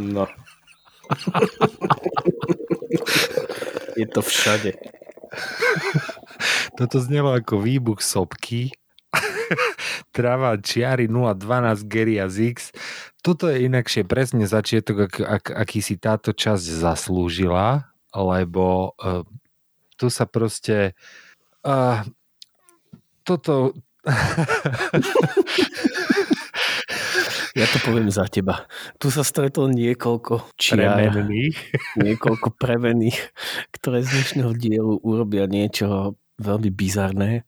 No. 0.00 0.24
Je 4.00 4.08
to 4.08 4.24
všade. 4.24 4.72
Toto 6.80 6.96
znelo 6.96 7.36
ako 7.36 7.60
výbuch 7.60 8.00
sopky. 8.00 8.72
Trava 10.16 10.56
čiary 10.56 11.04
012 11.06 11.84
Geria 11.84 12.32
Zix. 12.32 12.72
Toto 13.20 13.52
je 13.52 13.68
inakšie 13.68 14.08
presne 14.08 14.48
začiatok, 14.48 15.12
ak, 15.12 15.14
ak, 15.20 15.44
aký 15.52 15.84
si 15.84 16.00
táto 16.00 16.32
časť 16.32 16.80
zaslúžila, 16.80 17.92
lebo 18.16 18.96
uh, 18.96 19.28
tu 20.00 20.08
sa 20.08 20.24
proste 20.24 20.96
uh, 21.68 22.00
toto 23.28 23.76
Ja 27.58 27.66
to 27.66 27.82
poviem 27.82 28.10
za 28.14 28.30
teba. 28.30 28.70
Tu 29.02 29.10
sa 29.10 29.26
stretol 29.26 29.74
niekoľko 29.74 30.54
čiar, 30.54 30.94
premených. 30.94 31.56
niekoľko 31.98 32.54
premených, 32.54 33.18
ktoré 33.74 34.06
z 34.06 34.14
dnešného 34.14 34.52
dielu 34.54 34.94
urobia 35.02 35.50
niečo 35.50 36.14
veľmi 36.38 36.70
bizarné. 36.70 37.42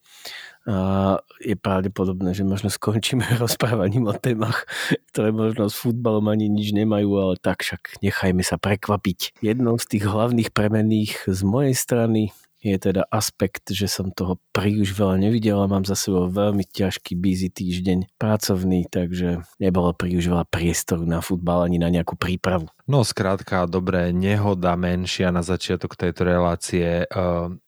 A 0.63 1.19
je 1.43 1.59
pravdepodobné, 1.59 2.39
že 2.39 2.47
možno 2.47 2.71
skončíme 2.71 3.27
rozprávaním 3.43 4.11
o 4.11 4.15
témach, 4.15 4.67
ktoré 5.11 5.35
možno 5.35 5.67
s 5.67 5.79
futbalom 5.79 6.31
ani 6.31 6.47
nič 6.47 6.71
nemajú, 6.71 7.11
ale 7.19 7.35
tak 7.39 7.67
však 7.67 7.99
nechajme 7.99 8.47
sa 8.47 8.59
prekvapiť. 8.63 9.43
Jednou 9.43 9.75
z 9.79 9.87
tých 9.87 10.05
hlavných 10.07 10.55
premených 10.55 11.27
z 11.27 11.41
mojej 11.43 11.75
strany 11.75 12.31
je 12.63 12.79
teda 12.79 13.03
aspekt, 13.11 13.75
že 13.75 13.91
som 13.91 14.15
toho 14.15 14.39
príliš 14.55 14.95
veľa 14.95 15.19
nevidel 15.19 15.59
a 15.59 15.67
mám 15.67 15.83
za 15.83 15.99
sebou 15.99 16.31
veľmi 16.31 16.63
ťažký 16.63 17.19
busy 17.19 17.51
týždeň 17.51 18.15
pracovný, 18.17 18.87
takže 18.87 19.43
nebolo 19.59 19.91
príliš 19.91 20.31
veľa 20.31 20.47
priestoru 20.47 21.03
na 21.03 21.19
futbal 21.19 21.67
ani 21.67 21.83
na 21.83 21.91
nejakú 21.91 22.15
prípravu. 22.15 22.71
No 22.87 23.03
skrátka, 23.03 23.67
dobré, 23.67 24.15
nehoda 24.15 24.75
menšia 24.79 25.35
na 25.35 25.43
začiatok 25.43 25.95
tejto 25.95 26.27
relácie 26.27 27.03
e, 27.03 27.07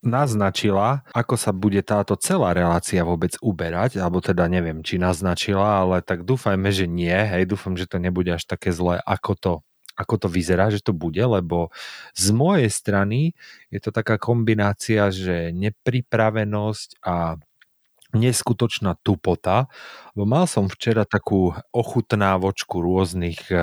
naznačila, 0.03 1.07
ako 1.11 1.35
sa 1.35 1.51
bude 1.55 1.79
táto 1.83 2.15
celá 2.19 2.51
relácia 2.55 3.03
vôbec 3.03 3.35
uberať, 3.39 3.99
alebo 3.99 4.19
teda 4.23 4.47
neviem, 4.47 4.83
či 4.83 4.99
naznačila, 4.99 5.83
ale 5.83 6.03
tak 6.03 6.23
dúfajme, 6.23 6.67
že 6.71 6.87
nie, 6.87 7.15
hej, 7.15 7.47
dúfam, 7.47 7.75
že 7.75 7.87
to 7.87 7.99
nebude 7.99 8.31
až 8.31 8.43
také 8.47 8.71
zlé, 8.75 8.99
ako 9.03 9.31
to 9.35 9.53
ako 9.95 10.15
to 10.21 10.27
vyzerá, 10.27 10.67
že 10.69 10.83
to 10.83 10.91
bude, 10.91 11.19
lebo 11.19 11.71
z 12.13 12.35
mojej 12.35 12.67
strany 12.67 13.31
je 13.71 13.79
to 13.79 13.95
taká 13.95 14.19
kombinácia, 14.19 15.07
že 15.09 15.55
nepripravenosť 15.55 16.99
a 17.03 17.39
neskutočná 18.15 18.95
tupota, 19.03 19.67
lebo 20.15 20.23
mal 20.25 20.45
som 20.47 20.71
včera 20.71 21.03
takú 21.03 21.51
ochutnávočku 21.75 22.79
rôznych 22.79 23.51
e, 23.51 23.57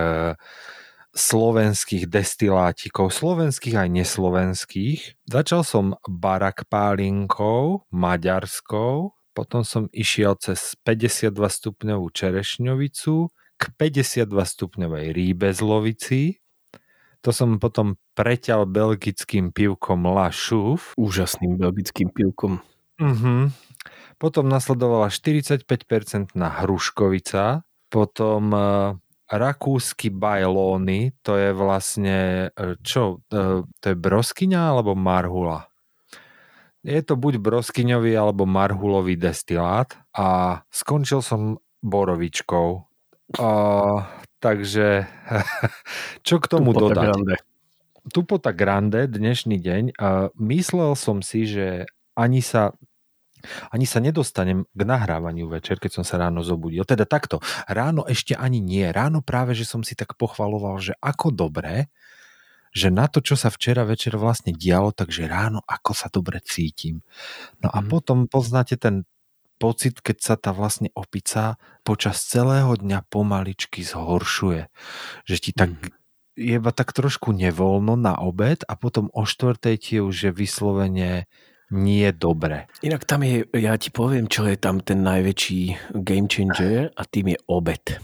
slovenských 1.16 2.08
destilátikov, 2.08 3.12
slovenských 3.12 3.76
aj 3.76 3.88
neslovenských. 3.88 5.00
Začal 5.28 5.64
som 5.64 5.84
barak 6.04 6.68
pálinkou, 6.68 7.88
maďarskou, 7.88 9.16
potom 9.32 9.64
som 9.64 9.88
išiel 9.96 10.36
cez 10.36 10.76
52 10.84 11.32
stupňovú 11.32 12.12
čerešňovicu, 12.12 13.32
k 13.62 13.70
52 13.78 14.26
stupňovej 14.34 15.14
rýbe 15.14 15.54
z 15.54 15.60
lovici. 15.62 16.20
To 17.22 17.30
som 17.30 17.62
potom 17.62 17.94
preťal 18.18 18.66
belgickým 18.66 19.54
pivkom 19.54 20.02
La 20.10 20.34
Chouf. 20.34 20.98
Úžasným 20.98 21.54
belgickým 21.54 22.10
pivkom. 22.10 22.58
Uh-huh. 22.98 23.54
Potom 24.18 24.50
nasledovala 24.50 25.14
45% 25.14 26.34
na 26.34 26.50
hruškovica, 26.50 27.62
potom 27.86 28.42
uh, 28.50 28.98
rakúsky 29.30 30.10
bajlóny, 30.10 31.14
to 31.22 31.38
je 31.38 31.50
vlastne, 31.54 32.50
uh, 32.58 32.74
čo, 32.82 33.22
uh, 33.30 33.62
to 33.62 33.84
je 33.86 33.96
broskyňa 33.98 34.74
alebo 34.74 34.98
marhula? 34.98 35.70
Je 36.82 36.98
to 37.06 37.14
buď 37.14 37.38
broskyňový 37.38 38.18
alebo 38.18 38.42
marhulový 38.42 39.14
destilát 39.14 39.94
a 40.10 40.58
skončil 40.74 41.22
som 41.22 41.62
borovičkou. 41.78 42.91
Uh, 43.38 44.04
takže 44.42 45.06
čo 46.26 46.36
k 46.42 46.46
tomu 46.50 46.74
Tupota 46.74 46.92
dodať? 46.92 47.06
Grande. 47.06 47.36
Tupota 48.10 48.50
Grande, 48.50 49.00
dnešný 49.06 49.62
deň. 49.62 49.84
Myslel 50.34 50.90
som 50.98 51.22
si, 51.22 51.46
že 51.46 51.86
ani 52.18 52.42
sa 52.42 52.74
ani 53.74 53.86
sa 53.90 53.98
nedostanem 53.98 54.70
k 54.70 54.82
nahrávaniu 54.86 55.50
večer, 55.50 55.82
keď 55.82 55.98
som 55.98 56.04
sa 56.06 56.18
ráno 56.18 56.46
zobudil. 56.46 56.86
Teda 56.86 57.02
takto, 57.02 57.42
ráno 57.66 58.06
ešte 58.06 58.38
ani 58.38 58.62
nie. 58.62 58.86
Ráno 58.86 59.18
práve, 59.18 59.58
že 59.58 59.66
som 59.66 59.82
si 59.82 59.98
tak 59.98 60.14
pochvaloval, 60.14 60.78
že 60.78 60.94
ako 61.02 61.34
dobré, 61.34 61.90
že 62.72 62.88
na 62.88 63.04
to, 63.10 63.20
čo 63.20 63.36
sa 63.36 63.52
včera 63.52 63.84
večer 63.84 64.16
vlastne 64.16 64.56
dialo, 64.56 64.96
takže 64.96 65.28
ráno 65.28 65.60
ako 65.68 65.92
sa 65.92 66.08
dobre 66.08 66.40
cítim. 66.40 67.04
No 67.60 67.68
a 67.68 67.84
mm. 67.84 67.86
potom 67.90 68.18
poznáte 68.30 68.80
ten 68.80 69.04
pocit, 69.62 70.02
keď 70.02 70.16
sa 70.18 70.34
tá 70.34 70.50
vlastne 70.50 70.90
opica 70.98 71.62
počas 71.86 72.18
celého 72.26 72.74
dňa 72.74 73.06
pomaličky 73.06 73.86
zhoršuje. 73.86 74.66
Že 75.22 75.36
ti 75.38 75.50
tak 75.54 75.70
mm. 75.70 75.94
je 76.34 76.54
iba 76.58 76.72
tak 76.74 76.90
trošku 76.90 77.30
nevoľno 77.30 77.94
na 77.94 78.18
obed 78.18 78.66
a 78.66 78.74
potom 78.74 79.06
o 79.14 79.22
štvrtej 79.22 79.76
ti 79.78 79.94
už 80.02 80.16
je 80.26 80.32
vyslovene 80.34 81.30
nie 81.72 82.12
dobre. 82.12 82.68
Inak 82.84 83.08
tam 83.08 83.24
je, 83.24 83.48
ja 83.56 83.80
ti 83.80 83.88
poviem, 83.88 84.28
čo 84.28 84.44
je 84.44 84.60
tam 84.60 84.84
ten 84.84 85.00
najväčší 85.00 85.94
game 86.04 86.28
changer 86.28 86.92
a 86.92 87.02
tým 87.08 87.32
je 87.32 87.38
obed. 87.48 87.96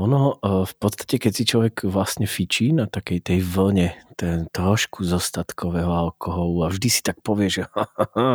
Ono 0.00 0.20
e, 0.32 0.64
v 0.64 0.74
podstate, 0.80 1.20
keď 1.20 1.32
si 1.36 1.44
človek 1.44 1.84
vlastne 1.86 2.24
fičí 2.24 2.72
na 2.72 2.88
takej 2.88 3.20
tej 3.20 3.40
vlne, 3.44 3.92
ten 4.16 4.48
trošku 4.48 5.04
zostatkového 5.04 5.92
alkoholu 5.92 6.66
a 6.66 6.72
vždy 6.72 6.88
si 6.88 7.00
tak 7.04 7.20
povie, 7.20 7.52
že 7.52 7.68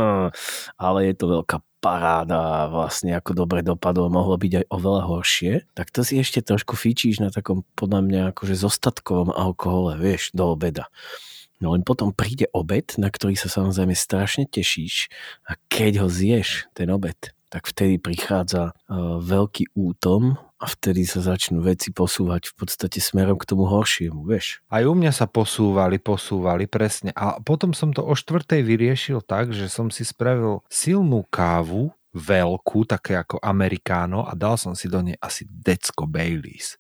ale 0.86 1.00
je 1.10 1.14
to 1.18 1.26
veľká 1.26 1.58
paráda 1.78 2.68
vlastne 2.68 3.14
ako 3.14 3.46
dobre 3.46 3.62
dopadlo, 3.62 4.10
mohlo 4.10 4.36
byť 4.36 4.54
aj 4.64 4.66
oveľa 4.74 5.02
horšie, 5.06 5.54
tak 5.78 5.94
to 5.94 6.02
si 6.02 6.18
ešte 6.18 6.42
trošku 6.42 6.74
fičíš 6.74 7.22
na 7.22 7.30
takom 7.30 7.62
podľa 7.78 8.02
mňa 8.04 8.22
akože 8.34 8.56
zostatkovom 8.58 9.30
alkohole, 9.30 9.96
vieš, 9.98 10.34
do 10.34 10.54
obeda. 10.54 10.90
No 11.58 11.74
len 11.74 11.82
potom 11.82 12.14
príde 12.14 12.46
obed, 12.54 12.94
na 13.02 13.10
ktorý 13.10 13.34
sa 13.34 13.50
samozrejme 13.50 13.98
strašne 13.98 14.46
tešíš 14.46 15.10
a 15.50 15.58
keď 15.70 16.06
ho 16.06 16.08
zješ, 16.10 16.70
ten 16.78 16.90
obed, 16.94 17.18
tak 17.50 17.66
vtedy 17.66 17.98
prichádza 17.98 18.76
uh, 18.76 19.18
veľký 19.24 19.74
útom 19.74 20.38
a 20.58 20.66
vtedy 20.66 21.06
sa 21.06 21.22
začnú 21.22 21.62
veci 21.62 21.94
posúvať 21.94 22.50
v 22.50 22.54
podstate 22.58 22.98
smerom 22.98 23.38
k 23.38 23.46
tomu 23.46 23.70
horšiemu, 23.70 24.26
vieš. 24.26 24.62
Aj 24.74 24.82
u 24.86 24.94
mňa 24.98 25.14
sa 25.14 25.30
posúvali, 25.30 26.02
posúvali, 26.02 26.66
presne. 26.66 27.14
A 27.14 27.38
potom 27.38 27.78
som 27.78 27.94
to 27.94 28.02
o 28.02 28.18
štvrtej 28.18 28.66
vyriešil 28.66 29.22
tak, 29.22 29.54
že 29.54 29.70
som 29.70 29.94
si 29.94 30.02
spravil 30.02 30.66
silnú 30.70 31.26
kávu, 31.30 31.94
veľkú, 32.18 32.90
také 32.90 33.16
ako 33.16 33.38
amerikáno 33.40 34.26
a 34.26 34.34
dal 34.34 34.58
som 34.58 34.74
si 34.74 34.90
do 34.90 35.06
nej 35.06 35.16
asi 35.22 35.46
decko 35.46 36.10
Baileys. 36.10 36.76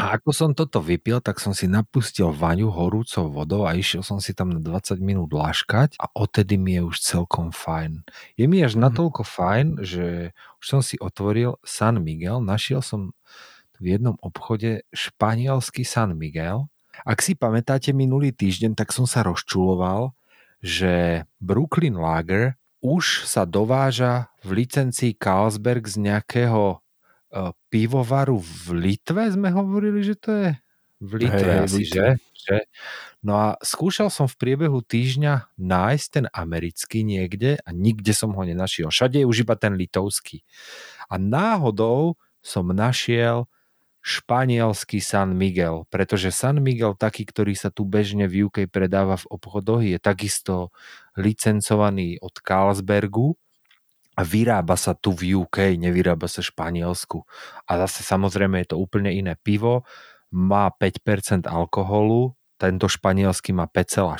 A 0.00 0.16
ako 0.16 0.32
som 0.32 0.50
toto 0.56 0.80
vypil, 0.80 1.20
tak 1.20 1.38
som 1.38 1.52
si 1.52 1.68
napustil 1.68 2.32
vaňu 2.32 2.72
horúcou 2.72 3.28
vodou 3.28 3.68
a 3.68 3.76
išiel 3.76 4.00
som 4.00 4.18
si 4.18 4.32
tam 4.32 4.50
na 4.50 4.58
20 4.58 4.98
minút 4.98 5.30
laškať 5.30 6.00
a 6.00 6.08
odtedy 6.16 6.56
mi 6.56 6.80
je 6.80 6.82
už 6.88 6.96
celkom 6.98 7.52
fajn. 7.52 8.02
Je 8.40 8.48
mi 8.48 8.64
až 8.64 8.74
mhm. 8.74 8.88
natoľko 8.88 9.22
fajn, 9.22 9.66
že 9.84 10.34
už 10.58 10.66
som 10.66 10.80
si 10.80 10.96
otvoril 10.96 11.60
San 11.62 12.00
Miguel, 12.00 12.40
našiel 12.40 12.80
som 12.80 13.12
v 13.82 13.98
jednom 13.98 14.14
obchode 14.22 14.86
španielský 14.94 15.82
San 15.82 16.14
Miguel. 16.14 16.70
Ak 17.02 17.18
si 17.18 17.34
pamätáte 17.34 17.90
minulý 17.90 18.30
týždeň, 18.30 18.78
tak 18.78 18.94
som 18.94 19.10
sa 19.10 19.26
rozčuloval, 19.26 20.14
že 20.62 21.26
Brooklyn 21.42 21.98
Lager 21.98 22.54
už 22.82 23.30
sa 23.30 23.46
dováža 23.46 24.28
v 24.42 24.66
licencii 24.66 25.14
Carlsberg 25.14 25.86
z 25.86 26.02
nejakého 26.02 26.82
uh, 26.82 27.54
pivovaru 27.70 28.42
v 28.42 28.90
Litve, 28.90 29.30
sme 29.30 29.54
hovorili, 29.54 30.02
že 30.02 30.18
to 30.18 30.30
je 30.34 30.50
v 30.98 31.12
Litve 31.22 31.50
hey, 31.50 31.62
asi, 31.62 31.82
že? 31.86 32.18
že? 32.34 32.58
No 33.22 33.38
a 33.38 33.48
skúšal 33.62 34.10
som 34.10 34.26
v 34.26 34.34
priebehu 34.34 34.82
týždňa 34.82 35.54
nájsť 35.54 36.06
ten 36.10 36.26
americký 36.34 37.06
niekde 37.06 37.62
a 37.62 37.68
nikde 37.70 38.10
som 38.10 38.34
ho 38.34 38.42
nenašiel. 38.42 38.90
Všade 38.90 39.22
je 39.22 39.26
už 39.30 39.46
iba 39.46 39.54
ten 39.54 39.78
litovský. 39.78 40.42
A 41.06 41.22
náhodou 41.22 42.18
som 42.42 42.66
našiel 42.74 43.46
španielský 44.02 44.98
San 44.98 45.38
Miguel, 45.38 45.86
pretože 45.86 46.34
San 46.34 46.58
Miguel, 46.58 46.98
taký, 46.98 47.22
ktorý 47.22 47.54
sa 47.54 47.70
tu 47.70 47.86
bežne 47.86 48.26
v 48.26 48.50
UK 48.50 48.66
predáva 48.66 49.14
v 49.14 49.30
obchodoch, 49.30 49.86
je 49.86 49.98
takisto 50.02 50.74
licencovaný 51.16 52.16
od 52.20 52.34
Carlsbergu 52.40 53.36
a 54.16 54.22
vyrába 54.24 54.76
sa 54.76 54.92
tu 54.92 55.16
v 55.16 55.40
UK, 55.44 55.76
nevyrába 55.80 56.28
sa 56.28 56.44
v 56.44 56.52
Španielsku. 56.52 57.24
A 57.64 57.80
zase 57.84 58.04
samozrejme 58.04 58.60
je 58.64 58.76
to 58.76 58.80
úplne 58.80 59.08
iné 59.08 59.36
pivo, 59.40 59.88
má 60.32 60.68
5% 60.72 61.48
alkoholu, 61.48 62.36
tento 62.60 62.88
španielský 62.88 63.52
má 63.56 63.68
5,4 63.68 64.16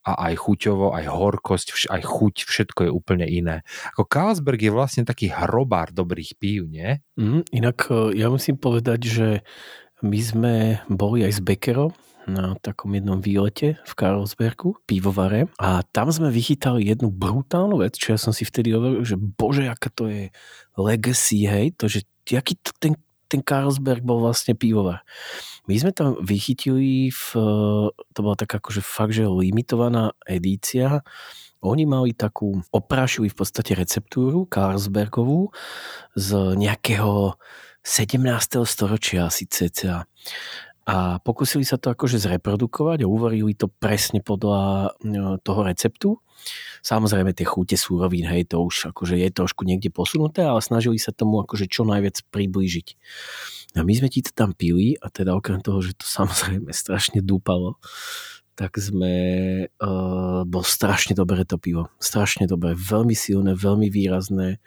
a 0.00 0.12
aj 0.30 0.34
chuťovo, 0.40 0.96
aj 0.96 1.04
horkosť, 1.12 1.92
aj 1.92 2.02
chuť, 2.04 2.34
všetko 2.48 2.80
je 2.88 2.90
úplne 2.90 3.26
iné. 3.28 3.62
Ako 3.94 4.08
Carlsberg 4.08 4.60
je 4.60 4.72
vlastne 4.72 5.04
taký 5.04 5.28
hrobár 5.28 5.92
dobrých 5.92 6.40
pív, 6.40 6.68
nie? 6.68 7.04
Mm, 7.20 7.44
inak 7.52 7.88
e, 7.92 8.16
ja 8.16 8.32
musím 8.32 8.56
povedať, 8.56 9.00
že 9.04 9.28
my 10.00 10.20
sme 10.20 10.54
boli 10.88 11.24
aj 11.28 11.32
s 11.36 11.40
Beckerom 11.44 11.92
na 12.30 12.54
takom 12.62 12.94
jednom 12.94 13.18
výlete 13.18 13.76
v 13.82 13.92
Karlsbergu, 13.98 14.78
pivovare 14.86 15.50
a 15.58 15.82
tam 15.82 16.14
sme 16.14 16.30
vychytali 16.30 16.86
jednu 16.86 17.10
brutálnu 17.10 17.82
vec, 17.82 17.98
čo 17.98 18.14
ja 18.14 18.18
som 18.18 18.30
si 18.30 18.46
vtedy 18.46 18.72
hovoril, 18.72 19.02
že 19.02 19.18
bože, 19.18 19.66
aká 19.66 19.90
to 19.90 20.06
je 20.06 20.30
legacy, 20.78 21.44
hej, 21.44 21.74
to, 21.74 21.90
že 21.90 22.06
aký 22.30 22.54
to 22.62 22.70
ten 22.78 22.94
ten 23.30 23.46
Carlsberg 23.46 24.02
bol 24.02 24.18
vlastne 24.18 24.58
pivovar. 24.58 25.06
My 25.70 25.78
sme 25.78 25.94
tam 25.94 26.18
vychytili, 26.18 27.14
v, 27.14 27.26
to 27.94 28.18
bola 28.18 28.34
taká 28.34 28.58
akože 28.58 28.82
fakt, 28.82 29.14
že 29.14 29.30
limitovaná 29.30 30.18
edícia. 30.26 31.06
Oni 31.62 31.86
mali 31.86 32.10
takú, 32.10 32.58
oprášili 32.74 33.30
v 33.30 33.38
podstate 33.38 33.78
receptúru 33.78 34.50
Carlsbergovú 34.50 35.54
z 36.18 36.58
nejakého 36.58 37.38
17. 37.86 38.18
storočia 38.66 39.30
asi 39.30 39.46
cca 39.46 40.10
a 40.88 41.20
pokúsili 41.20 41.62
sa 41.62 41.76
to 41.76 41.92
akože 41.92 42.16
zreprodukovať 42.16 43.04
a 43.04 43.10
uvarili 43.10 43.52
to 43.52 43.68
presne 43.68 44.24
podľa 44.24 44.96
no, 45.04 45.36
toho 45.36 45.60
receptu. 45.62 46.08
Samozrejme 46.80 47.36
tie 47.36 47.44
chute 47.44 47.76
súrovín, 47.76 48.24
hej, 48.24 48.48
to 48.48 48.64
už 48.64 48.96
akože 48.96 49.20
je 49.20 49.28
trošku 49.28 49.68
niekde 49.68 49.92
posunuté, 49.92 50.40
ale 50.40 50.64
snažili 50.64 50.96
sa 50.96 51.12
tomu 51.12 51.44
akože 51.44 51.68
čo 51.68 51.84
najviac 51.84 52.24
priblížiť. 52.32 52.88
A 53.76 53.84
my 53.84 53.92
sme 53.92 54.08
ti 54.08 54.24
to 54.24 54.32
tam 54.32 54.56
pili 54.56 54.96
a 54.98 55.12
teda 55.12 55.36
okrem 55.36 55.60
toho, 55.60 55.84
že 55.84 55.92
to 55.94 56.08
samozrejme 56.18 56.72
strašne 56.72 57.20
dúpalo, 57.20 57.76
tak 58.56 58.76
sme, 58.76 59.14
uh, 59.72 60.44
bol 60.44 60.64
strašne 60.64 61.16
dobré 61.16 61.48
to 61.48 61.56
pivo. 61.56 61.88
Strašne 61.96 62.44
dobré, 62.44 62.76
veľmi 62.76 63.16
silné, 63.16 63.56
veľmi 63.56 63.88
výrazné. 63.88 64.60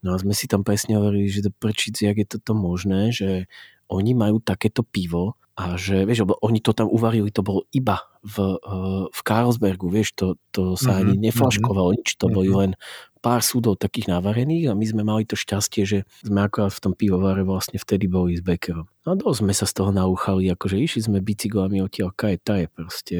No 0.00 0.14
a 0.14 0.20
sme 0.20 0.32
si 0.32 0.48
tam 0.48 0.64
presne 0.64 0.96
hovorili, 0.96 1.28
že 1.28 1.44
to 1.44 1.52
prčici, 1.52 2.08
jak 2.08 2.16
je 2.16 2.28
toto 2.38 2.56
možné, 2.56 3.12
že 3.12 3.50
oni 3.88 4.12
majú 4.12 4.40
takéto 4.40 4.84
pivo 4.84 5.36
a 5.58 5.74
že, 5.74 6.06
vieš, 6.06 6.22
lebo 6.22 6.38
oni 6.38 6.62
to 6.62 6.70
tam 6.70 6.86
uvarili, 6.86 7.34
to 7.34 7.42
bolo 7.42 7.66
iba 7.74 7.98
v, 8.22 8.54
eh, 8.54 9.04
v 9.10 9.20
Carlsbergu, 9.26 9.90
vieš, 9.90 10.14
to, 10.14 10.38
to 10.54 10.78
sa 10.78 10.94
mm-hmm, 10.94 11.02
ani 11.02 11.14
neflaškovalo, 11.18 11.98
nič, 11.98 12.14
to 12.14 12.30
mm-hmm. 12.30 12.36
boli 12.38 12.50
len 12.54 12.70
pár 13.18 13.42
súdov 13.42 13.74
takých 13.82 14.14
navarených 14.14 14.70
a 14.70 14.78
my 14.78 14.86
sme 14.86 15.02
mali 15.02 15.26
to 15.26 15.34
šťastie, 15.34 15.82
že 15.82 15.98
sme 16.22 16.46
akorát 16.46 16.70
v 16.70 16.82
tom 16.86 16.94
pivovare 16.94 17.42
vlastne 17.42 17.82
vtedy 17.82 18.06
boli 18.06 18.38
s 18.38 18.42
Beckerom. 18.46 18.86
No 19.02 19.18
dosť 19.18 19.38
sme 19.42 19.50
sa 19.50 19.66
z 19.66 19.74
toho 19.74 19.90
nauchali, 19.90 20.46
akože 20.46 20.78
išli 20.78 21.10
sme 21.10 21.18
bicyklami 21.18 21.82
odtiaľ 21.82 22.14
kaje 22.14 22.38
je 22.38 22.68
proste 22.70 23.18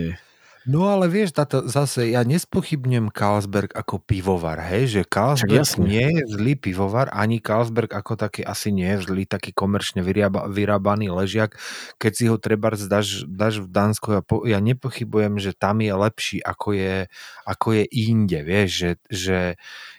No 0.69 0.85
ale 0.85 1.09
vieš, 1.09 1.32
táto, 1.32 1.65
zase 1.65 2.12
ja 2.12 2.20
nespochybnem 2.29 3.09
Carlsberg 3.09 3.73
ako 3.73 4.05
pivovar, 4.05 4.61
hej, 4.69 5.00
že 5.00 5.03
Carlsberg 5.09 5.65
nie 5.81 6.20
je 6.20 6.23
zlý 6.29 6.61
pivovar, 6.61 7.09
ani 7.09 7.41
Carlsberg 7.41 7.88
ako 7.88 8.20
taký 8.20 8.44
asi 8.44 8.69
nie 8.69 8.85
je 8.93 9.09
zlý, 9.09 9.25
taký 9.25 9.56
komerčne 9.56 10.05
vyrába, 10.05 10.44
vyrábaný 10.44 11.09
ležiak. 11.09 11.56
Keď 11.97 12.12
si 12.12 12.25
ho 12.29 12.37
treba 12.37 12.76
dáš, 12.76 13.25
dáš 13.25 13.65
v 13.65 13.69
Dánsku, 13.73 14.06
ja, 14.12 14.20
po, 14.20 14.44
ja 14.44 14.61
nepochybujem, 14.61 15.41
že 15.41 15.56
tam 15.56 15.81
je 15.81 15.93
lepší 15.97 16.44
ako 16.44 16.76
je, 16.76 17.09
ako 17.49 17.69
je 17.73 17.85
inde, 17.88 18.38
vieš, 18.44 18.71
že, 18.76 18.91
že 19.09 19.38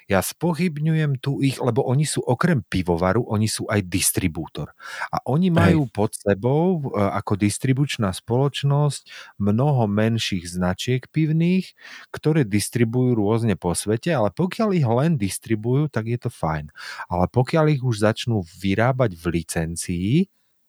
ja 0.10 0.26
spochybňujem 0.26 1.22
tu 1.22 1.38
ich, 1.46 1.62
lebo 1.62 1.86
oni 1.86 2.02
sú 2.02 2.26
okrem 2.26 2.66
pivovaru, 2.66 3.30
oni 3.30 3.46
sú 3.46 3.70
aj 3.70 3.86
distribútor. 3.86 4.74
A 5.14 5.22
oni 5.30 5.54
majú 5.54 5.86
Hej. 5.86 5.94
pod 5.94 6.12
sebou 6.18 6.82
e, 6.82 6.98
ako 6.98 7.38
distribučná 7.38 8.10
spoločnosť 8.10 9.06
mnoho 9.38 9.86
menších 9.86 10.50
značiek 10.50 11.06
pivných, 11.14 11.78
ktoré 12.10 12.42
distribujú 12.42 13.22
rôzne 13.22 13.54
po 13.54 13.78
svete, 13.78 14.10
ale 14.10 14.34
pokiaľ 14.34 14.70
ich 14.74 14.88
len 14.90 15.14
distribujú, 15.14 15.94
tak 15.94 16.10
je 16.10 16.18
to 16.18 16.34
fajn. 16.34 16.74
Ale 17.06 17.30
pokiaľ 17.30 17.78
ich 17.78 17.86
už 17.86 18.02
začnú 18.02 18.42
vyrábať 18.42 19.14
v 19.14 19.26
licencii, 19.30 20.12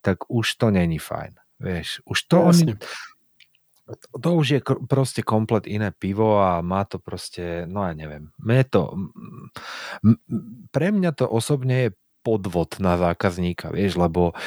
tak 0.05 0.29
už 0.29 0.61
to 0.61 0.69
není 0.69 1.01
fajn. 1.01 1.41
Vieš, 1.61 2.05
už 2.05 2.19
to 2.29 2.37
oni, 2.41 2.73
to 3.97 4.29
už 4.35 4.47
je 4.47 4.59
proste 4.87 5.21
komplet 5.21 5.67
iné 5.67 5.91
pivo 5.91 6.39
a 6.39 6.59
má 6.63 6.83
to 6.87 6.97
proste, 6.97 7.65
no 7.67 7.85
ja 7.85 7.93
neviem. 7.95 8.31
Mne 8.41 8.63
to, 8.67 8.81
pre 10.71 10.87
mňa 10.91 11.11
to 11.15 11.25
osobne 11.27 11.89
je 11.89 11.89
podvod 12.21 12.77
na 12.77 12.95
zákazníka, 13.01 13.73
vieš, 13.73 13.97
lebo 13.97 14.37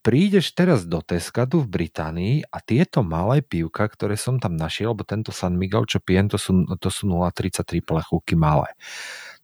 prídeš 0.00 0.56
teraz 0.56 0.88
do 0.88 1.04
Teska 1.04 1.44
tu 1.46 1.62
v 1.62 1.68
Británii 1.68 2.48
a 2.48 2.58
tieto 2.64 3.04
malé 3.04 3.44
pivka, 3.44 3.86
ktoré 3.86 4.16
som 4.16 4.40
tam 4.40 4.56
našiel, 4.56 4.96
lebo 4.96 5.04
tento 5.04 5.30
San 5.30 5.54
Miguel, 5.54 5.84
čo 5.86 6.00
pijem, 6.00 6.26
to 6.32 6.40
sú, 6.40 6.64
to 6.80 6.88
sú 6.88 7.06
0,33 7.06 7.84
plechovky 7.84 8.34
malé 8.34 8.72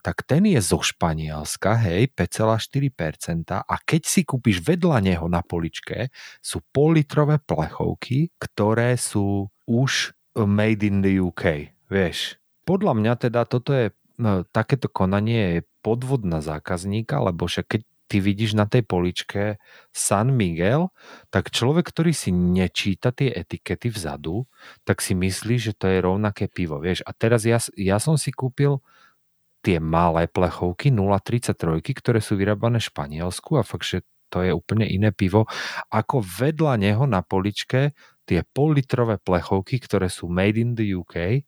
tak 0.01 0.23
ten 0.23 0.45
je 0.47 0.61
zo 0.61 0.79
Španielska, 0.79 1.77
hej, 1.83 2.13
5,4% 2.13 3.63
a 3.63 3.75
keď 3.83 4.01
si 4.07 4.21
kúpiš 4.23 4.63
vedľa 4.63 5.03
neho 5.03 5.25
na 5.27 5.43
poličke, 5.43 6.13
sú 6.39 6.63
politrové 6.71 7.41
plechovky, 7.41 8.31
ktoré 8.39 8.95
sú 8.95 9.51
už 9.67 10.15
made 10.37 10.85
in 10.85 11.01
the 11.01 11.17
UK, 11.17 11.73
vieš. 11.89 12.37
Podľa 12.67 12.93
mňa 12.93 13.13
teda 13.17 13.47
toto 13.47 13.71
je, 13.73 13.91
no, 14.21 14.43
takéto 14.47 14.91
konanie 14.91 15.59
je 15.59 15.61
podvod 15.81 16.27
na 16.27 16.43
zákazníka, 16.43 17.17
lebo 17.23 17.47
však 17.47 17.65
keď 17.65 17.81
ty 18.07 18.23
vidíš 18.23 18.55
na 18.55 18.63
tej 18.63 18.87
poličke 18.87 19.59
San 19.91 20.31
Miguel, 20.31 20.89
tak 21.27 21.51
človek, 21.51 21.91
ktorý 21.91 22.15
si 22.15 22.31
nečíta 22.31 23.11
tie 23.11 23.35
etikety 23.35 23.91
vzadu, 23.91 24.47
tak 24.87 25.03
si 25.03 25.11
myslí, 25.11 25.55
že 25.59 25.75
to 25.75 25.91
je 25.91 25.99
rovnaké 25.99 26.47
pivo, 26.47 26.79
vieš. 26.79 27.03
A 27.03 27.11
teraz 27.11 27.43
ja, 27.43 27.59
ja 27.75 27.99
som 27.99 28.15
si 28.15 28.31
kúpil 28.31 28.79
tie 29.65 29.77
malé 29.81 30.29
plechovky 30.29 30.93
0,33, 30.93 31.81
ktoré 31.97 32.19
sú 32.21 32.37
vyrábané 32.37 32.79
v 32.79 32.89
Španielsku 32.89 33.57
a 33.57 33.65
fakt, 33.65 33.87
že 33.87 34.05
to 34.27 34.43
je 34.43 34.51
úplne 34.51 34.83
iné 34.83 35.15
pivo, 35.15 35.47
ako 35.87 36.19
vedľa 36.19 36.73
neho 36.79 37.07
na 37.07 37.23
poličke 37.23 37.95
tie 38.27 38.43
pollitrové 38.43 39.23
plechovky, 39.23 39.79
ktoré 39.79 40.11
sú 40.11 40.27
made 40.27 40.59
in 40.59 40.75
the 40.75 40.83
UK 40.91 41.47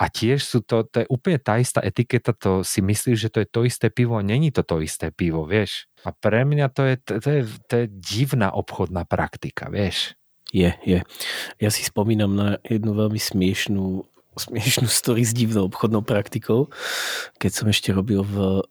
a 0.00 0.08
tiež 0.08 0.40
sú 0.40 0.64
to, 0.64 0.88
to 0.88 1.04
je 1.04 1.06
úplne 1.12 1.36
tá 1.36 1.60
istá 1.60 1.84
etiketa, 1.84 2.32
to 2.32 2.64
si 2.64 2.80
myslíš, 2.80 3.28
že 3.28 3.28
to 3.28 3.38
je 3.44 3.48
to 3.52 3.60
isté 3.68 3.86
pivo 3.92 4.16
a 4.16 4.24
není 4.24 4.48
to 4.48 4.64
to 4.64 4.80
isté 4.80 5.12
pivo, 5.12 5.44
vieš. 5.44 5.92
A 6.08 6.16
pre 6.16 6.48
mňa 6.48 6.66
to 6.72 6.88
je, 6.88 6.94
to, 6.96 7.12
to 7.20 7.28
je, 7.28 7.42
to 7.68 7.74
je 7.84 7.86
divná 7.92 8.48
obchodná 8.48 9.04
praktika, 9.04 9.68
vieš. 9.68 10.16
Je, 10.56 10.72
je. 10.82 11.04
Ja 11.62 11.70
si 11.70 11.84
spomínam 11.84 12.32
na 12.32 12.58
jednu 12.64 12.96
veľmi 12.96 13.20
smiešnú 13.20 14.09
smiešnú 14.38 14.86
story 14.86 15.26
s 15.26 15.34
divnou 15.34 15.66
obchodnou 15.66 16.06
praktikou. 16.06 16.70
Keď 17.42 17.50
som 17.50 17.66
ešte 17.66 17.90
robil 17.90 18.22
v 18.22 18.62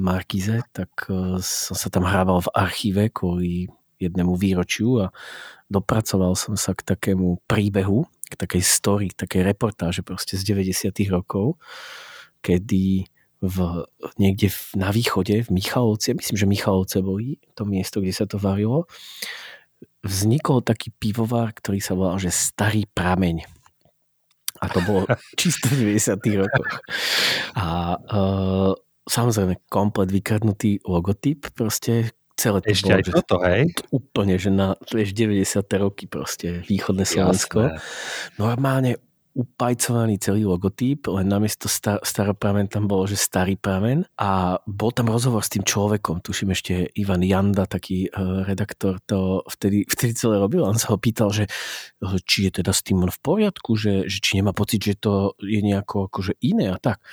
Markize, 0.00 0.64
tak 0.72 0.88
e, 1.12 1.40
som 1.44 1.76
sa 1.76 1.88
tam 1.92 2.08
hrával 2.08 2.40
v 2.44 2.52
archíve 2.56 3.02
kvôli 3.12 3.68
jednému 4.00 4.36
výročiu 4.36 5.08
a 5.08 5.12
dopracoval 5.72 6.36
som 6.36 6.56
sa 6.56 6.76
k 6.76 6.84
takému 6.84 7.40
príbehu, 7.48 8.04
k 8.28 8.34
takej 8.36 8.62
story, 8.64 9.12
k 9.12 9.24
takej 9.24 9.42
reportáže 9.44 10.00
proste 10.04 10.36
z 10.36 10.44
90 10.44 10.92
rokov, 11.12 11.56
kedy 12.44 13.08
v, 13.40 13.56
niekde 14.16 14.48
v, 14.48 14.60
na 14.80 14.88
východe, 14.92 15.44
v 15.44 15.50
Michalovce, 15.52 16.16
myslím, 16.16 16.36
že 16.36 16.48
Michalovce 16.48 16.98
boli 17.04 17.40
to 17.52 17.68
miesto, 17.68 18.00
kde 18.00 18.14
sa 18.16 18.24
to 18.24 18.40
varilo, 18.40 18.88
vznikol 20.00 20.64
taký 20.64 20.92
pivovar, 20.96 21.52
ktorý 21.52 21.78
sa 21.84 21.92
volal, 21.92 22.16
že 22.16 22.32
Starý 22.32 22.88
prameň. 22.88 23.55
A 24.60 24.66
to 24.70 24.80
bolo 24.84 25.02
čisto 25.40 25.68
v 25.72 25.96
90 25.96 26.42
rokoch. 26.42 26.70
A 27.56 27.96
uh, 27.96 28.72
samozrejme 29.06 29.62
komplet 29.70 30.10
vykradnutý 30.10 30.82
logotyp, 30.84 31.54
proste 31.54 32.12
celé 32.36 32.60
to 32.60 32.68
Ešte 32.68 32.92
bolo, 32.92 32.98
aj 33.00 33.04
toto, 33.08 33.36
hej? 33.48 33.62
Úplne, 33.88 34.34
že 34.36 34.50
na 34.52 34.76
vieš, 34.92 35.16
90. 35.16 35.64
roky 35.80 36.04
proste 36.04 36.60
východné 36.68 37.08
Slovensko. 37.08 37.72
Normálne 38.36 39.00
upajcovaný 39.36 40.16
celý 40.16 40.48
logotyp, 40.48 41.12
len 41.12 41.28
namiesto 41.28 41.68
star, 41.68 42.00
staropramen 42.00 42.72
tam 42.72 42.88
bolo, 42.88 43.04
že 43.04 43.20
starý 43.20 43.60
pramen 43.60 44.08
a 44.16 44.56
bol 44.64 44.96
tam 44.96 45.12
rozhovor 45.12 45.44
s 45.44 45.52
tým 45.52 45.60
človekom, 45.60 46.24
tuším 46.24 46.56
ešte 46.56 46.88
Ivan 46.96 47.20
Janda, 47.20 47.68
taký 47.68 48.08
uh, 48.08 48.48
redaktor 48.48 48.96
to 49.04 49.44
vtedy, 49.52 49.84
vtedy 49.84 50.16
celé 50.16 50.40
robil, 50.40 50.64
on 50.64 50.80
sa 50.80 50.96
ho 50.96 50.98
pýtal, 50.98 51.28
že 51.36 51.44
či 52.24 52.48
je 52.48 52.64
teda 52.64 52.72
s 52.72 52.80
tým 52.80 53.04
v 53.04 53.18
poriadku, 53.20 53.76
že, 53.76 54.08
že 54.08 54.24
či 54.24 54.40
nemá 54.40 54.56
pocit, 54.56 54.80
že 54.80 54.96
to 54.96 55.36
je 55.44 55.60
nejako 55.60 56.08
akože 56.08 56.40
iné 56.40 56.72
a 56.72 56.80
tak. 56.80 57.04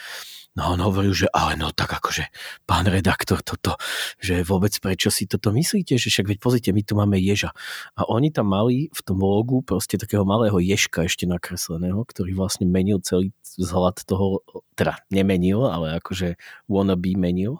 No 0.53 0.69
on 0.69 0.85
hovoril, 0.85 1.17
že 1.17 1.25
ale 1.33 1.57
no 1.57 1.73
tak 1.73 1.97
akože 1.97 2.29
pán 2.69 2.85
redaktor 2.85 3.41
toto, 3.41 3.73
že 4.21 4.45
vôbec 4.45 4.69
prečo 4.77 5.09
si 5.09 5.25
toto 5.25 5.49
myslíte, 5.49 5.97
že 5.97 6.13
však 6.13 6.29
veď 6.29 6.37
pozrite, 6.37 6.69
my 6.69 6.85
tu 6.85 6.93
máme 6.93 7.17
ježa. 7.17 7.57
A 7.97 8.05
oni 8.05 8.29
tam 8.29 8.53
mali 8.53 8.85
v 8.93 9.01
tom 9.01 9.17
logu 9.17 9.65
proste 9.65 9.97
takého 9.97 10.21
malého 10.21 10.61
ježka 10.61 11.09
ešte 11.09 11.25
nakresleného, 11.25 12.05
ktorý 12.05 12.37
vlastne 12.37 12.69
menil 12.69 13.01
celý 13.01 13.33
vzhľad 13.57 14.05
toho, 14.05 14.45
teda 14.77 15.01
nemenil, 15.09 15.65
ale 15.65 15.97
akože 15.97 16.37
wannabe 16.69 17.17
menil. 17.17 17.57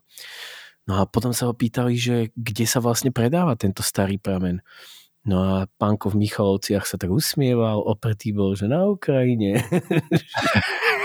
No 0.86 1.02
a 1.02 1.10
potom 1.10 1.34
sa 1.34 1.50
ho 1.50 1.58
pýtali, 1.58 1.98
že 1.98 2.30
kde 2.38 2.70
sa 2.70 2.78
vlastne 2.78 3.10
predáva 3.10 3.58
tento 3.58 3.82
starý 3.82 4.22
pramen. 4.22 4.62
No 5.24 5.40
a 5.42 5.66
pánko 5.80 6.14
v 6.14 6.28
Michalovciach 6.28 6.86
sa 6.86 7.00
tak 7.00 7.10
usmieval, 7.10 7.80
opretý 7.80 8.36
bol, 8.36 8.54
že 8.54 8.68
na 8.70 8.86
Ukrajine. 8.86 9.64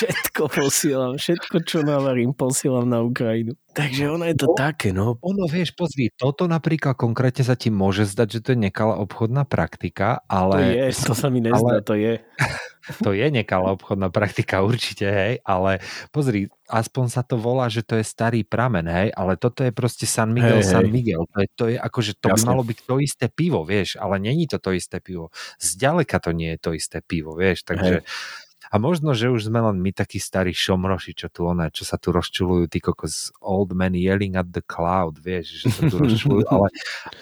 všetko 0.00 0.42
posielam, 0.48 1.14
všetko, 1.20 1.56
čo 1.68 1.84
navarím, 1.84 2.32
posielam 2.32 2.88
na 2.88 3.04
Ukrajinu. 3.04 3.52
Takže 3.70 4.10
ono 4.10 4.24
je 4.26 4.34
to 4.34 4.48
no, 4.50 4.56
také, 4.58 4.88
no. 4.90 5.20
Ono, 5.22 5.46
vieš, 5.46 5.76
pozri, 5.78 6.10
toto 6.10 6.50
napríklad 6.50 6.98
konkrétne 6.98 7.46
sa 7.46 7.54
ti 7.54 7.70
môže 7.70 8.02
zdať, 8.08 8.28
že 8.28 8.40
to 8.42 8.48
je 8.56 8.58
nekalá 8.66 8.98
obchodná 8.98 9.46
praktika, 9.46 10.26
ale... 10.26 10.58
To 10.58 10.64
je, 10.74 10.86
to 11.06 11.14
sa 11.14 11.28
mi 11.30 11.38
nezdá, 11.38 11.78
ale... 11.78 11.86
to 11.86 11.94
je. 11.94 12.18
to 13.04 13.14
je 13.14 13.26
nekalá 13.30 13.70
obchodná 13.76 14.10
praktika 14.10 14.64
určite, 14.66 15.06
hej, 15.06 15.34
ale 15.46 15.78
pozri, 16.10 16.50
aspoň 16.66 17.06
sa 17.12 17.22
to 17.22 17.38
volá, 17.38 17.70
že 17.70 17.86
to 17.86 17.94
je 18.00 18.02
starý 18.02 18.42
pramen, 18.42 18.90
hej, 18.90 19.14
ale 19.14 19.38
toto 19.38 19.62
je 19.62 19.70
proste 19.70 20.08
San 20.08 20.34
Miguel, 20.34 20.64
hej, 20.64 20.66
San. 20.66 20.90
Miguel. 20.90 21.22
To 21.30 21.38
je, 21.38 21.48
to 21.54 21.64
je 21.70 21.76
akože, 21.78 22.18
to 22.18 22.26
Jasne. 22.32 22.42
by 22.42 22.48
malo 22.50 22.62
byť 22.66 22.78
to 22.82 22.94
isté 22.98 23.26
pivo, 23.30 23.62
vieš, 23.62 24.00
ale 24.02 24.18
není 24.18 24.50
to 24.50 24.58
to 24.58 24.74
isté 24.74 24.98
pivo. 24.98 25.30
Zďaleka 25.62 26.18
to 26.18 26.34
nie 26.34 26.56
je 26.56 26.58
to 26.58 26.70
isté 26.74 26.98
pivo, 27.04 27.38
vieš, 27.38 27.62
takže... 27.62 28.02
Hej 28.02 28.48
a 28.70 28.78
možno, 28.78 29.18
že 29.18 29.26
už 29.26 29.50
sme 29.50 29.58
len 29.58 29.82
my 29.82 29.90
takí 29.90 30.22
starí 30.22 30.54
šomroši, 30.54 31.12
čo 31.18 31.26
tu 31.26 31.50
one, 31.50 31.74
čo 31.74 31.82
sa 31.82 31.98
tu 31.98 32.14
rozčulujú, 32.14 32.70
tí 32.70 32.78
kokos 32.78 33.34
old 33.42 33.74
man 33.74 33.98
yelling 33.98 34.38
at 34.38 34.46
the 34.54 34.62
cloud, 34.62 35.18
vieš, 35.18 35.66
že 35.66 35.66
sa 35.74 35.82
tu 35.90 35.98
rozčulujú, 35.98 36.46
ale, 36.46 36.68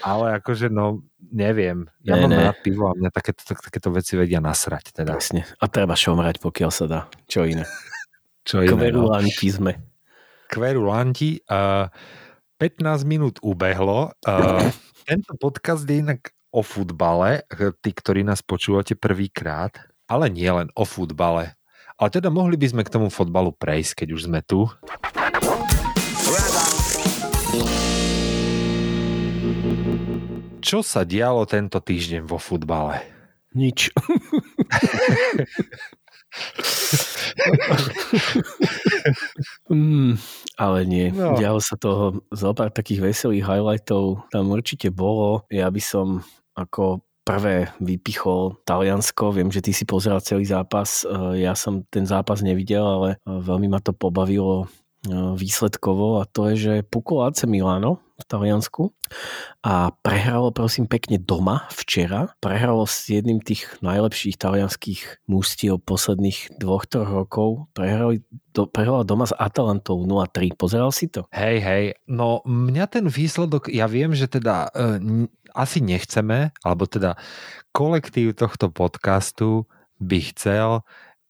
ale 0.04 0.26
akože 0.44 0.68
no, 0.68 1.08
neviem, 1.32 1.88
ja 2.04 2.20
ne, 2.20 2.28
mám 2.28 2.32
ne. 2.36 2.44
rád 2.52 2.58
pivo 2.60 2.92
a 2.92 2.94
mňa 2.94 3.10
takéto, 3.10 3.48
tak, 3.48 3.64
takéto 3.64 3.88
veci 3.88 4.20
vedia 4.20 4.44
nasrať. 4.44 4.92
Teda. 4.92 5.16
Presne. 5.16 5.48
A 5.56 5.64
treba 5.72 5.96
šomrať, 5.96 6.36
pokiaľ 6.44 6.70
sa 6.70 6.84
dá. 6.84 7.00
Čo 7.24 7.48
iné? 7.48 7.64
čo 8.48 8.60
iné, 8.60 8.68
Kverulanti 8.68 9.48
no. 9.48 9.54
sme. 9.56 9.72
Kverulanti. 10.52 11.40
Uh, 11.48 11.88
15 12.60 13.08
minút 13.08 13.40
ubehlo. 13.40 14.12
Uh, 14.20 14.68
tento 15.08 15.32
podcast 15.40 15.88
je 15.88 16.04
inak 16.04 16.36
o 16.52 16.60
futbale. 16.60 17.44
Tí, 17.80 17.90
ktorí 17.92 18.20
nás 18.20 18.44
počúvate 18.44 18.96
prvýkrát, 18.96 19.72
ale 20.08 20.32
nie 20.32 20.48
len 20.48 20.72
o 20.72 20.88
futbale. 20.88 21.60
Ale 22.00 22.08
teda 22.08 22.32
mohli 22.32 22.56
by 22.56 22.66
sme 22.72 22.82
k 22.82 22.92
tomu 22.94 23.12
fotbalu 23.12 23.52
prejsť, 23.52 24.02
keď 24.02 24.08
už 24.16 24.20
sme 24.24 24.40
tu. 24.40 24.64
Čo 30.64 30.80
sa 30.80 31.04
dialo 31.04 31.44
tento 31.44 31.76
týždeň 31.80 32.24
vo 32.24 32.40
futbale? 32.40 33.04
Nič. 33.52 33.92
mm, 39.72 40.12
ale 40.60 40.78
nie. 40.84 41.08
No. 41.10 41.34
Dialo 41.40 41.58
sa 41.58 41.74
toho 41.80 42.20
zo 42.30 42.52
pár 42.52 42.70
takých 42.70 43.10
veselých 43.10 43.48
highlightov. 43.48 44.28
Tam 44.28 44.52
určite 44.52 44.92
bolo. 44.92 45.48
Ja 45.48 45.72
by 45.72 45.80
som 45.80 46.20
ako 46.54 47.00
prvé 47.28 47.68
vypichol 47.76 48.56
Taliansko. 48.64 49.36
Viem, 49.36 49.52
že 49.52 49.60
ty 49.60 49.76
si 49.76 49.84
pozeral 49.84 50.24
celý 50.24 50.48
zápas. 50.48 51.04
E, 51.04 51.44
ja 51.44 51.52
som 51.52 51.84
ten 51.92 52.08
zápas 52.08 52.40
nevidel, 52.40 52.80
ale 52.80 53.08
e, 53.12 53.16
veľmi 53.28 53.68
ma 53.68 53.84
to 53.84 53.92
pobavilo 53.92 54.64
e, 54.64 54.66
výsledkovo 55.36 56.20
a 56.20 56.24
to 56.24 56.48
je, 56.52 56.54
že 56.56 56.74
pukol 56.88 57.28
AC 57.28 57.44
Milano 57.44 58.00
v 58.18 58.24
Taliansku 58.26 58.90
a 59.62 59.94
prehralo 60.02 60.50
prosím 60.50 60.90
pekne 60.90 61.22
doma 61.22 61.70
včera. 61.70 62.34
Prehralo 62.42 62.82
s 62.82 63.06
jedným 63.06 63.38
tých 63.38 63.70
najlepších 63.78 64.34
talianských 64.34 65.22
mústiev 65.30 65.78
posledných 65.86 66.58
dvoch, 66.58 66.82
troch 66.90 67.06
rokov. 67.06 67.70
Prehrali 67.78 68.26
do, 68.50 68.66
prehrala 68.66 69.06
doma 69.06 69.22
s 69.22 69.34
Atalantou 69.38 70.02
0-3. 70.02 70.50
Pozeral 70.58 70.90
si 70.90 71.06
to? 71.06 71.30
Hej, 71.30 71.56
hej. 71.62 71.84
No 72.10 72.42
mňa 72.42 72.84
ten 72.90 73.06
výsledok, 73.06 73.70
ja 73.70 73.86
viem, 73.86 74.10
že 74.18 74.26
teda 74.26 74.66
asi 75.54 75.80
nechceme, 75.80 76.52
alebo 76.64 76.84
teda 76.88 77.16
kolektív 77.72 78.36
tohto 78.36 78.72
podcastu 78.72 79.68
by 79.98 80.18
chcel 80.32 80.82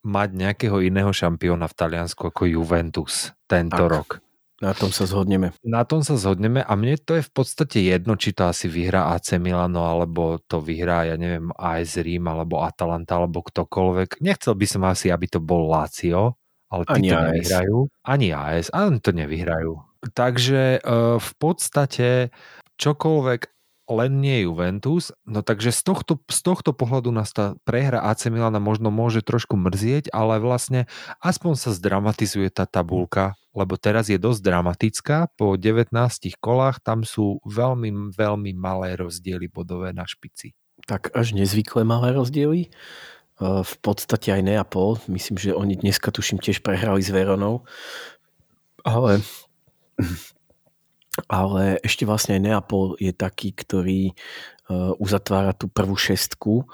mať 0.06 0.28
nejakého 0.32 0.78
iného 0.80 1.10
šampióna 1.10 1.66
v 1.66 1.76
Taliansku 1.76 2.30
ako 2.30 2.46
Juventus 2.46 3.34
tento 3.50 3.84
tak. 3.84 3.92
rok. 3.92 4.10
Na 4.58 4.74
tom 4.74 4.90
sa 4.90 5.06
zhodneme. 5.06 5.54
Na 5.62 5.86
tom 5.86 6.02
sa 6.02 6.18
zhodneme 6.18 6.66
a 6.66 6.72
mne 6.74 6.98
to 6.98 7.14
je 7.14 7.22
v 7.22 7.30
podstate 7.30 7.78
jedno, 7.78 8.18
či 8.18 8.34
to 8.34 8.50
asi 8.50 8.66
vyhrá 8.66 9.14
AC 9.14 9.38
Milano, 9.38 9.86
alebo 9.86 10.42
to 10.42 10.58
vyhrá, 10.58 11.06
ja 11.06 11.14
neviem, 11.14 11.54
AS 11.54 11.94
Rím, 11.94 12.26
alebo 12.26 12.58
Atalanta, 12.66 13.22
alebo 13.22 13.38
ktokoľvek. 13.46 14.18
Nechcel 14.18 14.58
by 14.58 14.66
som 14.66 14.82
asi, 14.90 15.14
aby 15.14 15.30
to 15.30 15.38
bol 15.38 15.70
Lazio, 15.70 16.42
ale 16.74 16.82
tí 16.90 17.06
Ani 17.06 17.08
to 17.08 17.14
AS. 17.14 17.22
nevyhrajú. 17.30 17.76
Ani 18.02 18.28
AS, 18.34 18.66
ale 18.74 18.98
to 18.98 19.10
nevyhrajú. 19.14 19.72
Takže 20.10 20.82
uh, 20.82 21.22
v 21.22 21.30
podstate 21.38 22.34
čokoľvek 22.82 23.40
len 23.88 24.20
nie 24.20 24.44
Juventus, 24.44 25.10
no 25.24 25.40
takže 25.40 25.72
z 25.72 25.80
tohto, 25.80 26.20
z 26.28 26.40
tohto 26.44 26.76
pohľadu 26.76 27.08
nás 27.08 27.32
tá 27.32 27.56
prehra 27.64 28.04
AC 28.04 28.28
Milana 28.28 28.60
možno 28.60 28.92
môže 28.92 29.24
trošku 29.24 29.56
mrzieť, 29.56 30.12
ale 30.12 30.36
vlastne 30.38 30.84
aspoň 31.24 31.52
sa 31.56 31.72
zdramatizuje 31.72 32.52
tá 32.52 32.68
tabulka, 32.68 33.32
lebo 33.56 33.80
teraz 33.80 34.12
je 34.12 34.20
dosť 34.20 34.40
dramatická, 34.44 35.32
po 35.34 35.56
19 35.56 35.90
kolách 36.38 36.84
tam 36.84 37.02
sú 37.02 37.40
veľmi, 37.48 38.12
veľmi 38.12 38.52
malé 38.52 39.00
rozdiely 39.00 39.48
bodové 39.48 39.96
na 39.96 40.04
špici. 40.04 40.52
Tak 40.84 41.16
až 41.16 41.34
nezvykle 41.34 41.82
malé 41.82 42.12
rozdiely. 42.12 42.70
V 43.40 43.74
podstate 43.82 44.34
aj 44.34 44.42
Neapol, 44.42 44.98
myslím, 45.06 45.38
že 45.38 45.54
oni 45.54 45.78
dneska 45.78 46.10
tuším 46.10 46.42
tiež 46.42 46.58
prehrali 46.60 46.98
s 46.98 47.14
Veronou, 47.14 47.62
ale 48.82 49.22
ale 51.26 51.82
ešte 51.82 52.06
vlastne 52.06 52.38
aj 52.38 52.42
Neapol 52.46 52.94
je 53.02 53.10
taký, 53.10 53.50
ktorý 53.50 54.02
e, 54.10 54.14
uzatvára 55.02 55.50
tú 55.56 55.66
prvú 55.66 55.98
šestku 55.98 56.62
e, 56.62 56.64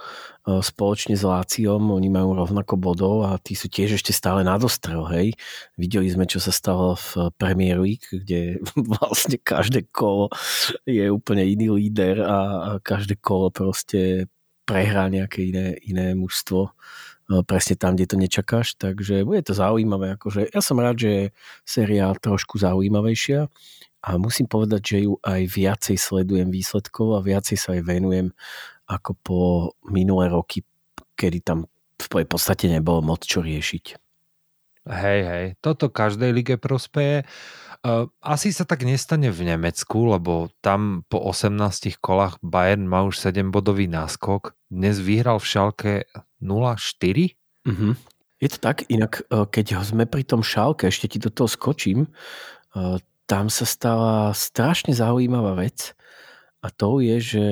spoločne 0.61 1.17
s 1.17 1.25
Láciom, 1.25 1.81
oni 1.95 2.13
majú 2.13 2.37
rovnako 2.37 2.77
bodov 2.77 3.17
a 3.25 3.41
tí 3.41 3.57
sú 3.57 3.73
tiež 3.73 3.97
ešte 3.97 4.13
stále 4.13 4.45
na 4.45 4.61
dostrel, 4.61 5.01
hej. 5.09 5.33
Videli 5.81 6.13
sme, 6.13 6.29
čo 6.29 6.43
sa 6.43 6.53
stalo 6.53 7.01
v 7.01 7.33
Premier 7.41 7.81
League, 7.81 8.05
kde 8.13 8.61
vlastne 9.01 9.41
každé 9.41 9.89
kolo 9.89 10.29
je 10.85 11.09
úplne 11.09 11.49
iný 11.49 11.73
líder 11.73 12.21
a 12.21 12.39
každé 12.85 13.17
kolo 13.25 13.49
proste 13.49 14.29
prehrá 14.65 15.09
nejaké 15.13 15.53
iné, 15.53 15.77
iné 15.85 16.13
mužstvo 16.17 16.69
e, 16.69 16.73
presne 17.45 17.77
tam, 17.77 17.97
kde 17.97 18.07
to 18.09 18.17
nečakáš, 18.21 18.77
takže 18.81 19.25
bude 19.25 19.45
to 19.45 19.53
zaujímavé. 19.57 20.17
Akože 20.17 20.53
ja 20.53 20.61
som 20.65 20.81
rád, 20.81 21.01
že 21.01 21.11
je 21.11 21.25
séria 21.65 22.13
trošku 22.17 22.61
zaujímavejšia 22.61 23.49
a 24.05 24.21
musím 24.21 24.45
povedať, 24.45 24.83
že 24.85 24.99
ju 25.09 25.17
aj 25.25 25.41
viacej 25.49 25.97
sledujem 25.97 26.53
výsledkov 26.53 27.17
a 27.17 27.25
viacej 27.25 27.57
sa 27.57 27.73
aj 27.73 27.83
venujem 27.89 28.37
ako 28.85 29.11
po 29.25 29.39
minulé 29.89 30.29
roky, 30.29 30.61
kedy 31.17 31.41
tam 31.41 31.65
v 31.97 32.29
podstate 32.29 32.69
nebolo 32.69 33.01
moc 33.01 33.25
čo 33.25 33.41
riešiť. 33.41 33.97
Hej, 34.85 35.21
hej, 35.25 35.47
toto 35.65 35.89
každej 35.89 36.37
lige 36.37 36.55
prospeje. 36.61 37.25
Asi 38.21 38.53
sa 38.53 38.69
tak 38.69 38.85
nestane 38.85 39.33
v 39.33 39.49
Nemecku, 39.49 40.13
lebo 40.13 40.53
tam 40.61 41.09
po 41.09 41.25
18 41.25 41.97
kolách 42.01 42.37
Bayern 42.45 42.85
má 42.85 43.05
už 43.09 43.17
7-bodový 43.17 43.89
náskok. 43.89 44.53
Dnes 44.69 45.01
vyhral 45.01 45.41
v 45.41 45.49
Šalke 45.49 45.93
0-4. 46.45 47.37
Mm-hmm. 47.65 47.93
Je 48.45 48.49
to 48.53 48.59
tak, 48.61 48.85
inak 48.93 49.25
e, 49.29 49.49
keď 49.49 49.85
sme 49.85 50.05
pri 50.05 50.25
tom 50.25 50.45
Šalke, 50.45 50.89
ešte 50.89 51.09
ti 51.13 51.17
do 51.21 51.33
toho 51.33 51.49
skočím, 51.49 52.05
e, 52.05 53.01
tam 53.35 53.51
sa 53.51 53.67
stala 53.67 54.31
strašne 54.31 54.95
zaujímavá 54.95 55.59
vec 55.59 55.99
a 56.63 56.71
to 56.71 57.03
je, 57.03 57.19
že 57.19 57.47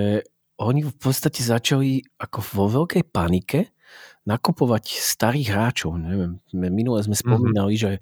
oni 0.63 0.87
v 0.87 0.95
podstate 0.95 1.43
začali 1.43 2.07
ako 2.23 2.39
vo 2.55 2.67
veľkej 2.71 3.03
panike 3.11 3.75
nakupovať 4.23 5.03
starých 5.03 5.49
hráčov. 5.51 5.99
Neviem, 5.99 6.39
minule 6.55 7.03
sme 7.03 7.19
mhm. 7.19 7.23
spomínali, 7.27 7.75
mm-hmm. 7.75 7.99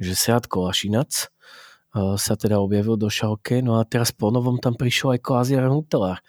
že, 0.00 0.08
že 0.08 0.12
Seat 0.16 0.48
Kolašinac 0.48 1.28
uh, 1.28 2.16
sa 2.16 2.32
teda 2.32 2.64
objavil 2.64 2.96
do 2.96 3.12
Šalke, 3.12 3.60
no 3.60 3.76
a 3.76 3.84
teraz 3.84 4.08
po 4.08 4.32
novom 4.32 4.56
tam 4.56 4.72
prišiel 4.72 5.20
aj 5.20 5.20
Koaziar 5.20 5.68
Hutelár. 5.68 6.24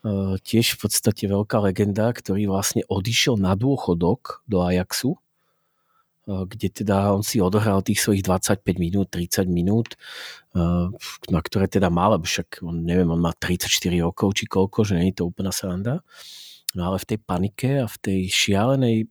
Uh, 0.00 0.40
tiež 0.40 0.80
v 0.80 0.88
podstate 0.88 1.28
veľká 1.28 1.60
legenda, 1.60 2.08
ktorý 2.08 2.48
vlastne 2.48 2.80
odišiel 2.88 3.36
na 3.36 3.52
dôchodok 3.52 4.40
do 4.48 4.64
Ajaxu 4.64 5.20
kde 6.46 6.68
teda 6.70 7.10
on 7.10 7.26
si 7.26 7.42
odohral 7.42 7.82
tých 7.82 7.98
svojich 7.98 8.22
25 8.22 8.62
minút, 8.78 9.10
30 9.10 9.50
minút, 9.50 9.98
na 11.30 11.40
ktoré 11.42 11.66
teda 11.66 11.90
mal, 11.90 12.14
lebo 12.14 12.26
však 12.26 12.62
on, 12.62 12.86
neviem, 12.86 13.08
on 13.10 13.18
má 13.18 13.34
34 13.34 13.66
rokov 14.00 14.38
či 14.38 14.44
koľko, 14.46 14.86
že 14.86 14.94
nie 14.98 15.10
je 15.10 15.22
to 15.22 15.28
úplná 15.28 15.50
sranda. 15.50 16.02
No 16.78 16.90
ale 16.90 17.02
v 17.02 17.08
tej 17.14 17.18
panike 17.18 17.70
a 17.82 17.86
v 17.90 17.96
tej 17.98 18.20
šialenej, 18.30 19.10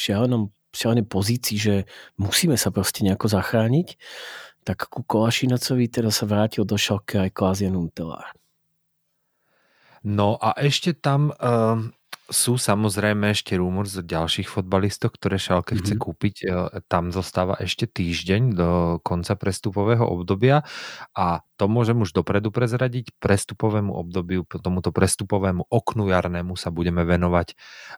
šialenom 0.00 0.48
šialenej 0.70 1.06
pozícii, 1.06 1.56
že 1.58 1.74
musíme 2.16 2.54
sa 2.54 2.70
proste 2.70 3.02
nejako 3.02 3.26
zachrániť, 3.26 3.98
tak 4.62 4.86
ku 4.86 5.02
Kolašinacovi 5.02 5.90
teda 5.90 6.14
sa 6.14 6.28
vrátil 6.28 6.62
do 6.62 6.78
šalke 6.78 7.18
aj 7.18 7.34
Klázien 7.34 7.74
Untelár. 7.74 8.30
No 10.06 10.40
a 10.40 10.56
ešte 10.56 10.96
tam 10.96 11.28
uh, 11.28 11.76
sú 12.30 12.56
samozrejme 12.56 13.34
ešte 13.34 13.58
rumor 13.58 13.90
z 13.90 14.06
ďalších 14.06 14.46
fotbalistov, 14.46 15.18
ktoré 15.18 15.36
Šalke 15.36 15.74
mm-hmm. 15.74 15.82
chce 15.84 15.94
mhm. 15.98 16.00
kúpiť. 16.00 16.34
E, 16.40 16.46
tam 16.86 17.10
zostáva 17.10 17.58
ešte 17.58 17.90
týždeň 17.90 18.42
do 18.54 18.70
konca 19.02 19.34
prestupového 19.34 20.06
obdobia 20.06 20.62
a 21.12 21.42
to 21.58 21.66
môžem 21.66 22.00
už 22.00 22.14
dopredu 22.14 22.54
prezradiť. 22.54 23.12
Prestupovému 23.20 23.92
obdobiu, 23.92 24.46
tomuto 24.46 24.94
prestupovému 24.94 25.68
oknu 25.68 26.08
jarnému 26.08 26.56
sa 26.56 26.72
budeme 26.72 27.04
venovať 27.04 27.52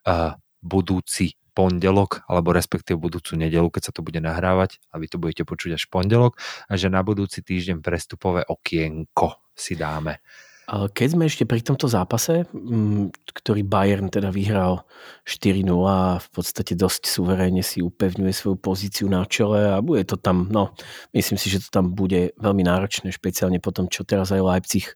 uh, 0.08 0.34
budúci 0.58 1.38
pondelok, 1.52 2.24
alebo 2.26 2.56
respektíve 2.56 2.96
budúcu 2.96 3.36
nedelu, 3.36 3.68
keď 3.68 3.82
sa 3.86 3.92
to 3.92 4.00
bude 4.00 4.18
nahrávať 4.18 4.80
a 4.90 4.98
vy 4.98 5.06
to 5.06 5.20
budete 5.20 5.44
počuť 5.44 5.76
až 5.76 5.84
pondelok, 5.92 6.40
a 6.66 6.72
že 6.80 6.88
na 6.88 7.04
budúci 7.04 7.44
týždeň 7.44 7.84
prestupové 7.84 8.42
okienko 8.48 9.52
si 9.52 9.76
dáme. 9.76 10.24
Keď 10.72 11.08
sme 11.12 11.28
ešte 11.28 11.44
pri 11.44 11.60
tomto 11.60 11.84
zápase, 11.84 12.48
mm, 12.48 13.12
ktorý 13.28 13.60
Bayern 13.60 14.08
teda 14.08 14.32
vyhral 14.32 14.88
4-0 15.28 15.68
a 15.84 16.16
v 16.16 16.28
podstate 16.32 16.72
dosť 16.72 17.12
suverénne 17.12 17.60
si 17.60 17.84
upevňuje 17.84 18.32
svoju 18.32 18.56
pozíciu 18.56 19.04
na 19.12 19.28
čele 19.28 19.68
a 19.68 19.84
bude 19.84 20.00
to 20.08 20.16
tam, 20.16 20.48
no 20.48 20.72
myslím 21.12 21.36
si, 21.36 21.52
že 21.52 21.68
to 21.68 21.68
tam 21.68 21.92
bude 21.92 22.32
veľmi 22.40 22.64
náročné, 22.64 23.12
špeciálne 23.12 23.60
po 23.60 23.68
tom, 23.68 23.92
čo 23.92 24.08
teraz 24.08 24.32
aj 24.32 24.40
Leipzig 24.40 24.88
e, 24.88 24.94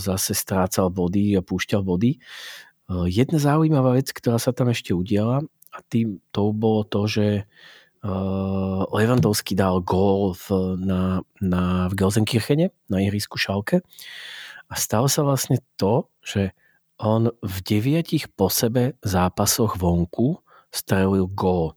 zase 0.00 0.32
strácal 0.32 0.88
body 0.88 1.36
a 1.36 1.44
púšťal 1.44 1.84
body. 1.84 2.16
E, 2.16 2.18
jedna 3.12 3.36
zaujímavá 3.36 4.00
vec, 4.00 4.08
ktorá 4.08 4.40
sa 4.40 4.56
tam 4.56 4.72
ešte 4.72 4.96
udiala 4.96 5.44
a 5.68 5.78
tým 5.92 6.16
to 6.32 6.48
bolo 6.56 6.88
to, 6.88 7.04
že 7.04 7.26
e, 7.36 7.42
Lewandowski 8.88 9.52
dal 9.52 9.84
gól 9.84 10.32
v, 10.32 10.80
na, 10.80 11.20
na, 11.44 11.92
v 11.92 12.00
Gelsenkirchene 12.00 12.72
na 12.88 13.04
ihrisku 13.04 13.36
Šalke 13.36 13.84
a 14.72 14.74
stalo 14.80 15.04
sa 15.04 15.20
vlastne 15.20 15.60
to, 15.76 16.08
že 16.24 16.56
on 16.96 17.28
v 17.44 17.56
deviatich 17.60 18.32
po 18.32 18.48
sebe 18.48 18.96
zápasoch 19.04 19.76
vonku 19.76 20.40
strelil 20.72 21.28
gól. 21.28 21.76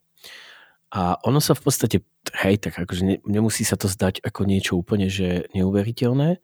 A 0.95 1.19
ono 1.27 1.43
sa 1.43 1.51
v 1.51 1.61
podstate, 1.67 1.97
hej, 2.39 2.55
tak 2.55 2.79
akože 2.79 3.03
ne, 3.03 3.15
nemusí 3.27 3.67
sa 3.67 3.75
to 3.75 3.91
zdať 3.91 4.23
ako 4.23 4.47
niečo 4.47 4.79
úplne, 4.79 5.11
že 5.11 5.51
neuveriteľné, 5.51 6.39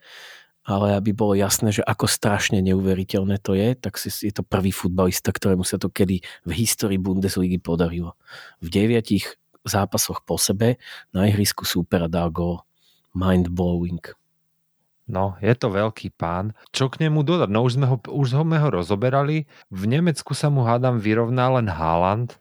ale 0.67 0.87
aby 0.99 1.15
bolo 1.15 1.39
jasné, 1.39 1.71
že 1.71 1.87
ako 1.87 2.11
strašne 2.11 2.59
neuveriteľné 2.59 3.39
to 3.39 3.55
je, 3.55 3.71
tak 3.79 3.95
je 4.03 4.33
to 4.35 4.43
prvý 4.43 4.75
futbalista, 4.75 5.31
ktorému 5.31 5.63
sa 5.63 5.79
to 5.79 5.87
kedy 5.87 6.19
v 6.43 6.51
histórii 6.51 6.99
Bundesligy 6.99 7.63
podarilo. 7.63 8.19
V 8.59 8.67
deviatich 8.67 9.39
zápasoch 9.63 10.19
po 10.27 10.35
sebe 10.35 10.81
na 11.15 11.31
ihrisku 11.31 11.63
súpera 11.63 12.11
dal 12.11 12.27
gól. 12.27 12.67
Mind 13.15 13.55
blowing. 13.55 14.03
No, 15.09 15.35
je 15.41 15.51
to 15.57 15.73
veľký 15.73 16.13
pán. 16.15 16.53
Čo 16.71 16.87
k 16.87 17.05
nemu 17.05 17.25
dodať? 17.25 17.49
No 17.49 17.65
už 17.65 17.79
sme 17.79 17.85
ho, 17.89 17.97
už 17.97 18.37
sme 18.37 18.57
ho 18.61 18.69
rozoberali. 18.69 19.49
V 19.73 19.83
Nemecku 19.89 20.31
sa 20.37 20.47
mu 20.53 20.63
hádam 20.63 21.01
vyrovná 21.01 21.51
len 21.57 21.67
Haaland, 21.67 22.37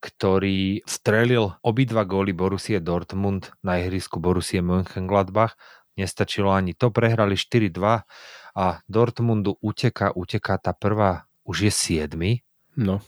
ktorý 0.00 0.80
strelil 0.88 1.52
obidva 1.60 2.08
góly 2.08 2.32
Borussie 2.32 2.80
Dortmund 2.80 3.52
na 3.60 3.76
ihrisku 3.76 4.16
Borussie 4.16 4.64
Mönchengladbach. 4.64 5.58
Nestačilo 5.98 6.48
ani 6.48 6.72
to, 6.72 6.88
prehrali 6.88 7.36
4-2 7.36 8.06
a 8.56 8.66
Dortmundu 8.88 9.60
uteká, 9.60 10.16
uteká 10.16 10.56
tá 10.56 10.72
prvá, 10.72 11.28
už 11.44 11.68
je 11.68 11.72
7. 12.08 12.16
No. 12.80 13.04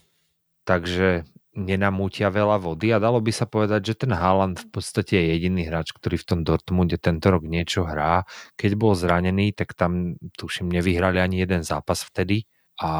Takže 0.69 1.25
nenamútia 1.53 2.33
veľa 2.33 2.57
vody 2.57 2.97
a 2.97 3.03
dalo 3.03 3.21
by 3.21 3.33
sa 3.33 3.45
povedať, 3.45 3.93
že 3.93 3.95
ten 4.07 4.13
Haaland 4.17 4.57
v 4.57 4.69
podstate 4.73 5.21
je 5.21 5.37
jediný 5.37 5.69
hráč, 5.69 5.93
ktorý 5.93 6.17
v 6.17 6.27
tom 6.29 6.41
Dortmunde 6.49 6.97
tento 6.97 7.29
rok 7.29 7.45
niečo 7.45 7.85
hrá. 7.85 8.25
Keď 8.57 8.73
bol 8.75 8.97
zranený, 8.97 9.53
tak 9.53 9.77
tam 9.77 10.17
tuším 10.41 10.73
nevyhrali 10.73 11.21
ani 11.21 11.45
jeden 11.45 11.61
zápas 11.61 12.09
vtedy 12.09 12.49
a 12.81 12.91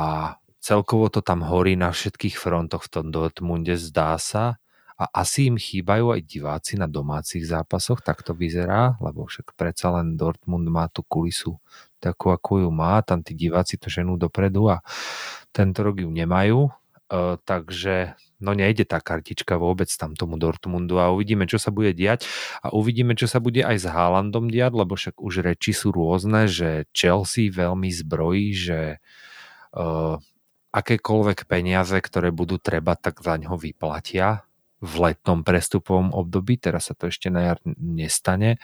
celkovo 0.61 1.09
to 1.09 1.25
tam 1.25 1.43
horí 1.43 1.75
na 1.81 1.91
všetkých 1.91 2.37
frontoch 2.37 2.85
v 2.87 2.93
tom 2.93 3.07
Dortmunde, 3.09 3.75
zdá 3.81 4.21
sa. 4.21 4.61
A 5.01 5.25
asi 5.25 5.51
im 5.51 5.59
chýbajú 5.59 6.15
aj 6.15 6.21
diváci 6.23 6.79
na 6.79 6.87
domácich 6.87 7.43
zápasoch, 7.43 8.05
tak 8.05 8.23
to 8.23 8.37
vyzerá, 8.39 8.95
lebo 9.03 9.27
však 9.27 9.57
predsa 9.59 9.91
len 9.99 10.15
Dortmund 10.15 10.69
má 10.71 10.87
tú 10.87 11.03
kulisu 11.03 11.59
takú, 11.99 12.31
ako 12.31 12.69
ju 12.69 12.71
má, 12.71 13.03
tam 13.03 13.25
tí 13.25 13.35
diváci 13.35 13.83
to 13.83 13.91
ženú 13.91 14.15
dopredu 14.15 14.71
a 14.71 14.79
tento 15.51 15.83
rok 15.83 15.99
ju 16.03 16.11
nemajú, 16.13 16.71
Uh, 17.11 17.37
takže 17.43 18.15
no 18.43 18.55
nejde 18.57 18.89
tá 18.89 18.99
kartička 18.99 19.61
vôbec 19.61 19.91
tam 19.95 20.17
tomu 20.19 20.41
Dortmundu 20.41 20.99
a 20.99 21.13
uvidíme, 21.15 21.45
čo 21.47 21.61
sa 21.61 21.71
bude 21.71 21.95
diať. 21.95 22.27
A 22.63 22.73
uvidíme, 22.75 23.15
čo 23.15 23.31
sa 23.31 23.39
bude 23.39 23.63
aj 23.63 23.77
s 23.83 23.87
Haalandom 23.87 24.49
diať, 24.49 24.73
lebo 24.75 24.99
však 24.99 25.21
už 25.23 25.43
reči 25.45 25.75
sú 25.75 25.93
rôzne, 25.95 26.49
že 26.49 26.91
Chelsea 26.97 27.53
veľmi 27.53 27.91
zbrojí, 27.93 28.47
že 28.55 28.81
uh, 29.77 30.17
akékoľvek 30.73 31.45
peniaze, 31.45 31.97
ktoré 32.01 32.33
budú 32.33 32.57
treba, 32.57 32.97
tak 32.97 33.21
za 33.21 33.37
ňo 33.37 33.61
vyplatia 33.61 34.49
v 34.83 34.95
letnom 34.99 35.47
prestupovom 35.47 36.11
období, 36.11 36.59
teraz 36.59 36.91
sa 36.91 36.95
to 36.99 37.07
ešte 37.07 37.31
na 37.31 37.55
jar 37.55 37.59
nestane. 37.79 38.59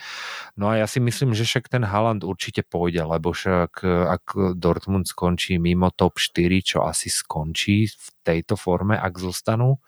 No 0.59 0.67
a 0.67 0.83
ja 0.83 0.91
si 0.91 0.99
myslím, 0.99 1.31
že 1.31 1.47
však 1.47 1.71
ten 1.71 1.87
Haaland 1.87 2.27
určite 2.27 2.67
pôjde, 2.67 3.07
lebo 3.07 3.31
však 3.31 3.87
ak 3.87 4.59
Dortmund 4.59 5.07
skončí 5.07 5.63
mimo 5.63 5.95
top 5.95 6.19
4, 6.19 6.43
čo 6.59 6.79
asi 6.83 7.07
skončí 7.07 7.87
v 7.87 8.07
tejto 8.27 8.59
forme, 8.59 8.99
ak 8.99 9.15
zostanú, 9.15 9.79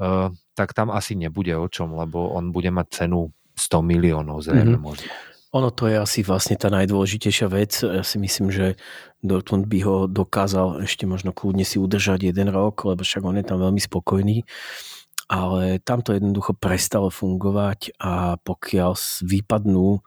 uh, 0.00 0.32
tak 0.56 0.72
tam 0.72 0.88
asi 0.88 1.12
nebude 1.12 1.52
o 1.52 1.68
čom, 1.68 1.92
lebo 1.92 2.32
on 2.32 2.56
bude 2.56 2.72
mať 2.72 3.04
cenu 3.04 3.28
100 3.60 3.84
miliónov 3.84 4.40
zrejme 4.40 4.80
mm-hmm. 4.80 4.80
možno. 4.80 5.12
Ono 5.50 5.74
to 5.74 5.90
je 5.90 5.98
asi 5.98 6.22
vlastne 6.22 6.54
tá 6.54 6.70
najdôležitejšia 6.70 7.48
vec. 7.50 7.82
Ja 7.82 8.06
si 8.06 8.22
myslím, 8.22 8.54
že 8.54 8.78
Dortmund 9.18 9.66
by 9.66 9.78
ho 9.82 9.96
dokázal 10.06 10.86
ešte 10.86 11.10
možno 11.10 11.34
kľudne 11.34 11.66
si 11.66 11.74
udržať 11.74 12.30
jeden 12.30 12.54
rok, 12.54 12.86
lebo 12.86 13.02
však 13.02 13.26
on 13.26 13.34
je 13.42 13.44
tam 13.44 13.58
veľmi 13.58 13.82
spokojný 13.82 14.46
ale 15.30 15.78
tam 15.78 16.02
to 16.02 16.10
jednoducho 16.10 16.58
prestalo 16.58 17.06
fungovať 17.06 17.94
a 18.02 18.34
pokiaľ 18.42 18.98
vypadnú 19.22 20.02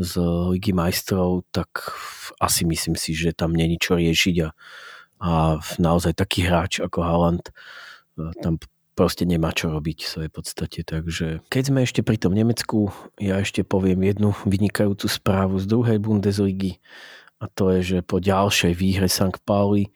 z 0.00 0.12
Ligy 0.56 0.72
majstrov, 0.72 1.44
tak 1.52 1.92
asi 2.40 2.64
myslím 2.64 2.96
si, 2.96 3.12
že 3.12 3.36
tam 3.36 3.52
není 3.52 3.76
čo 3.76 4.00
riešiť 4.00 4.36
a, 4.40 4.48
a 5.20 5.30
naozaj 5.76 6.16
taký 6.16 6.48
hráč 6.48 6.80
ako 6.80 7.04
Haaland 7.04 7.44
e, 7.44 7.52
tam 8.40 8.56
proste 8.96 9.28
nemá 9.28 9.52
čo 9.52 9.68
robiť 9.68 9.98
v 10.00 10.10
svojej 10.16 10.32
podstate. 10.32 10.80
Takže 10.80 11.44
keď 11.52 11.62
sme 11.68 11.84
ešte 11.84 12.00
pri 12.00 12.16
tom 12.16 12.32
Nemecku, 12.32 12.88
ja 13.20 13.44
ešte 13.44 13.66
poviem 13.68 14.00
jednu 14.00 14.32
vynikajúcu 14.48 15.06
správu 15.12 15.60
z 15.60 15.68
druhej 15.68 15.98
Bundesligy 16.00 16.80
a 17.36 17.52
to 17.52 17.68
je, 17.76 17.80
že 17.84 17.98
po 18.00 18.16
ďalšej 18.16 18.72
výhre 18.72 19.12
St. 19.12 19.44
Pauli 19.44 19.86
e, 19.86 19.90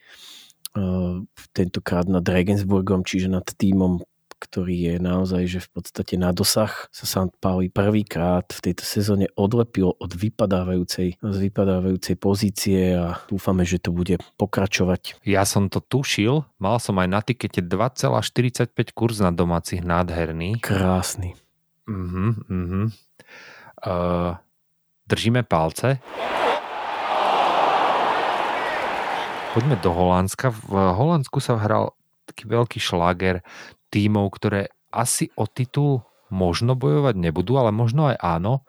tentokrát 1.56 2.04
nad 2.04 2.26
Regensburgom, 2.26 3.00
čiže 3.00 3.32
nad 3.32 3.48
týmom 3.48 4.04
ktorý 4.38 4.94
je 4.94 4.94
naozaj, 5.02 5.42
že 5.50 5.60
v 5.66 5.68
podstate 5.76 6.14
na 6.14 6.30
dosah 6.30 6.70
sa 6.94 7.04
St. 7.04 7.34
Pauli 7.42 7.68
prvýkrát 7.68 8.46
v 8.54 8.70
tejto 8.70 8.86
sezóne 8.86 9.26
odlepil 9.34 9.92
od 9.98 10.10
vypadávajúcej, 10.14 11.18
z 11.18 11.36
vypadávajúcej 11.50 12.14
pozície 12.14 12.94
a 12.94 13.18
dúfame, 13.26 13.66
že 13.66 13.82
to 13.82 13.90
bude 13.90 14.22
pokračovať. 14.38 15.20
Ja 15.26 15.42
som 15.42 15.66
to 15.66 15.82
tušil, 15.82 16.46
mal 16.62 16.78
som 16.78 16.96
aj 17.02 17.08
na 17.10 17.20
tikete 17.20 17.60
2,45 17.60 18.70
kurz 18.94 19.18
na 19.18 19.34
domácich 19.34 19.82
nádherný. 19.82 20.62
Krásny. 20.62 21.34
Uh-huh, 21.88 22.38
uh-huh. 22.46 22.86
Uh, 23.82 24.36
držíme 25.10 25.42
palce. 25.42 25.98
Poďme 29.56 29.80
do 29.80 29.90
Holandska. 29.90 30.52
V 30.52 30.70
Holandsku 30.70 31.40
sa 31.40 31.58
hral 31.58 31.97
taký 32.38 32.46
veľký 32.46 32.78
šláger 32.78 33.42
tímov, 33.90 34.30
ktoré 34.30 34.70
asi 34.94 35.34
o 35.34 35.50
titul 35.50 36.06
možno 36.30 36.78
bojovať 36.78 37.18
nebudú, 37.18 37.58
ale 37.58 37.74
možno 37.74 38.14
aj 38.14 38.22
áno. 38.22 38.62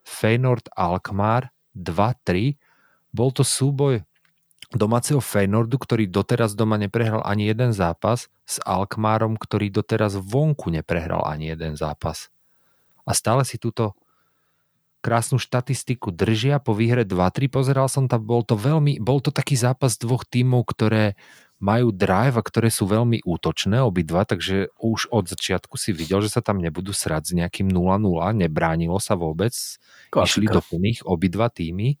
Feyenoord 0.00 0.72
Alkmaar 0.72 1.52
2-3. 1.76 2.56
Bol 3.12 3.28
to 3.36 3.44
súboj 3.44 4.00
domáceho 4.72 5.20
Feynordu, 5.20 5.76
ktorý 5.76 6.08
doteraz 6.08 6.56
doma 6.56 6.80
neprehral 6.80 7.20
ani 7.28 7.52
jeden 7.52 7.76
zápas, 7.76 8.32
s 8.48 8.56
Alkmárom, 8.64 9.36
ktorý 9.36 9.68
doteraz 9.68 10.16
vonku 10.16 10.72
neprehral 10.72 11.20
ani 11.28 11.52
jeden 11.52 11.76
zápas. 11.76 12.32
A 13.04 13.12
stále 13.12 13.44
si 13.44 13.60
túto 13.60 13.98
krásnu 15.02 15.42
štatistiku 15.42 16.14
držia 16.14 16.62
po 16.62 16.72
výhre 16.72 17.02
2-3. 17.02 17.50
Pozeral 17.50 17.90
som 17.90 18.06
tam, 18.06 18.22
bol 18.22 18.46
to 18.46 18.54
veľmi, 18.54 19.02
bol 19.02 19.18
to 19.18 19.34
taký 19.34 19.58
zápas 19.58 19.98
dvoch 19.98 20.22
tímov, 20.22 20.64
ktoré 20.70 21.18
majú 21.60 21.92
drive 21.92 22.40
ktoré 22.40 22.72
sú 22.72 22.88
veľmi 22.88 23.20
útočné 23.22 23.84
obidva, 23.84 24.24
takže 24.24 24.72
už 24.80 25.12
od 25.12 25.28
začiatku 25.28 25.76
si 25.76 25.92
videl, 25.92 26.24
že 26.24 26.32
sa 26.32 26.40
tam 26.40 26.58
nebudú 26.58 26.90
srať 26.96 27.22
s 27.30 27.32
nejakým 27.36 27.68
0-0, 27.68 28.00
nebránilo 28.32 28.96
sa 28.96 29.14
vôbec, 29.14 29.52
Klasika. 30.08 30.24
išli 30.24 30.46
do 30.48 30.60
plných 30.64 31.00
obidva 31.04 31.52
týmy. 31.52 32.00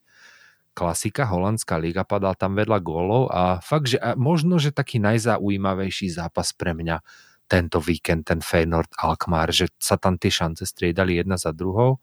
Klasika, 0.72 1.28
holandská 1.28 1.76
liga, 1.76 2.08
padal 2.08 2.32
tam 2.40 2.56
vedľa 2.56 2.78
gólov 2.80 3.28
a 3.28 3.60
fakt, 3.60 3.92
že 3.92 3.98
a 4.00 4.16
možno, 4.16 4.56
že 4.56 4.72
taký 4.72 4.96
najzaujímavejší 5.02 6.08
zápas 6.08 6.56
pre 6.56 6.72
mňa 6.72 7.04
tento 7.50 7.82
víkend, 7.82 8.30
ten 8.30 8.40
Feyenoord 8.40 8.94
Alkmaar, 8.96 9.50
že 9.50 9.68
sa 9.76 9.98
tam 10.00 10.16
tie 10.16 10.30
šance 10.30 10.62
striedali 10.64 11.18
jedna 11.18 11.36
za 11.36 11.50
druhou. 11.50 11.98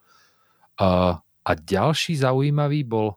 Uh, 0.77 1.17
a 1.47 1.51
ďalší 1.55 2.19
zaujímavý 2.19 2.83
bol 2.83 3.15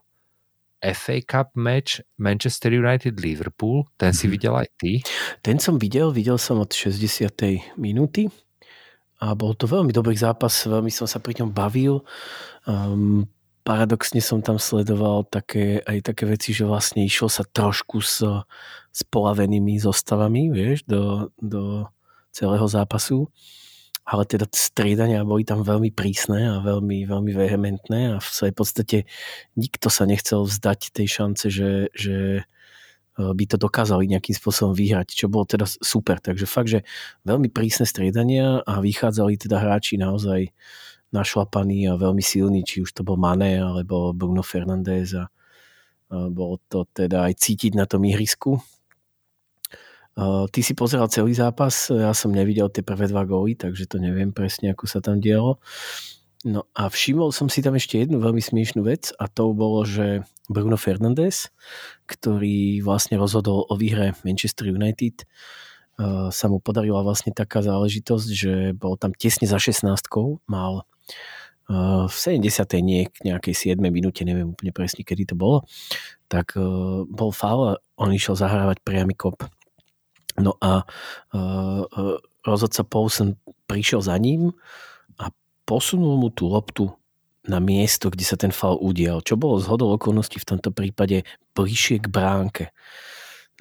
FA 0.81 1.21
Cup 1.21 1.53
match 1.53 2.01
Manchester 2.17 2.73
United 2.73 3.21
Liverpool. 3.21 3.85
Ten 4.01 4.11
si 4.11 4.25
Mhm. 4.27 4.31
videl 4.33 4.53
aj 4.57 4.67
ty? 4.81 4.91
Ten 5.45 5.61
som 5.61 5.77
videl, 5.77 6.09
videl 6.11 6.37
som 6.41 6.57
od 6.59 6.73
60. 6.73 7.61
minúty 7.77 8.27
a 9.21 9.37
bol 9.37 9.53
to 9.53 9.69
veľmi 9.69 9.93
dobrý 9.93 10.17
zápas, 10.17 10.65
veľmi 10.65 10.89
som 10.89 11.05
sa 11.05 11.21
pri 11.21 11.37
ňom 11.37 11.53
bavil. 11.53 12.01
Um, 12.65 13.29
paradoxne 13.61 14.17
som 14.17 14.41
tam 14.41 14.57
sledoval 14.57 15.29
také, 15.29 15.85
aj 15.85 16.01
také 16.01 16.25
veci, 16.25 16.49
že 16.49 16.65
vlastne 16.65 17.05
išlo 17.05 17.29
sa 17.29 17.45
trošku 17.45 18.01
s, 18.01 18.25
s 18.89 19.01
polavenými 19.05 19.77
zostavami, 19.77 20.49
vieš, 20.49 20.81
do, 20.89 21.29
do 21.37 21.85
celého 22.33 22.65
zápasu. 22.65 23.29
Ale 24.01 24.25
teda 24.25 24.49
striedania 24.49 25.21
boli 25.21 25.45
tam 25.45 25.61
veľmi 25.61 25.93
prísne 25.93 26.57
a 26.57 26.63
veľmi, 26.65 27.05
veľmi 27.05 27.31
vehementné 27.37 28.15
a 28.15 28.17
v 28.17 28.27
svojej 28.27 28.55
podstate 28.55 28.97
nikto 29.53 29.93
sa 29.93 30.09
nechcel 30.09 30.43
vzdať 30.43 30.89
tej 30.89 31.07
šance, 31.07 31.45
že, 31.53 31.93
že 31.93 32.43
by 33.19 33.43
to 33.45 33.61
dokázali 33.61 34.09
nejakým 34.09 34.33
spôsobom 34.33 34.73
vyhrať, 34.73 35.13
čo 35.13 35.29
bolo 35.29 35.45
teda 35.45 35.67
super. 35.67 36.17
Takže 36.17 36.49
fakt, 36.49 36.73
že 36.73 36.81
veľmi 37.27 37.53
prísne 37.53 37.85
striedania 37.85 38.65
a 38.65 38.81
vychádzali 38.81 39.37
teda 39.37 39.61
hráči 39.61 40.01
naozaj 40.01 40.49
našlapaní 41.11 41.91
a 41.91 41.99
veľmi 41.99 42.23
silní, 42.23 42.63
či 42.63 42.81
už 42.81 42.95
to 42.95 43.03
bol 43.03 43.19
Mané 43.19 43.59
alebo 43.59 44.15
Bruno 44.15 44.41
Fernández 44.41 45.13
a 45.13 45.27
bolo 46.09 46.59
to 46.71 46.87
teda 46.91 47.27
aj 47.29 47.39
cítiť 47.39 47.75
na 47.75 47.83
tom 47.83 48.03
ihrisku. 48.07 48.63
Ty 50.17 50.59
si 50.59 50.75
pozeral 50.75 51.07
celý 51.07 51.31
zápas, 51.31 51.87
ja 51.87 52.11
som 52.11 52.35
nevidel 52.35 52.67
tie 52.67 52.83
prvé 52.83 53.07
dva 53.07 53.23
góly, 53.23 53.55
takže 53.55 53.87
to 53.87 53.95
neviem 53.95 54.35
presne, 54.35 54.75
ako 54.75 54.83
sa 54.83 54.99
tam 54.99 55.23
dialo. 55.23 55.57
No 56.43 56.65
a 56.73 56.89
všimol 56.89 57.29
som 57.31 57.47
si 57.47 57.61
tam 57.61 57.77
ešte 57.77 58.01
jednu 58.01 58.17
veľmi 58.17 58.41
smiešnú 58.41 58.81
vec 58.83 59.13
a 59.21 59.29
to 59.29 59.53
bolo, 59.53 59.85
že 59.85 60.25
Bruno 60.51 60.75
Fernandes, 60.75 61.53
ktorý 62.09 62.83
vlastne 62.83 63.15
rozhodol 63.15 63.63
o 63.69 63.73
výhre 63.77 64.17
Manchester 64.25 64.67
United, 64.73 65.23
sa 66.33 66.45
mu 66.49 66.57
podarila 66.57 67.05
vlastne 67.05 67.29
taká 67.29 67.61
záležitosť, 67.61 68.27
že 68.33 68.53
bol 68.73 68.97
tam 68.97 69.13
tesne 69.13 69.45
za 69.45 69.61
16 69.61 70.01
mal 70.49 70.83
v 71.71 72.11
70. 72.11 72.41
nie, 72.83 73.07
nejakej 73.23 73.77
7. 73.77 73.79
minúte, 73.87 74.25
neviem 74.27 74.51
úplne 74.51 74.73
presne, 74.75 75.05
kedy 75.05 75.29
to 75.31 75.35
bolo, 75.37 75.63
tak 76.27 76.57
bol 77.07 77.31
faul 77.31 77.61
a 77.63 77.79
on 77.95 78.11
išiel 78.11 78.35
zahrávať 78.35 78.83
priamy 78.83 79.15
kop. 79.15 79.45
No 80.39 80.55
a 80.63 80.87
rozhodca 82.47 82.81
Paulsen 82.87 83.35
prišiel 83.67 83.99
za 84.03 84.15
ním 84.15 84.55
a 85.19 85.33
posunul 85.67 86.15
mu 86.19 86.29
tú 86.31 86.47
loptu 86.47 86.91
na 87.41 87.57
miesto, 87.57 88.13
kde 88.13 88.21
sa 88.21 88.37
ten 88.37 88.53
fal 88.53 88.77
udial, 88.77 89.25
čo 89.25 89.33
bolo 89.33 89.57
zhodou 89.57 89.89
okolností 89.97 90.37
v 90.37 90.49
tomto 90.55 90.69
prípade 90.69 91.25
bližšie 91.57 92.05
k 92.05 92.07
bránke. 92.07 92.69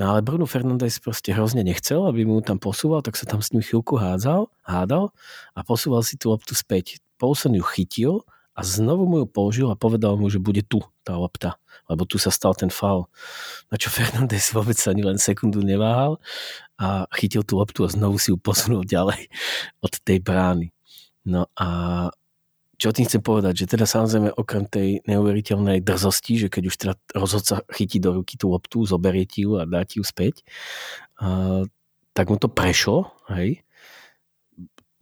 No 0.01 0.17
ale 0.17 0.25
Bruno 0.25 0.49
Fernandes 0.49 1.01
proste 1.01 1.33
hrozne 1.33 1.61
nechcel, 1.61 2.05
aby 2.09 2.25
mu 2.25 2.41
tam 2.41 2.57
posúval, 2.57 3.05
tak 3.05 3.21
sa 3.21 3.29
tam 3.29 3.45
s 3.45 3.53
ním 3.53 3.61
chvíľku 3.61 4.01
hádzal, 4.01 4.49
hádal 4.65 5.13
a 5.53 5.61
posúval 5.61 6.01
si 6.01 6.17
tú 6.17 6.33
loptu 6.33 6.57
späť. 6.57 7.01
Paulson 7.21 7.53
ju 7.57 7.65
chytil 7.65 8.25
a 8.57 8.65
znovu 8.65 9.05
mu 9.05 9.25
ju 9.25 9.27
položil 9.29 9.69
a 9.69 9.77
povedal 9.77 10.17
mu, 10.17 10.33
že 10.33 10.41
bude 10.41 10.65
tu 10.65 10.81
tá 11.11 11.19
lopta, 11.19 11.51
lebo 11.91 12.07
tu 12.07 12.23
sa 12.23 12.31
stal 12.31 12.55
ten 12.55 12.71
faul. 12.71 13.11
Na 13.67 13.75
čo 13.75 13.91
Fernandes 13.91 14.55
vôbec 14.55 14.79
ani 14.87 15.03
len 15.03 15.19
sekundu 15.19 15.67
neváhal 15.67 16.23
a 16.79 17.11
chytil 17.19 17.43
tú 17.43 17.59
loptu 17.59 17.83
a 17.83 17.91
znovu 17.91 18.23
si 18.23 18.31
ju 18.31 18.39
posunul 18.39 18.87
ďalej 18.87 19.27
od 19.83 19.93
tej 20.07 20.23
brány. 20.23 20.71
No 21.27 21.51
a 21.59 21.69
čo 22.81 22.97
tým 22.97 23.05
chcem 23.05 23.21
povedať, 23.21 23.61
že 23.61 23.77
teda 23.77 23.85
samozrejme 23.85 24.33
okrem 24.41 24.65
tej 24.65 25.05
neuveriteľnej 25.05 25.85
drzosti, 25.85 26.41
že 26.41 26.49
keď 26.49 26.63
už 26.65 26.77
teda 26.81 26.95
rozhodca 27.13 27.61
chytí 27.69 28.01
do 28.01 28.17
ruky 28.17 28.41
tú 28.41 28.57
loptu, 28.57 28.89
zoberie 28.89 29.29
ti 29.29 29.45
ju 29.45 29.61
a 29.61 29.69
dá 29.69 29.85
ti 29.85 30.01
ju 30.01 30.05
späť, 30.07 30.41
uh, 31.21 31.69
tak 32.17 32.33
mu 32.33 32.41
to 32.41 32.49
prešlo, 32.49 33.13
hej. 33.29 33.61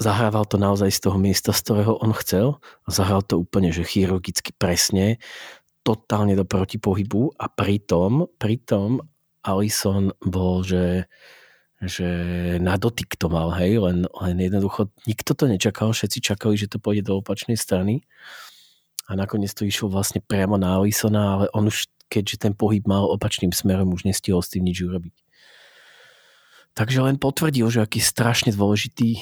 Zahrával 0.02 0.42
to 0.46 0.58
naozaj 0.58 0.90
z 0.90 1.06
toho 1.06 1.18
miesta, 1.22 1.54
z 1.54 1.62
ktorého 1.62 2.02
on 2.02 2.10
chcel 2.18 2.58
a 2.82 2.88
zahral 2.90 3.22
to 3.22 3.38
úplne, 3.38 3.70
že 3.70 3.86
chirurgicky 3.86 4.50
presne, 4.58 5.22
totálne 5.88 6.36
do 6.36 6.44
protipohybu 6.44 7.40
a 7.40 7.48
pritom, 7.48 8.28
pritom 8.36 9.00
Alison 9.40 10.12
bol, 10.20 10.60
že 10.60 11.08
že 11.78 12.10
na 12.58 12.74
dotyk 12.74 13.14
to 13.14 13.30
mal, 13.30 13.54
hej, 13.54 13.78
len, 13.78 14.02
len 14.10 14.36
jednoducho 14.42 14.90
nikto 15.06 15.30
to 15.38 15.46
nečakal, 15.46 15.94
všetci 15.94 16.18
čakali, 16.18 16.58
že 16.58 16.66
to 16.66 16.82
pôjde 16.82 17.06
do 17.06 17.22
opačnej 17.22 17.54
strany 17.54 18.02
a 19.06 19.14
nakoniec 19.14 19.54
to 19.54 19.62
išlo 19.62 19.86
vlastne 19.86 20.18
priamo 20.18 20.58
na 20.58 20.74
Alisona, 20.74 21.38
ale 21.38 21.44
on 21.54 21.70
už, 21.70 21.86
keďže 22.10 22.50
ten 22.50 22.52
pohyb 22.58 22.82
mal 22.82 23.06
opačným 23.06 23.54
smerom, 23.54 23.94
už 23.94 24.10
nestihol 24.10 24.42
s 24.42 24.50
tým 24.50 24.66
nič 24.66 24.82
urobiť. 24.82 25.14
Takže 26.74 26.98
len 27.02 27.18
potvrdil, 27.18 27.66
že 27.70 27.82
aký 27.82 27.98
strašne 28.02 28.54
dôležitý 28.54 29.18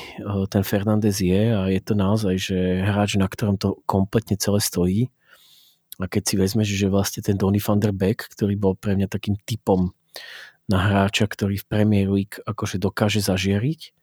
ten 0.52 0.64
Fernández 0.64 1.20
je 1.20 1.52
a 1.52 1.68
je 1.68 1.80
to 1.80 1.92
naozaj, 1.92 2.36
že 2.36 2.56
hráč, 2.84 3.16
na 3.20 3.28
ktorom 3.28 3.56
to 3.56 3.80
kompletne 3.88 4.36
celé 4.36 4.60
stojí. 4.60 5.08
A 5.96 6.08
keď 6.08 6.22
si 6.24 6.34
vezmeš, 6.36 6.68
že 6.76 6.92
vlastne 6.92 7.24
ten 7.24 7.40
Donny 7.40 7.60
van 7.60 7.80
der 7.80 7.96
Beek, 7.96 8.28
ktorý 8.28 8.54
bol 8.56 8.76
pre 8.76 8.96
mňa 8.96 9.08
takým 9.08 9.40
typom 9.48 9.96
na 10.66 10.78
hráča, 10.82 11.24
ktorý 11.30 11.62
v 11.62 11.68
Premier 11.68 12.08
League 12.10 12.36
akože 12.42 12.76
dokáže 12.82 13.22
zažiariť, 13.22 13.96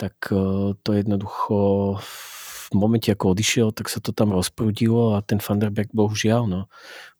tak 0.00 0.16
to 0.80 0.90
jednoducho 0.96 1.56
v 2.00 2.70
momente, 2.72 3.10
ako 3.10 3.34
odišiel, 3.34 3.68
tak 3.74 3.90
sa 3.90 3.98
to 4.00 4.14
tam 4.14 4.32
rozprudilo 4.32 5.18
a 5.18 5.22
ten 5.26 5.42
Van 5.42 5.58
der 5.58 5.74
Beek 5.74 5.92
bohužiaľ 5.92 6.42
no, 6.46 6.60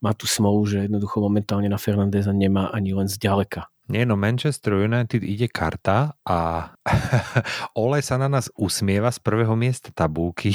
má 0.01 0.15
tu 0.15 0.25
smolu, 0.25 0.63
že 0.65 0.87
jednoducho 0.87 1.21
momentálne 1.21 1.69
na 1.69 1.77
Fernandeza 1.77 2.31
nemá 2.31 2.71
ani 2.73 2.95
len 2.95 3.11
zďaleka. 3.11 3.69
Nie, 3.91 4.07
no 4.07 4.15
Manchester 4.15 4.79
United 4.79 5.27
ide 5.27 5.51
karta 5.51 6.15
a 6.23 6.71
Ole 7.83 7.99
sa 8.07 8.23
na 8.23 8.31
nás 8.31 8.47
usmieva 8.55 9.11
z 9.11 9.19
prvého 9.19 9.59
miesta 9.59 9.91
tabulky. 9.91 10.55